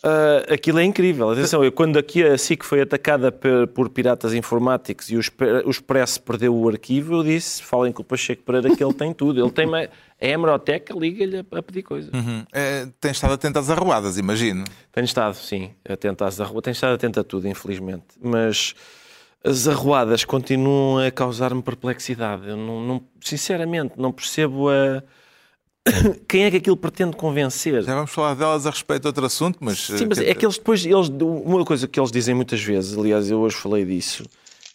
Uh, 0.04 0.54
aquilo 0.54 0.80
é 0.80 0.84
incrível. 0.84 1.30
Atenção, 1.30 1.62
eu, 1.62 1.72
quando 1.72 2.00
aqui 2.00 2.24
a 2.24 2.38
SIC 2.38 2.64
foi 2.64 2.82
atacada 2.82 3.32
por, 3.32 3.68
por 3.68 3.90
piratas 3.90 4.34
informáticos 4.34 5.10
e 5.10 5.18
o, 5.18 5.22
o 5.66 5.70
Expresso 5.70 6.22
perdeu 6.22 6.56
o 6.56 6.70
arquivo, 6.70 7.16
eu 7.16 7.24
disse: 7.24 7.62
falem 7.62 7.92
com 7.92 8.02
o 8.02 8.06
Pacheco 8.06 8.42
Pereira 8.44 8.74
que 8.74 8.82
ele 8.82 8.94
tem 8.94 9.14
tudo. 9.14 9.44
Ele 9.44 9.52
tem 9.52 9.68
uma, 9.68 9.80
a 9.80 9.90
hemeroteca, 10.20 10.94
liga-lhe 10.94 11.38
a, 11.38 11.58
a, 11.58 11.62
pedir 11.62 11.84
coisas. 11.84 12.12
Uhum. 12.14 12.46
É, 12.54 12.88
tem 13.02 13.12
estado 13.12 13.34
atento 13.34 13.60
às 13.60 13.70
arruadas, 13.70 14.18
imagino. 14.18 14.64
Tenho 14.92 15.06
estado, 15.06 15.36
sim, 15.36 15.72
atento 15.88 16.24
às 16.24 16.40
arruadas. 16.40 16.64
Tenho 16.64 16.74
estado 16.74 16.94
atento 16.94 17.20
a 17.20 17.24
tudo, 17.24 17.48
infelizmente. 17.50 18.06
Mas 18.22 18.76
as 19.44 19.68
arruadas 19.68 20.24
continuam 20.24 21.06
a 21.06 21.12
causar-me 21.12 21.62
perplexidade. 21.62 22.48
Eu 22.48 22.56
não, 22.56 22.82
não, 22.82 23.04
sinceramente, 23.22 23.94
não 23.98 24.14
percebo 24.14 24.70
a 24.70 25.04
quem 26.28 26.44
é 26.44 26.52
que 26.52 26.58
aquilo 26.58 26.78
pretende 26.78 27.16
convencer? 27.16 27.84
Já 27.84 27.96
vamos 27.96 28.12
falar 28.12 28.34
delas 28.34 28.66
a 28.66 28.70
respeito 28.70 29.02
de 29.02 29.08
outro 29.08 29.26
assunto, 29.26 29.58
mas. 29.60 29.80
Sim, 29.80 30.06
mas 30.08 30.20
é 30.20 30.34
que 30.34 30.46
eles 30.46 30.58
depois. 30.58 30.86
Eles, 30.86 31.10
uma 31.10 31.66
coisa 31.66 31.88
que 31.88 32.00
eles 32.00 32.12
dizem 32.12 32.36
muitas 32.36 32.62
vezes, 32.62 32.98
aliás, 32.98 33.30
eu 33.30 33.40
hoje 33.40 33.56
falei 33.56 33.86
disso, 33.86 34.24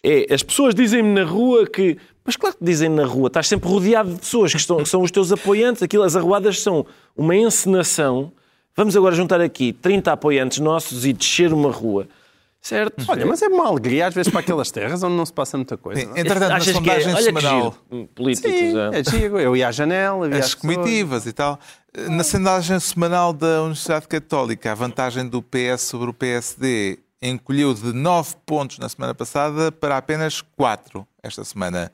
é 0.03 0.33
as 0.33 0.43
pessoas 0.43 0.73
dizem-me 0.75 1.13
na 1.13 1.23
rua 1.23 1.65
que. 1.67 1.97
Mas 2.23 2.35
claro 2.35 2.57
que 2.57 2.65
dizem 2.65 2.89
na 2.89 3.05
rua, 3.05 3.27
estás 3.27 3.47
sempre 3.47 3.69
rodeado 3.69 4.11
de 4.11 4.19
pessoas 4.19 4.51
que, 4.51 4.59
estão, 4.59 4.77
que 4.77 4.89
são 4.89 5.03
os 5.03 5.11
teus 5.11 5.31
apoiantes, 5.31 5.83
aquilo, 5.83 6.01
as 6.01 6.15
arruadas 6.15 6.59
são 6.59 6.85
uma 7.15 7.35
encenação. 7.35 8.31
Vamos 8.75 8.97
agora 8.97 9.15
juntar 9.15 9.39
aqui 9.39 9.71
30 9.71 10.11
apoiantes 10.11 10.57
nossos 10.59 11.05
e 11.05 11.13
descer 11.13 11.53
uma 11.53 11.71
rua. 11.71 12.07
Certo. 12.65 13.05
Olha, 13.07 13.27
mas 13.27 13.43
é 13.43 13.47
uma 13.47 13.67
alegria 13.67 14.07
às 14.07 14.13
vezes 14.15 14.31
para 14.31 14.39
aquelas 14.39 14.71
terras 14.71 15.03
onde 15.03 15.15
não 15.15 15.23
se 15.23 15.31
passa 15.31 15.55
muita 15.55 15.77
coisa. 15.77 16.01
Sim, 16.01 16.09
entretanto, 16.15 16.49
na 16.49 16.59
sondagem 16.59 17.13
é, 17.13 17.21
semanal. 17.21 17.75
Políticos, 18.15 18.51
Sim, 18.51 18.73
é. 18.79 18.99
é 19.01 19.03
giro. 19.03 19.39
Eu 19.39 19.55
ia 19.55 19.67
à 19.67 19.71
janela, 19.71 20.27
as, 20.29 20.45
as 20.45 20.53
comitivas 20.55 21.27
e 21.27 21.31
tal. 21.31 21.59
Na 22.09 22.23
sondagem 22.23 22.79
semanal 22.79 23.33
da 23.33 23.61
Universidade 23.61 24.07
Católica, 24.07 24.71
a 24.71 24.73
vantagem 24.73 25.27
do 25.27 25.43
PS 25.43 25.81
sobre 25.81 26.09
o 26.09 26.13
PSD 26.13 26.97
encolheu 27.21 27.71
de 27.71 27.93
9 27.93 28.33
pontos 28.47 28.79
na 28.79 28.89
semana 28.89 29.13
passada 29.13 29.71
para 29.71 29.95
apenas 29.95 30.41
4 30.41 31.07
esta 31.21 31.43
semana. 31.43 31.91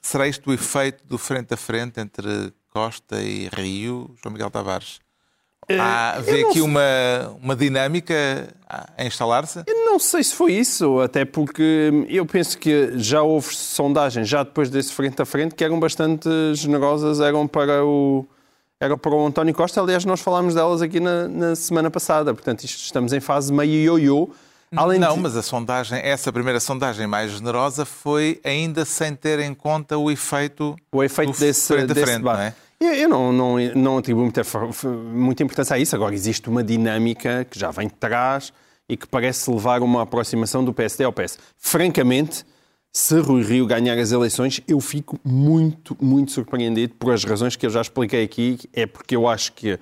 Será 0.00 0.26
isto 0.26 0.48
o 0.48 0.54
efeito 0.54 1.04
do 1.06 1.18
frente 1.18 1.52
a 1.52 1.58
frente 1.58 2.00
entre 2.00 2.54
Costa 2.70 3.20
e 3.20 3.50
Rio, 3.52 4.14
João 4.22 4.32
Miguel 4.32 4.50
Tavares? 4.50 4.98
Há, 5.68 6.20
vê 6.20 6.44
aqui 6.44 6.60
uma, 6.60 6.80
uma 7.42 7.56
dinâmica 7.56 8.48
a 8.68 9.04
instalar-se? 9.04 9.62
Eu 9.66 9.84
não 9.86 9.98
sei 9.98 10.22
se 10.22 10.34
foi 10.34 10.52
isso, 10.52 11.00
até 11.00 11.24
porque 11.24 12.06
eu 12.08 12.24
penso 12.24 12.56
que 12.56 12.92
já 12.96 13.22
houve 13.22 13.54
sondagens, 13.54 14.28
já 14.28 14.44
depois 14.44 14.70
desse 14.70 14.92
frente 14.92 15.20
a 15.20 15.24
frente, 15.24 15.54
que 15.54 15.64
eram 15.64 15.80
bastante 15.80 16.28
generosas, 16.54 17.20
eram 17.20 17.48
para 17.48 17.84
o, 17.84 18.24
era 18.80 18.96
para 18.96 19.12
o 19.12 19.26
António 19.26 19.54
Costa. 19.54 19.80
Aliás, 19.80 20.04
nós 20.04 20.20
falámos 20.20 20.54
delas 20.54 20.82
aqui 20.82 21.00
na, 21.00 21.26
na 21.26 21.56
semana 21.56 21.90
passada. 21.90 22.32
Portanto, 22.32 22.62
isto, 22.64 22.84
estamos 22.84 23.12
em 23.12 23.20
fase 23.20 23.52
meio 23.52 23.98
ioiô. 23.98 24.30
Além 24.74 24.98
não, 24.98 25.14
de... 25.14 25.20
mas 25.20 25.36
a 25.36 25.42
sondagem, 25.42 26.00
essa 26.02 26.32
primeira 26.32 26.60
sondagem 26.60 27.06
mais 27.06 27.30
generosa 27.30 27.84
foi 27.84 28.40
ainda 28.44 28.84
sem 28.84 29.14
ter 29.14 29.38
em 29.38 29.54
conta 29.54 29.96
o 29.96 30.10
efeito, 30.10 30.76
o 30.92 31.02
efeito 31.02 31.38
desse, 31.38 31.68
frente 31.68 31.94
desse 31.94 32.00
frente, 32.02 32.18
debate. 32.18 32.38
Não 32.38 32.44
é? 32.44 32.54
Eu 32.78 33.08
não, 33.08 33.32
não, 33.32 33.56
não 33.74 33.98
atribuo 33.98 34.24
muita, 34.24 34.42
muita 35.12 35.42
importância 35.42 35.76
a 35.76 35.78
isso. 35.78 35.96
Agora, 35.96 36.14
existe 36.14 36.48
uma 36.48 36.62
dinâmica 36.62 37.46
que 37.50 37.58
já 37.58 37.70
vem 37.70 37.88
de 37.88 37.94
trás 37.94 38.52
e 38.88 38.96
que 38.96 39.06
parece 39.06 39.50
levar 39.50 39.82
uma 39.82 40.02
aproximação 40.02 40.64
do 40.64 40.72
PSD 40.72 41.04
ao 41.04 41.12
PS. 41.12 41.38
Francamente, 41.56 42.44
se 42.92 43.18
Rui 43.18 43.42
Rio 43.42 43.66
ganhar 43.66 43.98
as 43.98 44.12
eleições, 44.12 44.60
eu 44.68 44.80
fico 44.80 45.18
muito, 45.24 45.96
muito 46.00 46.32
surpreendido 46.32 46.94
por 46.94 47.12
as 47.12 47.24
razões 47.24 47.56
que 47.56 47.66
eu 47.66 47.70
já 47.70 47.80
expliquei 47.80 48.22
aqui. 48.22 48.58
É 48.72 48.86
porque 48.86 49.16
eu 49.16 49.26
acho 49.26 49.52
que 49.52 49.78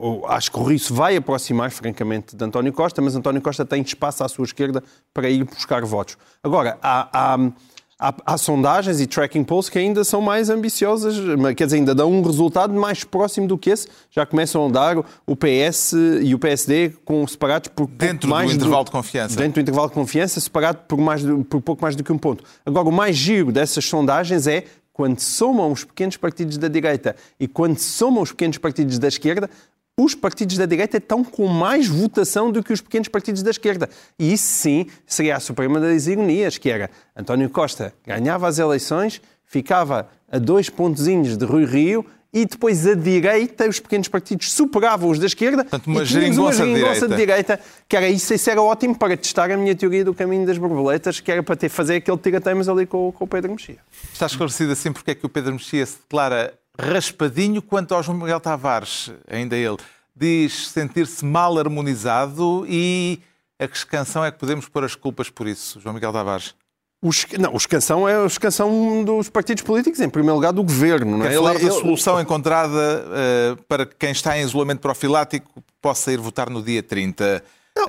eu 0.00 0.24
acho 0.26 0.50
que 0.50 0.58
o 0.58 0.62
Rio 0.62 0.78
se 0.78 0.92
vai 0.92 1.14
aproximar, 1.14 1.70
francamente, 1.70 2.34
de 2.34 2.42
António 2.42 2.72
Costa, 2.72 3.02
mas 3.02 3.14
António 3.14 3.42
Costa 3.42 3.66
tem 3.66 3.82
espaço 3.82 4.24
à 4.24 4.28
sua 4.28 4.46
esquerda 4.46 4.82
para 5.12 5.28
ir 5.28 5.44
buscar 5.44 5.84
votos. 5.84 6.16
Agora, 6.42 6.78
há, 6.82 7.34
há 7.34 7.52
há, 7.98 8.14
há, 8.24 8.38
sondagens 8.38 9.00
e 9.00 9.06
tracking 9.06 9.44
polls 9.44 9.70
que 9.70 9.78
ainda 9.78 10.04
são 10.04 10.20
mais 10.20 10.50
ambiciosas, 10.50 11.16
quer 11.56 11.64
dizer, 11.64 11.76
ainda 11.76 11.94
dão 11.94 12.12
um 12.12 12.22
resultado 12.22 12.72
mais 12.74 13.04
próximo 13.04 13.46
do 13.46 13.56
que 13.58 13.70
esse. 13.70 13.88
Já 14.10 14.26
começam 14.26 14.66
a 14.66 14.70
dar 14.70 14.98
o 15.26 15.36
PS 15.36 15.94
e 16.22 16.34
o 16.34 16.38
PSD 16.38 16.92
com, 17.04 17.26
separados 17.26 17.68
por 17.68 17.86
dentro 17.86 18.28
mais 18.28 18.50
do 18.50 18.56
intervalo 18.56 18.84
de 18.84 18.90
confiança. 18.90 19.36
Dentro 19.36 19.54
do 19.54 19.60
intervalo 19.60 19.88
de 19.88 19.94
confiança, 19.94 20.40
separado 20.40 20.78
por, 20.88 20.98
mais, 20.98 21.22
por 21.48 21.60
pouco 21.60 21.82
mais 21.82 21.96
do 21.96 22.04
que 22.04 22.12
um 22.12 22.18
ponto. 22.18 22.44
Agora, 22.64 22.88
o 22.88 22.92
mais 22.92 23.16
giro 23.16 23.52
dessas 23.52 23.84
sondagens 23.84 24.46
é 24.46 24.64
quando 24.92 25.18
somam 25.18 25.72
os 25.72 25.82
pequenos 25.82 26.16
partidos 26.16 26.56
da 26.56 26.68
direita 26.68 27.16
e 27.38 27.48
quando 27.48 27.78
somam 27.78 28.22
os 28.22 28.30
pequenos 28.30 28.58
partidos 28.58 28.96
da 28.98 29.08
esquerda, 29.08 29.50
os 29.96 30.14
partidos 30.14 30.56
da 30.56 30.66
direita 30.66 30.96
estão 30.96 31.22
com 31.22 31.46
mais 31.46 31.86
votação 31.86 32.50
do 32.50 32.62
que 32.62 32.72
os 32.72 32.80
pequenos 32.80 33.08
partidos 33.08 33.42
da 33.42 33.50
esquerda. 33.50 33.88
E 34.18 34.32
isso 34.32 34.44
sim 34.44 34.86
seria 35.06 35.36
a 35.36 35.40
suprema 35.40 35.78
das 35.78 36.06
ironias, 36.06 36.58
que 36.58 36.70
era 36.70 36.90
António 37.16 37.48
Costa 37.48 37.94
ganhava 38.04 38.48
as 38.48 38.58
eleições, 38.58 39.20
ficava 39.44 40.08
a 40.30 40.38
dois 40.38 40.68
pontozinhos 40.68 41.36
de 41.36 41.44
Rui 41.44 41.64
Rio 41.64 42.04
e 42.34 42.44
depois 42.44 42.84
a 42.84 42.94
direita, 42.94 43.68
os 43.68 43.78
pequenos 43.78 44.08
partidos 44.08 44.50
superavam 44.50 45.08
os 45.08 45.20
da 45.20 45.26
esquerda 45.26 45.62
Portanto, 45.62 45.86
uma 45.86 46.02
e 46.02 46.04
geringonça, 46.04 46.64
uma 46.64 46.74
geringonça 46.74 47.06
de, 47.06 47.14
de 47.14 47.16
direita. 47.16 47.60
Que 47.88 47.96
era 47.96 48.08
isso, 48.08 48.34
isso 48.34 48.50
era 48.50 48.60
ótimo 48.60 48.98
para 48.98 49.16
testar 49.16 49.52
a 49.52 49.56
minha 49.56 49.76
teoria 49.76 50.04
do 50.04 50.12
caminho 50.12 50.44
das 50.44 50.58
borboletas, 50.58 51.20
que 51.20 51.30
era 51.30 51.44
para 51.44 51.54
ter, 51.54 51.68
fazer 51.68 51.94
aquele 51.94 52.18
tira-teimas 52.18 52.68
ali 52.68 52.86
com, 52.86 53.12
com 53.12 53.24
o 53.24 53.28
Pedro 53.28 53.52
Mexia. 53.52 53.78
Está 54.12 54.26
esclarecido 54.26 54.72
assim 54.72 54.92
porque 54.92 55.12
é 55.12 55.14
que 55.14 55.24
o 55.24 55.28
Pedro 55.28 55.52
Mexia 55.52 55.86
se 55.86 55.98
declara 55.98 56.52
raspadinho 56.78 57.62
quanto 57.62 57.94
ao 57.94 58.02
João 58.02 58.18
Miguel 58.18 58.40
Tavares, 58.40 59.12
ainda 59.28 59.56
ele, 59.56 59.76
diz 60.14 60.68
sentir-se 60.68 61.24
mal 61.24 61.58
harmonizado 61.58 62.64
e 62.68 63.20
a 63.58 63.66
que 63.66 63.86
canção 63.86 64.24
é 64.24 64.30
que 64.30 64.38
podemos 64.38 64.68
pôr 64.68 64.84
as 64.84 64.94
culpas 64.94 65.30
por 65.30 65.46
isso, 65.46 65.80
João 65.80 65.94
Miguel 65.94 66.12
Tavares? 66.12 66.54
Os, 67.02 67.26
não, 67.38 67.54
os 67.54 67.66
canção 67.66 68.08
é 68.08 68.18
os 68.18 68.38
canção 68.38 69.04
dos 69.04 69.28
partidos 69.28 69.62
políticos, 69.62 70.00
em 70.00 70.08
primeiro 70.08 70.36
lugar 70.36 70.54
do 70.54 70.62
governo. 70.62 71.18
Não 71.18 71.26
é? 71.26 71.28
Quer 71.28 71.34
falar 71.34 71.54
ele, 71.56 71.64
da 71.66 71.70
solução 71.72 72.14
ele... 72.14 72.22
encontrada 72.22 73.04
uh, 73.04 73.62
para 73.64 73.84
que 73.84 73.94
quem 73.96 74.10
está 74.10 74.38
em 74.38 74.42
isolamento 74.42 74.80
profilático 74.80 75.62
possa 75.82 76.10
ir 76.10 76.18
votar 76.18 76.48
no 76.48 76.62
dia 76.62 76.82
30. 76.82 77.42
Uh, 77.76 77.84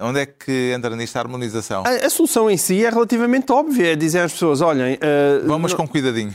onde 0.00 0.20
é 0.20 0.26
que 0.26 0.72
entra 0.74 0.96
nisto 0.96 1.14
a 1.16 1.20
harmonização? 1.20 1.84
A, 1.86 2.06
a, 2.06 2.10
solução 2.10 2.50
em 2.50 2.56
si 2.56 2.84
é 2.84 2.90
relativamente 2.90 3.52
óbvia, 3.52 3.92
é 3.92 3.96
dizer 3.96 4.20
às 4.20 4.32
pessoas, 4.32 4.60
olhem... 4.60 4.94
Uh, 4.94 5.46
Vamos 5.46 5.70
não... 5.70 5.76
com 5.78 5.86
cuidadinho. 5.86 6.34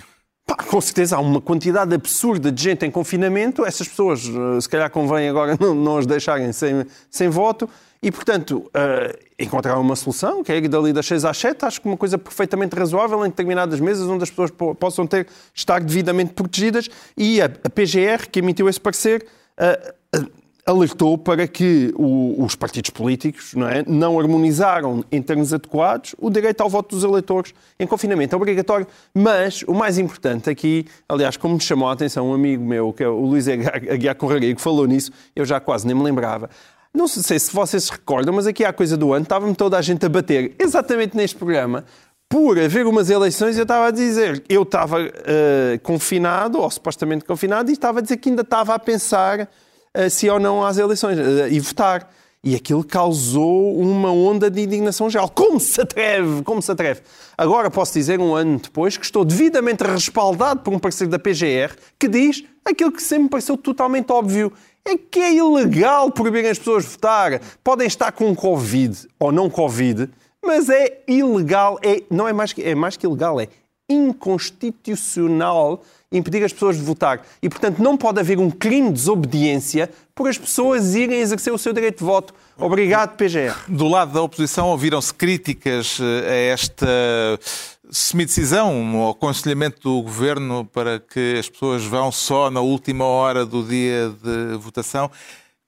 Pá, 0.51 0.65
com 0.65 0.81
certeza 0.81 1.15
há 1.15 1.19
uma 1.21 1.39
quantidade 1.39 1.95
absurda 1.95 2.51
de 2.51 2.61
gente 2.61 2.85
em 2.85 2.91
confinamento. 2.91 3.65
Essas 3.65 3.87
pessoas, 3.87 4.27
eh, 4.27 4.59
se 4.59 4.67
calhar, 4.67 4.91
convém 4.91 5.29
agora 5.29 5.55
não, 5.61 5.73
não 5.73 5.97
as 5.97 6.05
deixarem 6.05 6.51
sem, 6.51 6.85
sem 7.09 7.29
voto. 7.29 7.69
E, 8.03 8.11
portanto, 8.11 8.69
uh, 8.75 9.17
encontrar 9.39 9.79
uma 9.79 9.95
solução, 9.95 10.43
que 10.43 10.51
é 10.51 10.59
dali 10.67 10.91
das 10.91 11.05
6 11.05 11.23
às 11.23 11.37
7, 11.37 11.65
acho 11.65 11.79
que 11.79 11.87
uma 11.87 11.95
coisa 11.95 12.17
perfeitamente 12.17 12.75
razoável 12.75 13.25
em 13.25 13.29
determinadas 13.29 13.79
mesas 13.79 14.07
onde 14.09 14.23
as 14.23 14.29
pessoas 14.29 14.51
possam 14.77 15.07
ter, 15.07 15.27
estar 15.53 15.79
devidamente 15.79 16.33
protegidas. 16.33 16.89
E 17.15 17.41
a, 17.41 17.45
a 17.45 17.69
PGR, 17.69 18.27
que 18.29 18.39
emitiu 18.39 18.67
esse 18.67 18.81
parecer, 18.81 19.25
uh, 19.57 20.19
uh, 20.19 20.31
alertou 20.65 21.17
para 21.17 21.47
que 21.47 21.93
o, 21.95 22.43
os 22.43 22.55
partidos 22.55 22.89
políticos 22.91 23.53
não, 23.55 23.67
é, 23.67 23.83
não, 23.87 24.19
harmonizaram 24.19 25.03
em 25.11 25.21
termos 25.21 25.53
adequados 25.53 26.15
o 26.19 26.29
direito 26.29 26.61
ao 26.61 26.69
voto 26.69 26.95
dos 26.95 27.03
eleitores 27.03 27.53
em 27.79 27.87
confinamento. 27.87 28.35
Obrigatório, 28.35 28.87
mas 29.13 29.63
o 29.67 29.73
mais 29.73 29.97
importante 29.97 30.49
aqui, 30.49 30.85
aliás, 31.09 31.37
como 31.37 31.55
me 31.55 31.61
chamou 31.61 31.89
a 31.89 31.93
atenção 31.93 32.29
um 32.29 32.33
amigo 32.33 32.63
meu, 32.63 32.93
que 32.93 33.03
é 33.03 33.07
o 33.07 33.25
Luís 33.25 33.47
Aguiar 33.47 34.15
Correia, 34.15 34.53
que 34.53 34.61
falou 34.61 34.85
nisso, 34.85 35.11
eu 35.35 35.45
já 35.45 35.59
quase 35.59 35.85
nem 35.85 35.95
me 35.95 36.03
lembrava. 36.03 36.49
Não 36.93 37.07
sei 37.07 37.39
se 37.39 37.53
vocês 37.53 37.85
se 37.85 37.91
recordam, 37.91 38.33
mas 38.33 38.45
aqui 38.45 38.65
há 38.65 38.73
coisa 38.73 38.97
do 38.97 39.13
ano, 39.13 39.23
estava-me 39.23 39.55
toda 39.55 39.77
a 39.77 39.81
gente 39.81 40.05
a 40.05 40.09
bater 40.09 40.53
exatamente 40.59 41.15
neste 41.15 41.37
programa, 41.37 41.85
por 42.27 42.57
haver 42.57 42.87
umas 42.87 43.09
eleições, 43.09 43.57
eu 43.57 43.63
estava 43.63 43.87
a 43.87 43.91
dizer, 43.91 44.41
eu 44.47 44.63
estava 44.63 45.01
uh, 45.01 45.79
confinado, 45.83 46.59
ou 46.59 46.71
supostamente 46.71 47.25
confinado, 47.25 47.69
e 47.69 47.73
estava 47.73 47.99
a 47.99 48.01
dizer 48.01 48.17
que 48.17 48.29
ainda 48.29 48.41
estava 48.41 48.73
a 48.73 48.79
pensar 48.79 49.49
se 50.09 50.29
ou 50.29 50.39
não 50.39 50.63
às 50.63 50.77
eleições 50.77 51.17
uh, 51.17 51.47
e 51.49 51.59
votar. 51.59 52.09
E 52.43 52.55
aquilo 52.55 52.83
causou 52.83 53.79
uma 53.79 54.11
onda 54.11 54.49
de 54.49 54.61
indignação 54.61 55.07
geral. 55.11 55.29
Como 55.29 55.59
se 55.59 55.79
atreve? 55.79 56.41
Como 56.41 56.59
se 56.59 56.71
atreve? 56.71 57.01
Agora 57.37 57.69
posso 57.69 57.93
dizer, 57.93 58.19
um 58.19 58.33
ano 58.33 58.57
depois, 58.57 58.97
que 58.97 59.05
estou 59.05 59.23
devidamente 59.23 59.83
respaldado 59.83 60.61
por 60.61 60.73
um 60.73 60.79
parceiro 60.79 61.11
da 61.11 61.19
PGR 61.19 61.75
que 61.99 62.07
diz 62.07 62.43
aquilo 62.65 62.91
que 62.91 63.03
sempre 63.03 63.25
me 63.25 63.29
pareceu 63.29 63.55
totalmente 63.55 64.11
óbvio. 64.11 64.51
É 64.83 64.97
que 64.97 65.19
é 65.19 65.35
ilegal 65.35 66.09
proibirem 66.09 66.49
as 66.49 66.57
pessoas 66.57 66.85
de 66.85 66.89
votar. 66.89 67.39
Podem 67.63 67.85
estar 67.85 68.11
com 68.11 68.35
Covid 68.35 69.07
ou 69.19 69.31
não 69.31 69.47
Covid, 69.47 70.09
mas 70.43 70.67
é 70.67 71.03
ilegal. 71.07 71.77
É, 71.83 72.01
não 72.09 72.27
é 72.27 72.33
mais, 72.33 72.55
é 72.57 72.73
mais 72.73 72.97
que 72.97 73.05
ilegal, 73.05 73.39
é 73.39 73.47
inconstitucional 73.87 75.83
impedir 76.11 76.43
as 76.43 76.51
pessoas 76.51 76.77
de 76.77 76.83
votar. 76.83 77.25
E, 77.41 77.49
portanto, 77.49 77.79
não 77.79 77.95
pode 77.95 78.19
haver 78.19 78.37
um 78.37 78.51
crime 78.51 78.89
de 78.89 78.95
desobediência 78.95 79.89
por 80.13 80.27
as 80.27 80.37
pessoas 80.37 80.93
irem 80.93 81.19
exercer 81.19 81.53
o 81.53 81.57
seu 81.57 81.73
direito 81.73 81.99
de 81.99 82.03
voto. 82.03 82.33
Obrigado, 82.57 83.15
PGR. 83.15 83.55
Do 83.67 83.87
lado 83.87 84.13
da 84.13 84.21
oposição 84.21 84.67
ouviram-se 84.67 85.13
críticas 85.13 85.99
eh, 85.99 86.29
a 86.29 86.35
esta 86.53 86.87
semi-decisão, 87.89 89.03
o 89.05 89.09
aconselhamento 89.09 89.81
do 89.81 90.01
governo 90.01 90.63
para 90.65 90.99
que 90.99 91.35
as 91.37 91.49
pessoas 91.49 91.83
vão 91.83 92.11
só 92.11 92.49
na 92.49 92.61
última 92.61 93.05
hora 93.05 93.45
do 93.45 93.63
dia 93.63 94.13
de 94.23 94.57
votação. 94.57 95.11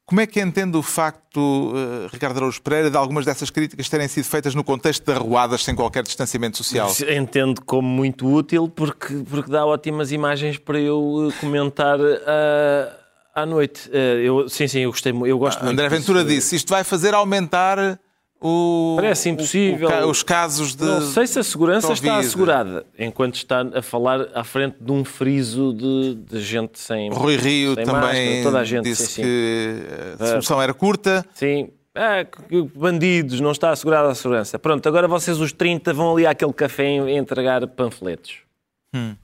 Como 0.06 0.20
é 0.20 0.28
que 0.28 0.42
entende 0.42 0.76
o 0.76 0.84
facto, 0.84 1.40
uh, 1.40 2.08
Ricardo 2.12 2.36
Araújo 2.38 2.62
Pereira, 2.62 2.92
de 2.92 2.98
algumas 2.98 3.24
dessas 3.24 3.50
críticas 3.50 3.88
terem 3.88 4.08
sido 4.10 4.26
feitas 4.26 4.54
no 4.54 4.64
contexto 4.64 5.06
de 5.06 5.14
arruadas 5.14 5.64
sem 5.64 5.74
qualquer 5.74 6.04
distanciamento 6.04 6.58
social? 6.58 6.92
Entendo 7.08 7.62
como 7.66 7.88
muito 7.88 8.28
útil 8.28 8.68
porque, 8.68 9.24
porque 9.30 9.50
dá 9.50 9.66
ótimas 9.66 10.12
imagens 10.12 10.58
para 10.58 10.78
eu 10.78 11.30
eh, 11.30 11.40
comentar 11.40 12.00
uh, 12.02 12.92
à 13.34 13.46
noite. 13.46 13.90
Uh, 13.90 13.94
eu, 13.96 14.50
sim, 14.50 14.68
sim, 14.68 14.82
eu 14.82 14.92
gostei 14.92 15.14
eu 15.14 15.38
gosto 15.40 15.60
ah, 15.62 15.66
muito. 15.66 15.80
André 15.80 15.88
Ventura 15.88 16.22
disso. 16.24 16.36
disse, 16.36 16.56
isto 16.58 16.70
vai 16.70 16.84
fazer 16.84 17.14
aumentar 17.14 17.98
o, 18.44 18.96
Parece 18.98 19.30
impossível. 19.30 19.88
O, 19.88 20.08
o, 20.08 20.10
os 20.10 20.22
casos 20.22 20.76
de. 20.76 20.84
Não 20.84 21.02
sei 21.02 21.26
se 21.26 21.40
a 21.40 21.44
segurança 21.44 21.94
está 21.94 22.18
assegurada, 22.18 22.86
enquanto 23.00 23.36
está 23.36 23.62
a 23.74 23.82
falar 23.82 24.28
à 24.36 24.44
frente 24.44 24.76
de 24.82 24.92
um 24.92 25.06
friso 25.06 25.74
de, 25.74 26.16
de 26.16 26.42
gente 26.42 26.78
sem. 26.78 27.10
Rui 27.10 27.38
Rio 27.38 27.74
sem 27.74 27.86
também 27.86 28.44
máscara, 28.44 28.82
disse 28.82 29.22
que 29.22 29.78
a 30.20 30.26
solução 30.26 30.62
era 30.62 30.74
curta. 30.74 31.26
Sim. 31.34 31.70
Ah, 31.96 32.26
bandidos, 32.76 33.40
não 33.40 33.52
está 33.52 33.70
assegurada 33.70 34.10
a 34.10 34.16
segurança. 34.16 34.60
Pronto, 34.60 34.86
agora 34.90 35.08
vocês, 35.08 35.40
os 35.40 35.54
30, 35.54 35.94
vão 35.94 36.12
ali 36.12 36.28
àquele 36.28 36.52
café 36.52 36.90
entregar 36.90 37.66
panfletos. 37.68 38.40
Hum. 38.94 39.16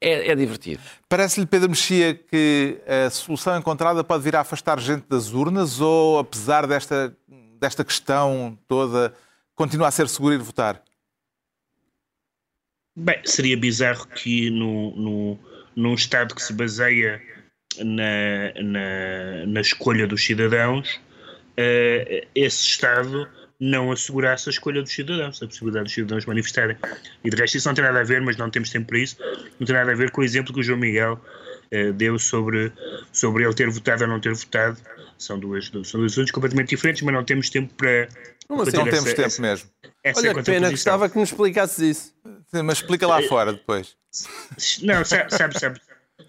É, 0.00 0.30
é, 0.30 0.34
divertido. 0.36 0.80
Parece-lhe, 1.08 1.44
Pedro 1.44 1.70
Mexia, 1.70 2.14
que 2.14 2.78
a 2.86 3.10
solução 3.10 3.58
encontrada 3.58 4.04
pode 4.04 4.22
vir 4.22 4.36
a 4.36 4.40
afastar 4.40 4.78
gente 4.78 5.04
das 5.08 5.32
urnas 5.32 5.80
ou, 5.80 6.18
apesar 6.18 6.66
desta 6.66 7.14
desta 7.60 7.84
questão 7.84 8.58
toda 8.66 9.14
continua 9.54 9.88
a 9.88 9.90
ser 9.90 10.08
seguro 10.08 10.34
ir 10.34 10.38
votar? 10.38 10.82
Bem, 12.96 13.20
seria 13.24 13.56
bizarro 13.56 14.06
que 14.08 14.50
no, 14.50 14.96
no, 14.96 15.38
num 15.76 15.94
Estado 15.94 16.34
que 16.34 16.42
se 16.42 16.52
baseia 16.52 17.22
na, 17.78 18.52
na, 18.62 19.46
na 19.46 19.60
escolha 19.60 20.06
dos 20.06 20.24
cidadãos, 20.24 20.96
uh, 20.96 22.26
esse 22.34 22.64
Estado 22.64 23.28
não 23.60 23.92
assegurasse 23.92 24.48
a 24.48 24.52
escolha 24.52 24.82
dos 24.82 24.92
cidadãos, 24.92 25.42
a 25.42 25.46
possibilidade 25.46 25.84
dos 25.84 25.94
cidadãos 25.94 26.24
manifestarem. 26.24 26.76
E 27.22 27.28
de 27.28 27.36
resto 27.36 27.58
isso 27.58 27.68
não 27.68 27.74
tem 27.74 27.84
nada 27.84 28.00
a 28.00 28.04
ver, 28.04 28.22
mas 28.22 28.36
não 28.38 28.50
temos 28.50 28.70
tempo 28.70 28.86
para 28.86 28.98
isso, 28.98 29.16
não 29.58 29.66
tem 29.66 29.76
nada 29.76 29.92
a 29.92 29.94
ver 29.94 30.10
com 30.10 30.22
o 30.22 30.24
exemplo 30.24 30.52
que 30.52 30.60
o 30.60 30.62
João 30.62 30.78
Miguel 30.78 31.20
deu 31.94 32.18
sobre, 32.18 32.72
sobre 33.12 33.44
ele 33.44 33.54
ter 33.54 33.70
votado 33.70 34.02
ou 34.02 34.08
não 34.08 34.20
ter 34.20 34.34
votado 34.34 34.78
são 35.20 35.38
duas, 35.38 35.66
são 35.66 36.00
duas 36.00 36.12
assuntos 36.12 36.30
completamente 36.30 36.70
diferentes, 36.70 37.02
mas 37.02 37.14
não 37.14 37.24
temos 37.24 37.50
tempo 37.50 37.72
para. 37.74 38.08
Como 38.48 38.62
assim 38.62 38.76
não 38.76 38.86
essa, 38.86 38.90
temos 38.90 39.10
tempo 39.10 39.22
essa, 39.22 39.42
mesmo? 39.42 39.70
Essa 40.02 40.20
Olha, 40.20 40.34
que 40.34 40.42
pena, 40.42 40.70
gostava 40.70 41.08
que 41.08 41.18
nos 41.18 41.28
explicasses 41.28 41.78
isso. 41.78 42.14
Sim, 42.52 42.62
mas 42.62 42.78
explica 42.78 43.06
lá 43.06 43.22
fora 43.22 43.52
depois. 43.52 43.94
Não, 44.82 45.04
sabe, 45.04 45.30
sabe, 45.30 45.58
sabe, 45.60 45.80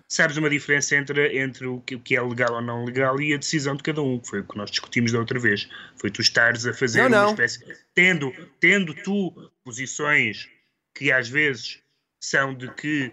sabes 0.07 0.37
uma 0.37 0.49
diferença 0.49 0.95
entre, 0.95 1.39
entre 1.39 1.65
o 1.65 1.79
que 1.79 2.15
é 2.15 2.21
legal 2.21 2.55
ou 2.55 2.61
não 2.61 2.85
legal 2.85 3.19
e 3.19 3.33
a 3.33 3.37
decisão 3.37 3.75
de 3.75 3.81
cada 3.81 4.01
um, 4.01 4.19
que 4.19 4.27
foi 4.27 4.41
o 4.41 4.43
que 4.43 4.57
nós 4.57 4.69
discutimos 4.69 5.11
da 5.13 5.19
outra 5.19 5.39
vez. 5.39 5.67
Foi 5.95 6.11
tu 6.11 6.21
estares 6.21 6.65
a 6.65 6.73
fazer 6.73 7.03
não, 7.03 7.09
não. 7.09 7.23
uma 7.29 7.31
espécie. 7.31 7.65
Tendo, 7.95 8.31
tendo 8.59 8.93
tu 8.93 9.33
posições 9.63 10.49
que 10.93 11.11
às 11.11 11.29
vezes 11.29 11.79
são 12.21 12.53
de 12.53 12.69
que 12.73 13.11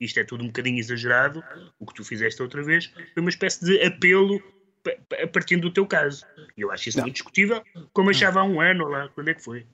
isto 0.00 0.18
é 0.18 0.24
tudo 0.24 0.42
um 0.42 0.46
bocadinho 0.46 0.78
exagerado, 0.78 1.44
o 1.78 1.86
que 1.86 1.94
tu 1.94 2.04
fizeste 2.04 2.40
outra 2.42 2.62
vez, 2.62 2.86
foi 3.12 3.20
uma 3.20 3.30
espécie 3.30 3.64
de 3.64 3.82
apelo 3.84 4.42
a 5.22 5.26
partir 5.26 5.56
do 5.56 5.70
teu 5.70 5.86
caso. 5.86 6.24
E 6.56 6.62
eu 6.62 6.70
acho 6.70 6.88
isso 6.88 6.98
não. 6.98 7.04
muito 7.04 7.16
discutível, 7.16 7.62
como 7.92 8.10
achava 8.10 8.40
há 8.40 8.44
um 8.44 8.60
ano 8.60 8.88
lá, 8.88 9.08
quando 9.10 9.28
é 9.28 9.34
que 9.34 9.42
foi? 9.42 9.66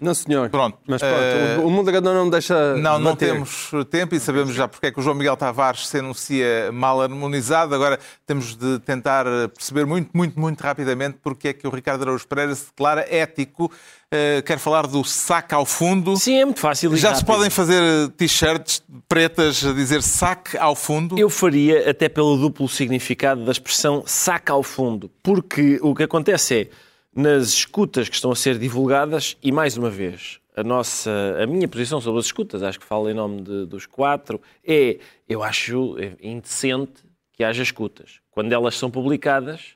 Não, 0.00 0.12
senhor. 0.12 0.50
Pronto. 0.50 0.76
Mas 0.86 1.00
pronto, 1.00 1.14
Eh, 1.16 1.58
o- 1.62 1.70
moderador 1.70 2.14
não 2.14 2.28
deixa. 2.28 2.74
Não, 2.76 2.98
não 2.98 3.12
bater. 3.12 3.32
temos 3.32 3.70
tempo 3.90 4.14
e 4.14 4.20
sabemos 4.20 4.52
já 4.54 4.66
porque 4.68 4.86
é 4.88 4.90
que 4.90 4.98
o 4.98 5.02
João 5.02 5.14
Miguel 5.14 5.36
Tavares 5.36 5.86
se 5.88 5.98
anuncia 5.98 6.70
mal 6.72 7.00
harmonizado. 7.00 7.74
Agora 7.74 7.98
temos 8.26 8.56
de 8.56 8.78
tentar 8.80 9.24
perceber 9.54 9.86
muito, 9.86 10.10
muito, 10.12 10.38
muito 10.38 10.60
rapidamente 10.60 11.18
porque 11.22 11.48
é 11.48 11.52
que 11.52 11.66
o 11.66 11.70
Ricardo 11.70 12.02
Araújo 12.02 12.26
Pereira 12.26 12.54
se 12.54 12.66
declara 12.66 13.06
ético. 13.08 13.70
Eh, 14.10 14.42
quer 14.42 14.58
falar 14.58 14.86
do 14.86 15.02
saque 15.04 15.54
ao 15.54 15.64
fundo. 15.64 16.16
Sim, 16.16 16.40
é 16.40 16.44
muito 16.44 16.60
fácil. 16.60 16.90
Já 16.96 17.14
se 17.14 17.20
rápido. 17.22 17.26
podem 17.26 17.50
fazer 17.50 18.08
t-shirts 18.16 18.82
pretas 19.08 19.64
a 19.64 19.72
dizer 19.72 20.02
saque 20.02 20.58
ao 20.58 20.74
fundo? 20.76 21.18
Eu 21.18 21.30
faria 21.30 21.88
até 21.90 22.08
pelo 22.08 22.36
duplo 22.36 22.68
significado 22.68 23.44
da 23.44 23.52
expressão 23.52 24.02
saca 24.06 24.52
ao 24.52 24.62
fundo, 24.62 25.10
porque 25.22 25.78
o 25.82 25.94
que 25.94 26.02
acontece 26.02 26.54
é, 26.62 26.68
nas 27.14 27.48
escutas 27.48 28.08
que 28.08 28.14
estão 28.14 28.30
a 28.30 28.36
ser 28.36 28.58
divulgadas, 28.58 29.36
e 29.42 29.52
mais 29.52 29.76
uma 29.76 29.90
vez, 29.90 30.40
a, 30.56 30.62
nossa, 30.64 31.10
a 31.42 31.46
minha 31.46 31.68
posição 31.68 32.00
sobre 32.00 32.20
as 32.20 32.26
escutas, 32.26 32.62
acho 32.62 32.78
que 32.80 32.86
falo 32.86 33.08
em 33.10 33.14
nome 33.14 33.42
de- 33.42 33.66
dos 33.66 33.86
quatro, 33.86 34.40
é, 34.66 34.98
eu 35.28 35.42
acho 35.42 35.96
indecente 36.22 37.02
que 37.32 37.42
haja 37.44 37.62
escutas. 37.62 38.20
Quando 38.30 38.52
elas 38.52 38.76
são 38.76 38.90
publicadas, 38.90 39.74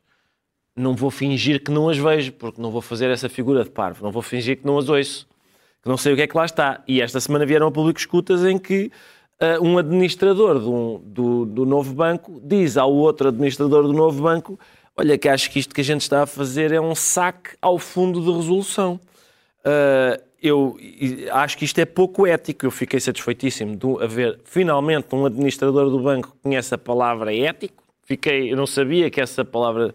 não 0.76 0.94
vou 0.94 1.10
fingir 1.10 1.62
que 1.62 1.70
não 1.70 1.88
as 1.88 1.98
vejo, 1.98 2.32
porque 2.32 2.60
não 2.62 2.70
vou 2.70 2.80
fazer 2.80 3.10
essa 3.10 3.28
figura 3.28 3.64
de 3.64 3.70
parvo, 3.70 4.04
não 4.04 4.12
vou 4.12 4.22
fingir 4.22 4.56
que 4.58 4.66
não 4.66 4.78
as 4.78 4.88
ouço, 4.88 5.26
que 5.82 5.88
não 5.88 5.96
sei 5.96 6.12
o 6.12 6.16
que 6.16 6.22
é 6.22 6.26
que 6.26 6.36
lá 6.36 6.44
está. 6.44 6.82
E 6.86 7.00
esta 7.00 7.20
semana 7.20 7.44
vieram 7.46 7.66
a 7.66 7.72
público 7.72 7.98
escutas 7.98 8.44
em 8.44 8.58
que 8.58 8.90
ah, 9.40 9.58
um 9.60 9.78
administrador 9.78 10.56
um- 10.56 11.00
do, 11.04 11.44
do 11.46 11.64
novo 11.64 11.92
banco 11.94 12.40
diz 12.44 12.76
ao 12.76 12.92
outro 12.92 13.28
administrador 13.28 13.82
do 13.84 13.92
novo 13.92 14.22
banco: 14.22 14.58
Olha, 14.98 15.16
que 15.16 15.28
acho 15.28 15.48
que 15.52 15.60
isto 15.60 15.72
que 15.72 15.80
a 15.80 15.84
gente 15.84 16.00
está 16.00 16.24
a 16.24 16.26
fazer 16.26 16.72
é 16.72 16.80
um 16.80 16.92
saque 16.92 17.50
ao 17.62 17.78
fundo 17.78 18.20
de 18.20 18.32
resolução. 18.32 18.98
Ah, 19.64 20.20
eu 20.42 20.76
acho 21.32 21.56
que 21.56 21.64
isto 21.64 21.78
é 21.78 21.84
pouco 21.84 22.26
ético. 22.26 22.66
Eu 22.66 22.70
fiquei 22.72 22.98
satisfeitíssimo 22.98 23.76
de 23.76 24.02
haver 24.02 24.40
finalmente 24.44 25.14
um 25.14 25.24
administrador 25.24 25.88
do 25.88 26.00
banco 26.00 26.32
que 26.32 26.42
conhece 26.42 26.74
a 26.74 26.78
palavra 26.78 27.32
ético. 27.32 27.84
Fiquei, 28.02 28.52
eu 28.52 28.56
não 28.56 28.66
sabia 28.66 29.08
que 29.08 29.20
essa 29.20 29.44
palavra 29.44 29.94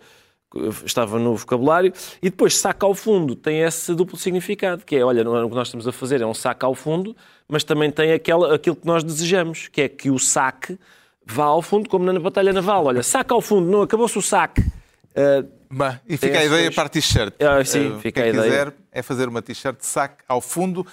estava 0.85 1.19
no 1.19 1.35
vocabulário, 1.35 1.91
e 2.21 2.29
depois 2.29 2.55
saca 2.55 2.85
ao 2.85 2.93
fundo 2.93 3.35
tem 3.35 3.61
esse 3.61 3.95
duplo 3.95 4.15
significado, 4.15 4.85
que 4.85 4.95
é, 4.95 5.03
olha, 5.03 5.21
é 5.21 5.43
o 5.43 5.49
que 5.49 5.55
nós 5.55 5.67
estamos 5.67 5.87
a 5.87 5.91
fazer 5.91 6.21
é 6.21 6.27
um 6.27 6.33
saque 6.33 6.63
ao 6.63 6.75
fundo, 6.75 7.15
mas 7.47 7.63
também 7.63 7.89
tem 7.89 8.11
aquela, 8.11 8.53
aquilo 8.53 8.75
que 8.75 8.85
nós 8.85 9.03
desejamos, 9.03 9.67
que 9.67 9.81
é 9.81 9.89
que 9.89 10.11
o 10.11 10.19
saque 10.19 10.77
vá 11.25 11.45
ao 11.45 11.61
fundo, 11.63 11.89
como 11.89 12.05
na 12.05 12.19
batalha 12.19 12.53
naval. 12.53 12.85
Olha, 12.85 13.01
saca 13.01 13.33
ao 13.33 13.41
fundo, 13.41 13.67
não, 13.67 13.81
acabou-se 13.81 14.15
o 14.15 14.21
saque. 14.21 14.63
Ah, 15.16 15.43
Bem, 15.72 15.99
e 16.07 16.18
fica 16.18 16.38
a 16.39 16.45
ideia 16.45 16.64
esses- 16.66 16.76
para 16.76 16.86
a 16.86 16.89
t-shirt. 16.89 17.34
Ah, 17.41 17.64
sim, 17.66 17.95
Eh, 17.95 17.99
fica 17.99 18.22
quem 18.22 18.30
a 18.30 18.34
ideia. 18.34 18.43
quiser 18.43 18.74
é 18.91 19.01
fazer 19.01 19.28
uma 19.28 19.41
t-shirt 19.41 19.80
de 19.80 19.86
saque 19.86 20.24
ao 20.28 20.39
fundo. 20.39 20.86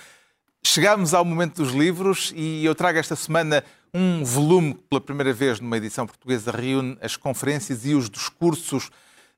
Chegámos 0.64 1.12
ao 1.14 1.24
momento 1.24 1.62
dos 1.62 1.72
livros 1.72 2.32
e 2.36 2.64
eu 2.64 2.74
trago 2.74 2.98
esta 2.98 3.16
semana 3.16 3.62
um 3.92 4.24
volume 4.24 4.74
que 4.74 4.82
pela 4.88 5.00
primeira 5.00 5.32
vez 5.32 5.58
numa 5.60 5.76
edição 5.76 6.06
portuguesa 6.06 6.50
reúne 6.50 6.96
as 7.00 7.16
conferências 7.16 7.84
e 7.84 7.94
os 7.94 8.08
discursos 8.08 8.90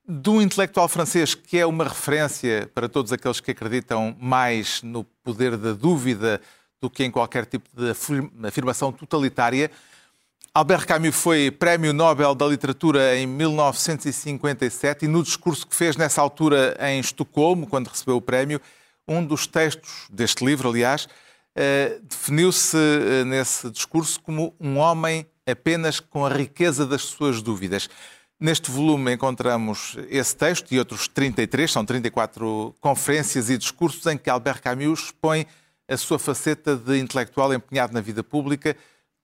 de 0.07 0.29
um 0.29 0.41
intelectual 0.41 0.87
francês 0.89 1.33
que 1.33 1.57
é 1.57 1.65
uma 1.65 1.85
referência 1.85 2.69
para 2.73 2.87
todos 2.89 3.11
aqueles 3.13 3.39
que 3.39 3.51
acreditam 3.51 4.15
mais 4.19 4.81
no 4.83 5.03
poder 5.23 5.55
da 5.57 5.71
dúvida 5.73 6.39
do 6.81 6.89
que 6.89 7.03
em 7.05 7.11
qualquer 7.11 7.45
tipo 7.45 7.69
de 7.73 7.89
afir- 7.91 8.29
afirmação 8.43 8.91
totalitária. 8.91 9.71
Albert 10.55 10.85
Camus 10.85 11.15
foi 11.15 11.49
Prémio 11.49 11.91
Nobel 11.93 12.35
da 12.35 12.45
Literatura 12.45 13.17
em 13.17 13.25
1957 13.25 15.05
e 15.05 15.07
no 15.07 15.23
discurso 15.23 15.65
que 15.65 15.75
fez 15.75 15.97
nessa 15.97 16.21
altura 16.21 16.77
em 16.79 16.99
Estocolmo, 16.99 17.65
quando 17.65 17.87
recebeu 17.87 18.17
o 18.17 18.21
prémio, 18.21 18.61
um 19.07 19.25
dos 19.25 19.47
textos 19.47 20.05
deste 20.11 20.45
livro, 20.45 20.69
aliás, 20.69 21.09
eh, 21.55 21.99
definiu-se 22.03 22.77
eh, 22.77 23.23
nesse 23.25 23.67
discurso 23.71 24.21
como 24.21 24.53
um 24.59 24.77
homem 24.77 25.25
apenas 25.43 25.99
com 25.99 26.23
a 26.23 26.29
riqueza 26.29 26.85
das 26.85 27.01
suas 27.01 27.41
dúvidas. 27.41 27.89
Neste 28.39 28.69
volume 28.69 29.11
encontramos 29.11 29.97
esse 30.07 30.35
texto 30.35 30.71
e 30.71 30.77
outros 30.77 31.07
33, 31.07 31.71
são 31.71 31.83
34 31.83 32.75
conferências 32.79 33.49
e 33.49 33.57
discursos 33.57 34.05
em 34.05 34.19
que 34.19 34.29
Albert 34.29 34.61
Camus 34.61 35.05
expõe 35.05 35.47
a 35.89 35.97
sua 35.97 36.19
faceta 36.19 36.75
de 36.75 36.99
intelectual 36.99 37.51
empenhado 37.51 37.91
na 37.91 38.01
vida 38.01 38.23
pública, 38.23 38.77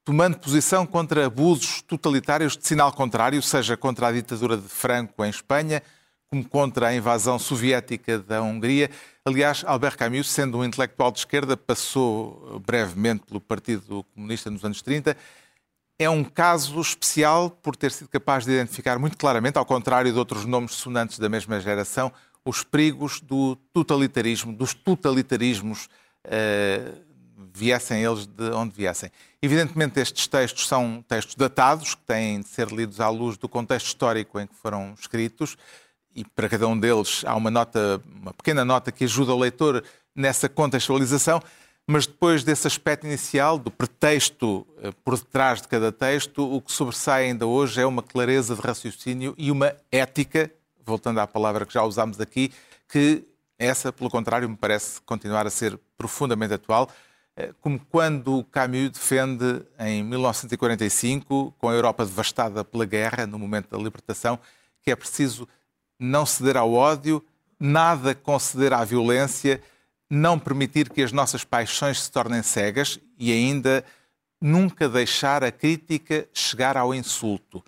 tomando 0.09 0.39
posição 0.39 0.87
contra 0.87 1.27
abusos 1.27 1.83
totalitários 1.83 2.57
de 2.57 2.67
sinal 2.67 2.91
contrário, 2.91 3.39
seja 3.43 3.77
contra 3.77 4.07
a 4.07 4.11
ditadura 4.11 4.57
de 4.57 4.67
Franco 4.67 5.23
em 5.23 5.29
Espanha, 5.29 5.83
como 6.31 6.43
contra 6.49 6.87
a 6.87 6.95
invasão 6.95 7.37
soviética 7.37 8.17
da 8.17 8.41
Hungria. 8.41 8.89
Aliás, 9.23 9.63
Albert 9.67 9.95
Camus, 9.95 10.27
sendo 10.27 10.57
um 10.57 10.65
intelectual 10.65 11.11
de 11.11 11.19
esquerda, 11.19 11.55
passou 11.55 12.59
brevemente 12.65 13.27
pelo 13.27 13.39
Partido 13.39 14.03
Comunista 14.15 14.49
nos 14.49 14.65
anos 14.65 14.81
30. 14.81 15.15
É 15.99 16.09
um 16.09 16.23
caso 16.23 16.81
especial 16.81 17.51
por 17.51 17.75
ter 17.75 17.91
sido 17.91 18.07
capaz 18.07 18.45
de 18.45 18.51
identificar 18.51 18.97
muito 18.97 19.15
claramente, 19.15 19.59
ao 19.59 19.65
contrário 19.65 20.11
de 20.11 20.17
outros 20.17 20.43
nomes 20.43 20.71
sonantes 20.71 21.19
da 21.19 21.29
mesma 21.29 21.59
geração, 21.59 22.11
os 22.43 22.63
perigos 22.63 23.21
do 23.21 23.55
totalitarismo, 23.71 24.51
dos 24.53 24.73
totalitarismos, 24.73 25.87
eh, 26.23 26.93
viessem 27.53 28.03
eles 28.03 28.25
de 28.25 28.51
onde 28.51 28.75
viessem. 28.75 29.11
Evidentemente, 29.41 29.99
estes 29.99 30.27
textos 30.27 30.67
são 30.67 31.03
textos 31.07 31.35
datados, 31.35 31.95
que 31.95 32.01
têm 32.01 32.41
de 32.41 32.47
ser 32.47 32.67
lidos 32.69 32.99
à 32.99 33.09
luz 33.09 33.37
do 33.37 33.47
contexto 33.47 33.87
histórico 33.87 34.39
em 34.39 34.47
que 34.47 34.55
foram 34.55 34.93
escritos, 34.99 35.57
e 36.15 36.25
para 36.25 36.49
cada 36.49 36.67
um 36.67 36.77
deles 36.77 37.23
há 37.25 37.35
uma 37.35 37.49
nota, 37.51 38.01
uma 38.21 38.33
pequena 38.33 38.65
nota 38.65 38.91
que 38.91 39.03
ajuda 39.03 39.33
o 39.33 39.39
leitor 39.39 39.83
nessa 40.15 40.49
contextualização, 40.49 41.41
mas 41.87 42.05
depois 42.05 42.43
desse 42.43 42.67
aspecto 42.67 43.07
inicial, 43.07 43.57
do 43.57 43.71
pretexto 43.71 44.67
eh, 44.83 44.91
por 45.03 45.17
detrás 45.17 45.61
de 45.61 45.67
cada 45.67 45.91
texto, 45.91 46.43
o 46.43 46.61
que 46.61 46.71
sobressai 46.71 47.25
ainda 47.25 47.47
hoje 47.47 47.81
é 47.81 47.85
uma 47.85 48.03
clareza 48.03 48.53
de 48.53 48.61
raciocínio 48.61 49.33
e 49.37 49.49
uma 49.49 49.73
ética, 49.91 50.51
voltando 50.85 51.19
à 51.19 51.25
palavra 51.25 51.65
que 51.65 51.73
já 51.73 51.83
usámos 51.83 52.19
aqui, 52.19 52.51
que 52.87 53.23
essa, 53.57 53.91
pelo 53.91 54.09
contrário, 54.09 54.47
me 54.47 54.55
parece 54.55 55.01
continuar 55.01 55.47
a 55.47 55.49
ser 55.49 55.79
profundamente 55.97 56.53
atual, 56.53 56.89
como 57.61 57.79
quando 57.89 58.43
Camus 58.45 58.91
defende 58.91 59.63
em 59.79 60.03
1945, 60.03 61.53
com 61.57 61.69
a 61.69 61.73
Europa 61.73 62.05
devastada 62.05 62.63
pela 62.63 62.85
guerra, 62.85 63.25
no 63.25 63.39
momento 63.39 63.69
da 63.69 63.77
libertação, 63.77 64.39
que 64.81 64.91
é 64.91 64.95
preciso 64.95 65.47
não 65.99 66.25
ceder 66.25 66.57
ao 66.57 66.73
ódio, 66.73 67.23
nada 67.59 68.15
conceder 68.15 68.73
à 68.73 68.83
violência, 68.83 69.61
não 70.09 70.39
permitir 70.39 70.89
que 70.89 71.01
as 71.01 71.11
nossas 71.11 71.43
paixões 71.43 72.01
se 72.01 72.11
tornem 72.11 72.41
cegas 72.41 72.99
e 73.17 73.31
ainda 73.31 73.83
nunca 74.41 74.87
deixar 74.87 75.43
a 75.43 75.51
crítica 75.51 76.27
chegar 76.33 76.77
ao 76.77 76.93
insulto. 76.93 77.63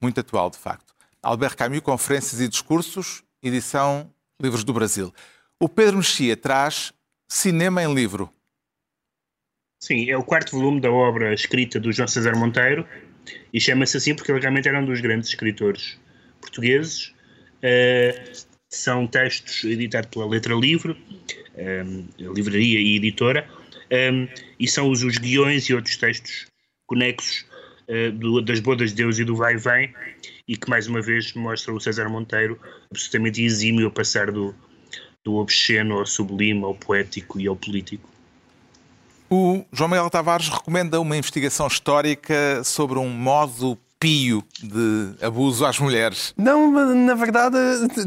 Muito 0.00 0.20
atual, 0.20 0.50
de 0.50 0.58
facto. 0.58 0.94
Albert 1.22 1.56
Camus, 1.56 1.80
Conferências 1.80 2.40
e 2.40 2.48
Discursos, 2.48 3.22
edição 3.42 4.10
Livros 4.40 4.64
do 4.64 4.72
Brasil. 4.72 5.12
O 5.58 5.68
Pedro 5.68 5.98
Mexia 5.98 6.36
traz 6.36 6.92
Cinema 7.28 7.82
em 7.82 7.92
Livro. 7.92 8.32
Sim, 9.82 10.10
é 10.10 10.16
o 10.16 10.22
quarto 10.22 10.50
volume 10.52 10.78
da 10.78 10.92
obra 10.92 11.32
escrita 11.32 11.80
do 11.80 11.90
João 11.90 12.06
César 12.06 12.36
Monteiro 12.36 12.86
e 13.50 13.58
chama-se 13.58 13.96
assim 13.96 14.14
porque 14.14 14.30
ele 14.30 14.38
realmente 14.38 14.68
era 14.68 14.78
um 14.78 14.84
dos 14.84 15.00
grandes 15.00 15.30
escritores 15.30 15.98
portugueses. 16.38 17.14
Uh, 17.64 18.50
são 18.68 19.06
textos 19.06 19.64
editados 19.64 20.10
pela 20.10 20.26
Letra 20.26 20.54
Livre, 20.54 20.96
um, 21.56 22.06
livraria 22.34 22.78
e 22.78 22.96
editora, 22.96 23.48
um, 24.12 24.28
e 24.58 24.68
são 24.68 24.90
os, 24.90 25.02
os 25.02 25.16
guiões 25.16 25.64
e 25.64 25.74
outros 25.74 25.96
textos 25.96 26.46
conexos 26.86 27.46
uh, 27.88 28.12
do, 28.12 28.42
das 28.42 28.60
bodas 28.60 28.90
de 28.90 28.96
Deus 28.96 29.18
e 29.18 29.24
do 29.24 29.34
vai 29.34 29.54
e 29.54 29.56
vem, 29.56 29.94
e 30.46 30.56
que 30.58 30.68
mais 30.68 30.86
uma 30.88 31.00
vez 31.00 31.32
mostra 31.32 31.72
o 31.72 31.80
César 31.80 32.08
Monteiro 32.08 32.60
absolutamente 32.90 33.42
exímio 33.42 33.86
a 33.86 33.90
passar 33.90 34.30
do, 34.30 34.54
do 35.24 35.36
obsceno 35.36 35.98
ao 35.98 36.06
sublime, 36.06 36.62
ao 36.64 36.74
poético 36.74 37.40
e 37.40 37.48
ao 37.48 37.56
político. 37.56 38.19
O 39.32 39.64
João 39.72 39.88
Miguel 39.88 40.10
Tavares 40.10 40.48
recomenda 40.48 41.00
uma 41.00 41.16
investigação 41.16 41.68
histórica 41.68 42.64
sobre 42.64 42.98
um 42.98 43.08
modo 43.08 43.78
pio 44.00 44.42
de 44.60 45.24
abuso 45.24 45.64
às 45.64 45.78
mulheres. 45.78 46.34
Não, 46.36 46.68
na 46.92 47.14
verdade 47.14 47.56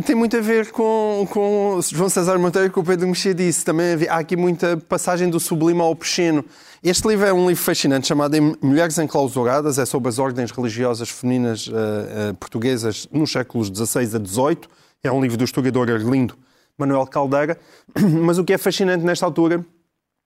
tem 0.05 0.15
muito 0.15 0.35
a 0.35 0.41
ver 0.41 0.69
com, 0.71 1.25
com 1.31 1.79
João 1.81 2.09
César 2.09 2.37
Monteiro 2.37 2.69
que 2.69 2.77
o 2.77 2.83
Pedro 2.83 3.07
Mexia 3.07 3.33
disse. 3.33 3.63
Também 3.63 4.05
há 4.09 4.17
aqui 4.17 4.35
muita 4.35 4.75
passagem 4.75 5.29
do 5.29 5.39
sublime 5.39 5.79
ao 5.79 5.91
obsceno. 5.91 6.43
Este 6.83 7.07
livro 7.07 7.25
é 7.25 7.31
um 7.31 7.47
livro 7.47 7.63
fascinante 7.63 8.05
chamado 8.05 8.35
Mulheres 8.61 8.97
Enclausuradas, 8.97 9.79
é 9.79 9.85
sobre 9.85 10.09
as 10.09 10.19
ordens 10.19 10.51
religiosas 10.51 11.09
femininas 11.09 11.67
uh, 11.67 11.71
uh, 11.71 12.33
portuguesas 12.35 13.07
nos 13.13 13.31
séculos 13.31 13.69
XVI 13.69 14.03
a 14.03 14.25
XVIII. 14.25 14.57
É 15.01 15.09
um 15.09 15.21
livro 15.21 15.37
do 15.37 15.45
historiador 15.45 15.89
Arlindo 15.89 16.37
Manuel 16.77 17.07
Caldeira. 17.07 17.57
Mas 18.25 18.37
o 18.37 18.43
que 18.43 18.51
é 18.51 18.57
fascinante 18.57 19.05
nesta 19.05 19.25
altura 19.25 19.63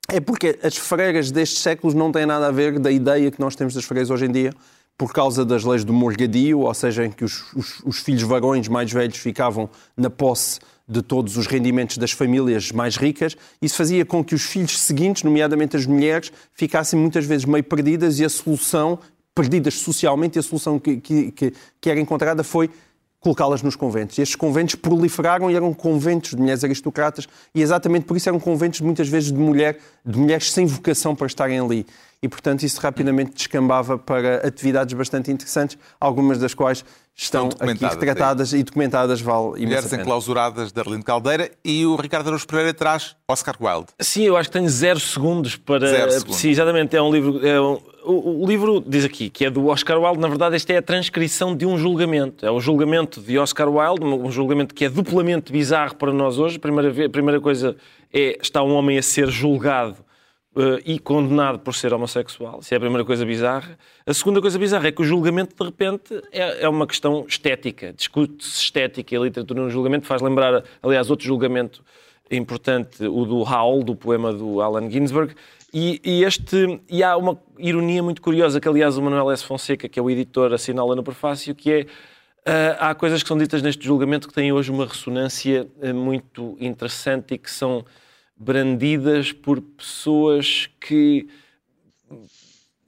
é 0.10 0.20
porque 0.20 0.58
as 0.64 0.78
freiras 0.78 1.32
destes 1.32 1.60
séculos 1.60 1.94
não 1.94 2.12
têm 2.12 2.26
nada 2.26 2.48
a 2.48 2.52
ver 2.52 2.80
da 2.80 2.92
ideia 2.92 3.30
que 3.30 3.40
nós 3.40 3.56
temos 3.56 3.74
das 3.74 3.84
freiras 3.84 4.10
hoje 4.10 4.26
em 4.26 4.32
dia, 4.32 4.54
por 4.98 5.14
causa 5.14 5.46
das 5.46 5.64
leis 5.64 5.84
do 5.84 5.94
morgadio, 5.94 6.62
ou 6.62 6.74
seja, 6.74 7.06
em 7.06 7.12
que 7.12 7.24
os, 7.24 7.54
os, 7.54 7.82
os 7.86 8.00
filhos 8.00 8.24
varões 8.24 8.68
mais 8.68 8.92
velhos 8.92 9.18
ficavam 9.18 9.70
na 9.96 10.10
posse 10.10 10.60
de 10.88 11.02
todos 11.02 11.36
os 11.36 11.46
rendimentos 11.46 11.98
das 11.98 12.12
famílias 12.12 12.72
mais 12.72 12.96
ricas. 12.96 13.36
Isso 13.62 13.76
fazia 13.76 14.06
com 14.06 14.24
que 14.24 14.34
os 14.34 14.44
filhos 14.44 14.80
seguintes, 14.80 15.24
nomeadamente 15.24 15.76
as 15.76 15.86
mulheres, 15.86 16.32
ficassem 16.54 16.98
muitas 16.98 17.26
vezes 17.26 17.46
meio 17.46 17.64
perdidas 17.64 18.20
e 18.20 18.26
a 18.26 18.30
solução, 18.30 18.98
perdidas 19.36 19.76
socialmente, 19.76 20.38
e 20.38 20.40
a 20.40 20.44
solução 20.44 20.80
que, 20.80 20.98
que, 20.98 21.32
que, 21.32 21.54
que 21.82 21.90
era 21.90 22.00
encontrada 22.00 22.44
foi 22.44 22.70
colocá-las 23.20 23.62
nos 23.62 23.76
conventos. 23.76 24.18
E 24.18 24.22
estes 24.22 24.36
conventos 24.36 24.76
proliferaram 24.76 25.50
e 25.50 25.56
eram 25.56 25.74
conventos 25.74 26.32
de 26.32 26.38
mulheres 26.38 26.64
aristocratas 26.64 27.28
e 27.54 27.62
exatamente 27.62 28.06
por 28.06 28.16
isso 28.16 28.30
eram 28.30 28.40
conventos 28.40 28.82
muitas 28.82 29.08
vezes 29.10 29.32
de, 29.32 29.38
mulher, 29.38 29.80
de 30.06 30.18
mulheres 30.18 30.52
sem 30.52 30.66
vocação 30.66 31.16
para 31.16 31.28
estarem 31.28 31.60
ali. 31.60 31.86
E, 32.22 32.28
portanto, 32.28 32.64
isso 32.64 32.82
rapidamente 32.82 33.34
descambava 33.36 33.98
para 33.98 34.48
atividades 34.48 34.94
bastante 34.94 35.32
interessantes, 35.32 35.78
algumas 36.00 36.40
das 36.40 36.54
quais 36.54 36.84
estão, 37.18 37.50
aqui 37.60 37.84
retratadas 37.84 38.54
e 38.54 38.62
documentadas. 38.62 39.20
Vale 39.20 39.66
Mulheres 39.66 39.92
enclausuradas 39.92 40.72
de 40.72 40.80
Arlindo 40.80 41.04
Caldeira 41.04 41.52
e 41.66 41.86
o 41.86 41.96
Ricardo 41.96 42.28
Araújo 42.28 42.46
Pereira 42.46 42.74
traz 42.74 43.16
Oscar 43.28 43.56
Wilde. 43.60 43.88
Sim, 44.00 44.24
eu 44.24 44.38
acho 44.38 44.50
que 44.50 44.54
tenho 44.54 44.70
zero 44.70 45.00
segundos 45.00 45.56
para... 45.56 45.88
Zero 45.88 46.12
segundos. 46.12 46.36
Sim, 46.38 46.50
exatamente. 46.50 46.96
É 46.96 47.02
um 47.02 47.12
livro... 47.12 47.46
É 47.46 47.60
um... 47.60 47.80
O, 48.06 48.46
o 48.46 48.48
livro 48.48 48.82
diz 48.88 49.04
aqui 49.04 49.30
que 49.30 49.44
é 49.44 49.50
do 49.50 49.68
Oscar 49.68 50.00
Wilde. 50.00 50.20
Na 50.20 50.30
verdade, 50.30 50.56
esta 50.56 50.72
é 50.72 50.78
a 50.78 50.82
transcrição 50.82 51.54
de 51.54 51.66
um 51.66 51.78
julgamento. 51.78 52.46
É 52.46 52.52
o 52.52 52.62
julgamento 52.62 53.20
de 53.20 53.38
Oscar 53.38 53.68
Wilde, 53.68 54.06
um 54.06 54.32
julgamento 54.32 54.74
que 54.74 54.86
é 54.86 54.90
duplamente 54.90 55.52
bizarro 55.52 55.96
para 55.96 56.14
nós 56.14 56.40
hoje. 56.40 56.56
A 56.56 56.60
primeira, 56.60 57.06
a 57.06 57.10
primeira 57.10 57.42
coisa 57.42 57.76
é 58.14 58.38
está 58.42 58.64
um 58.64 58.74
homem 58.74 58.98
a 58.98 59.02
ser 59.02 59.28
julgado 59.30 60.07
uh, 60.58 60.82
e 60.84 60.98
condenado 60.98 61.60
por 61.60 61.76
ser 61.76 61.94
homossexual. 61.94 62.60
Isso 62.60 62.74
é 62.74 62.78
a 62.78 62.80
primeira 62.80 63.06
coisa 63.06 63.24
bizarra. 63.24 63.78
A 64.06 64.14
segunda 64.14 64.42
coisa 64.42 64.58
bizarra 64.58 64.88
é 64.88 64.92
que 64.92 65.02
o 65.02 65.06
julgamento, 65.06 65.56
de 65.56 65.64
repente, 65.64 66.22
é, 66.32 66.64
é 66.64 66.70
uma 66.70 66.88
questão 66.88 67.26
estética. 67.28 67.94
Discute-se 67.94 68.64
estética 68.64 69.14
e 69.14 69.18
a 69.18 69.22
literatura 69.22 69.62
no 69.62 69.70
julgamento. 69.70 70.08
Faz 70.08 70.22
lembrar, 70.22 70.64
aliás, 70.82 71.12
outro 71.12 71.26
julgamento 71.26 71.84
importante, 72.32 73.06
o 73.06 73.24
do 73.24 73.38
Howl, 73.44 73.84
do 73.84 73.96
poema 73.96 74.34
do 74.34 74.60
Allen 74.60 74.90
Ginsberg. 74.90 75.34
E, 75.72 76.02
e, 76.04 76.24
este, 76.24 76.82
e 76.90 77.04
há 77.04 77.16
uma 77.16 77.40
ironia 77.60 78.02
muito 78.02 78.22
curiosa 78.22 78.60
que, 78.60 78.68
aliás, 78.68 78.98
o 78.98 79.02
Manuel 79.02 79.32
S. 79.32 79.46
Fonseca, 79.46 79.88
que 79.88 80.00
é 80.00 80.02
o 80.02 80.10
editor, 80.10 80.52
assinala 80.54 80.96
no 80.96 81.04
prefácio, 81.04 81.54
que 81.54 81.72
é 81.72 81.86
Uh, 82.48 82.80
há 82.80 82.96
coisas 82.96 83.22
que 83.22 83.28
são 83.28 83.38
ditas 83.38 83.62
neste 83.62 83.86
julgamento 83.86 84.26
que 84.26 84.34
têm 84.34 84.54
hoje 84.54 84.72
uma 84.72 84.86
ressonância 84.86 85.68
uh, 85.84 85.94
muito 85.94 86.56
interessante 86.62 87.34
e 87.34 87.38
que 87.38 87.52
são 87.52 87.84
brandidas 88.38 89.32
por 89.32 89.62
pessoas 89.62 90.70
que, 90.80 91.28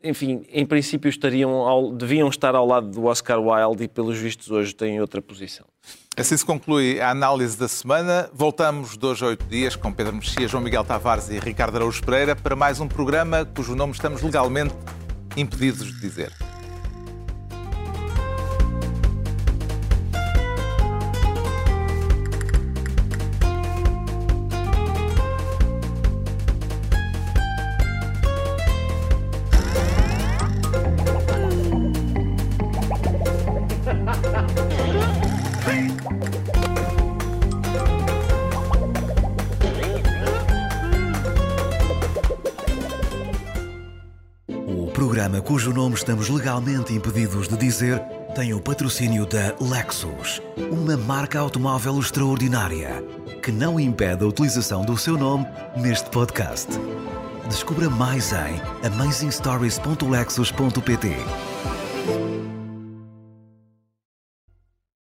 enfim, 0.03 0.45
em 0.49 0.65
princípio 0.65 1.09
estariam 1.09 1.51
ao, 1.51 1.91
deviam 1.91 2.29
estar 2.29 2.55
ao 2.55 2.65
lado 2.65 2.89
do 2.89 3.05
Oscar 3.05 3.39
Wilde 3.39 3.85
e, 3.85 3.87
pelos 3.87 4.17
vistos, 4.17 4.51
hoje 4.51 4.73
têm 4.75 5.01
outra 5.01 5.21
posição. 5.21 5.65
Assim 6.15 6.35
se 6.35 6.45
conclui 6.45 6.99
a 6.99 7.09
análise 7.11 7.57
da 7.57 7.67
semana. 7.67 8.29
Voltamos 8.33 8.97
dois 8.97 9.21
a 9.23 9.27
oito 9.27 9.45
dias 9.45 9.75
com 9.75 9.91
Pedro 9.91 10.13
Mexia, 10.13 10.47
João 10.47 10.61
Miguel 10.61 10.83
Tavares 10.83 11.29
e 11.29 11.39
Ricardo 11.39 11.77
Araújo 11.77 12.03
Pereira 12.03 12.35
para 12.35 12.55
mais 12.55 12.79
um 12.79 12.87
programa 12.87 13.45
cujo 13.45 13.73
nome 13.73 13.93
estamos 13.93 14.21
legalmente 14.21 14.75
impedidos 15.37 15.93
de 15.93 16.01
dizer. 16.01 16.58
Cujo 45.49 45.73
nome 45.73 45.95
estamos 45.95 46.29
legalmente 46.29 46.93
impedidos 46.93 47.47
de 47.47 47.57
dizer 47.57 47.99
tem 48.35 48.53
o 48.53 48.61
patrocínio 48.61 49.25
da 49.25 49.55
Lexus, 49.59 50.39
uma 50.71 50.95
marca 50.95 51.39
automóvel 51.39 51.99
extraordinária 51.99 53.03
que 53.41 53.51
não 53.51 53.79
impede 53.79 54.23
a 54.23 54.27
utilização 54.27 54.85
do 54.85 54.95
seu 54.95 55.17
nome 55.17 55.47
neste 55.75 56.07
podcast. 56.11 56.67
Descubra 57.49 57.89
mais 57.89 58.31
em 58.31 58.61
amazingstories.lexus.pt. 58.85 61.07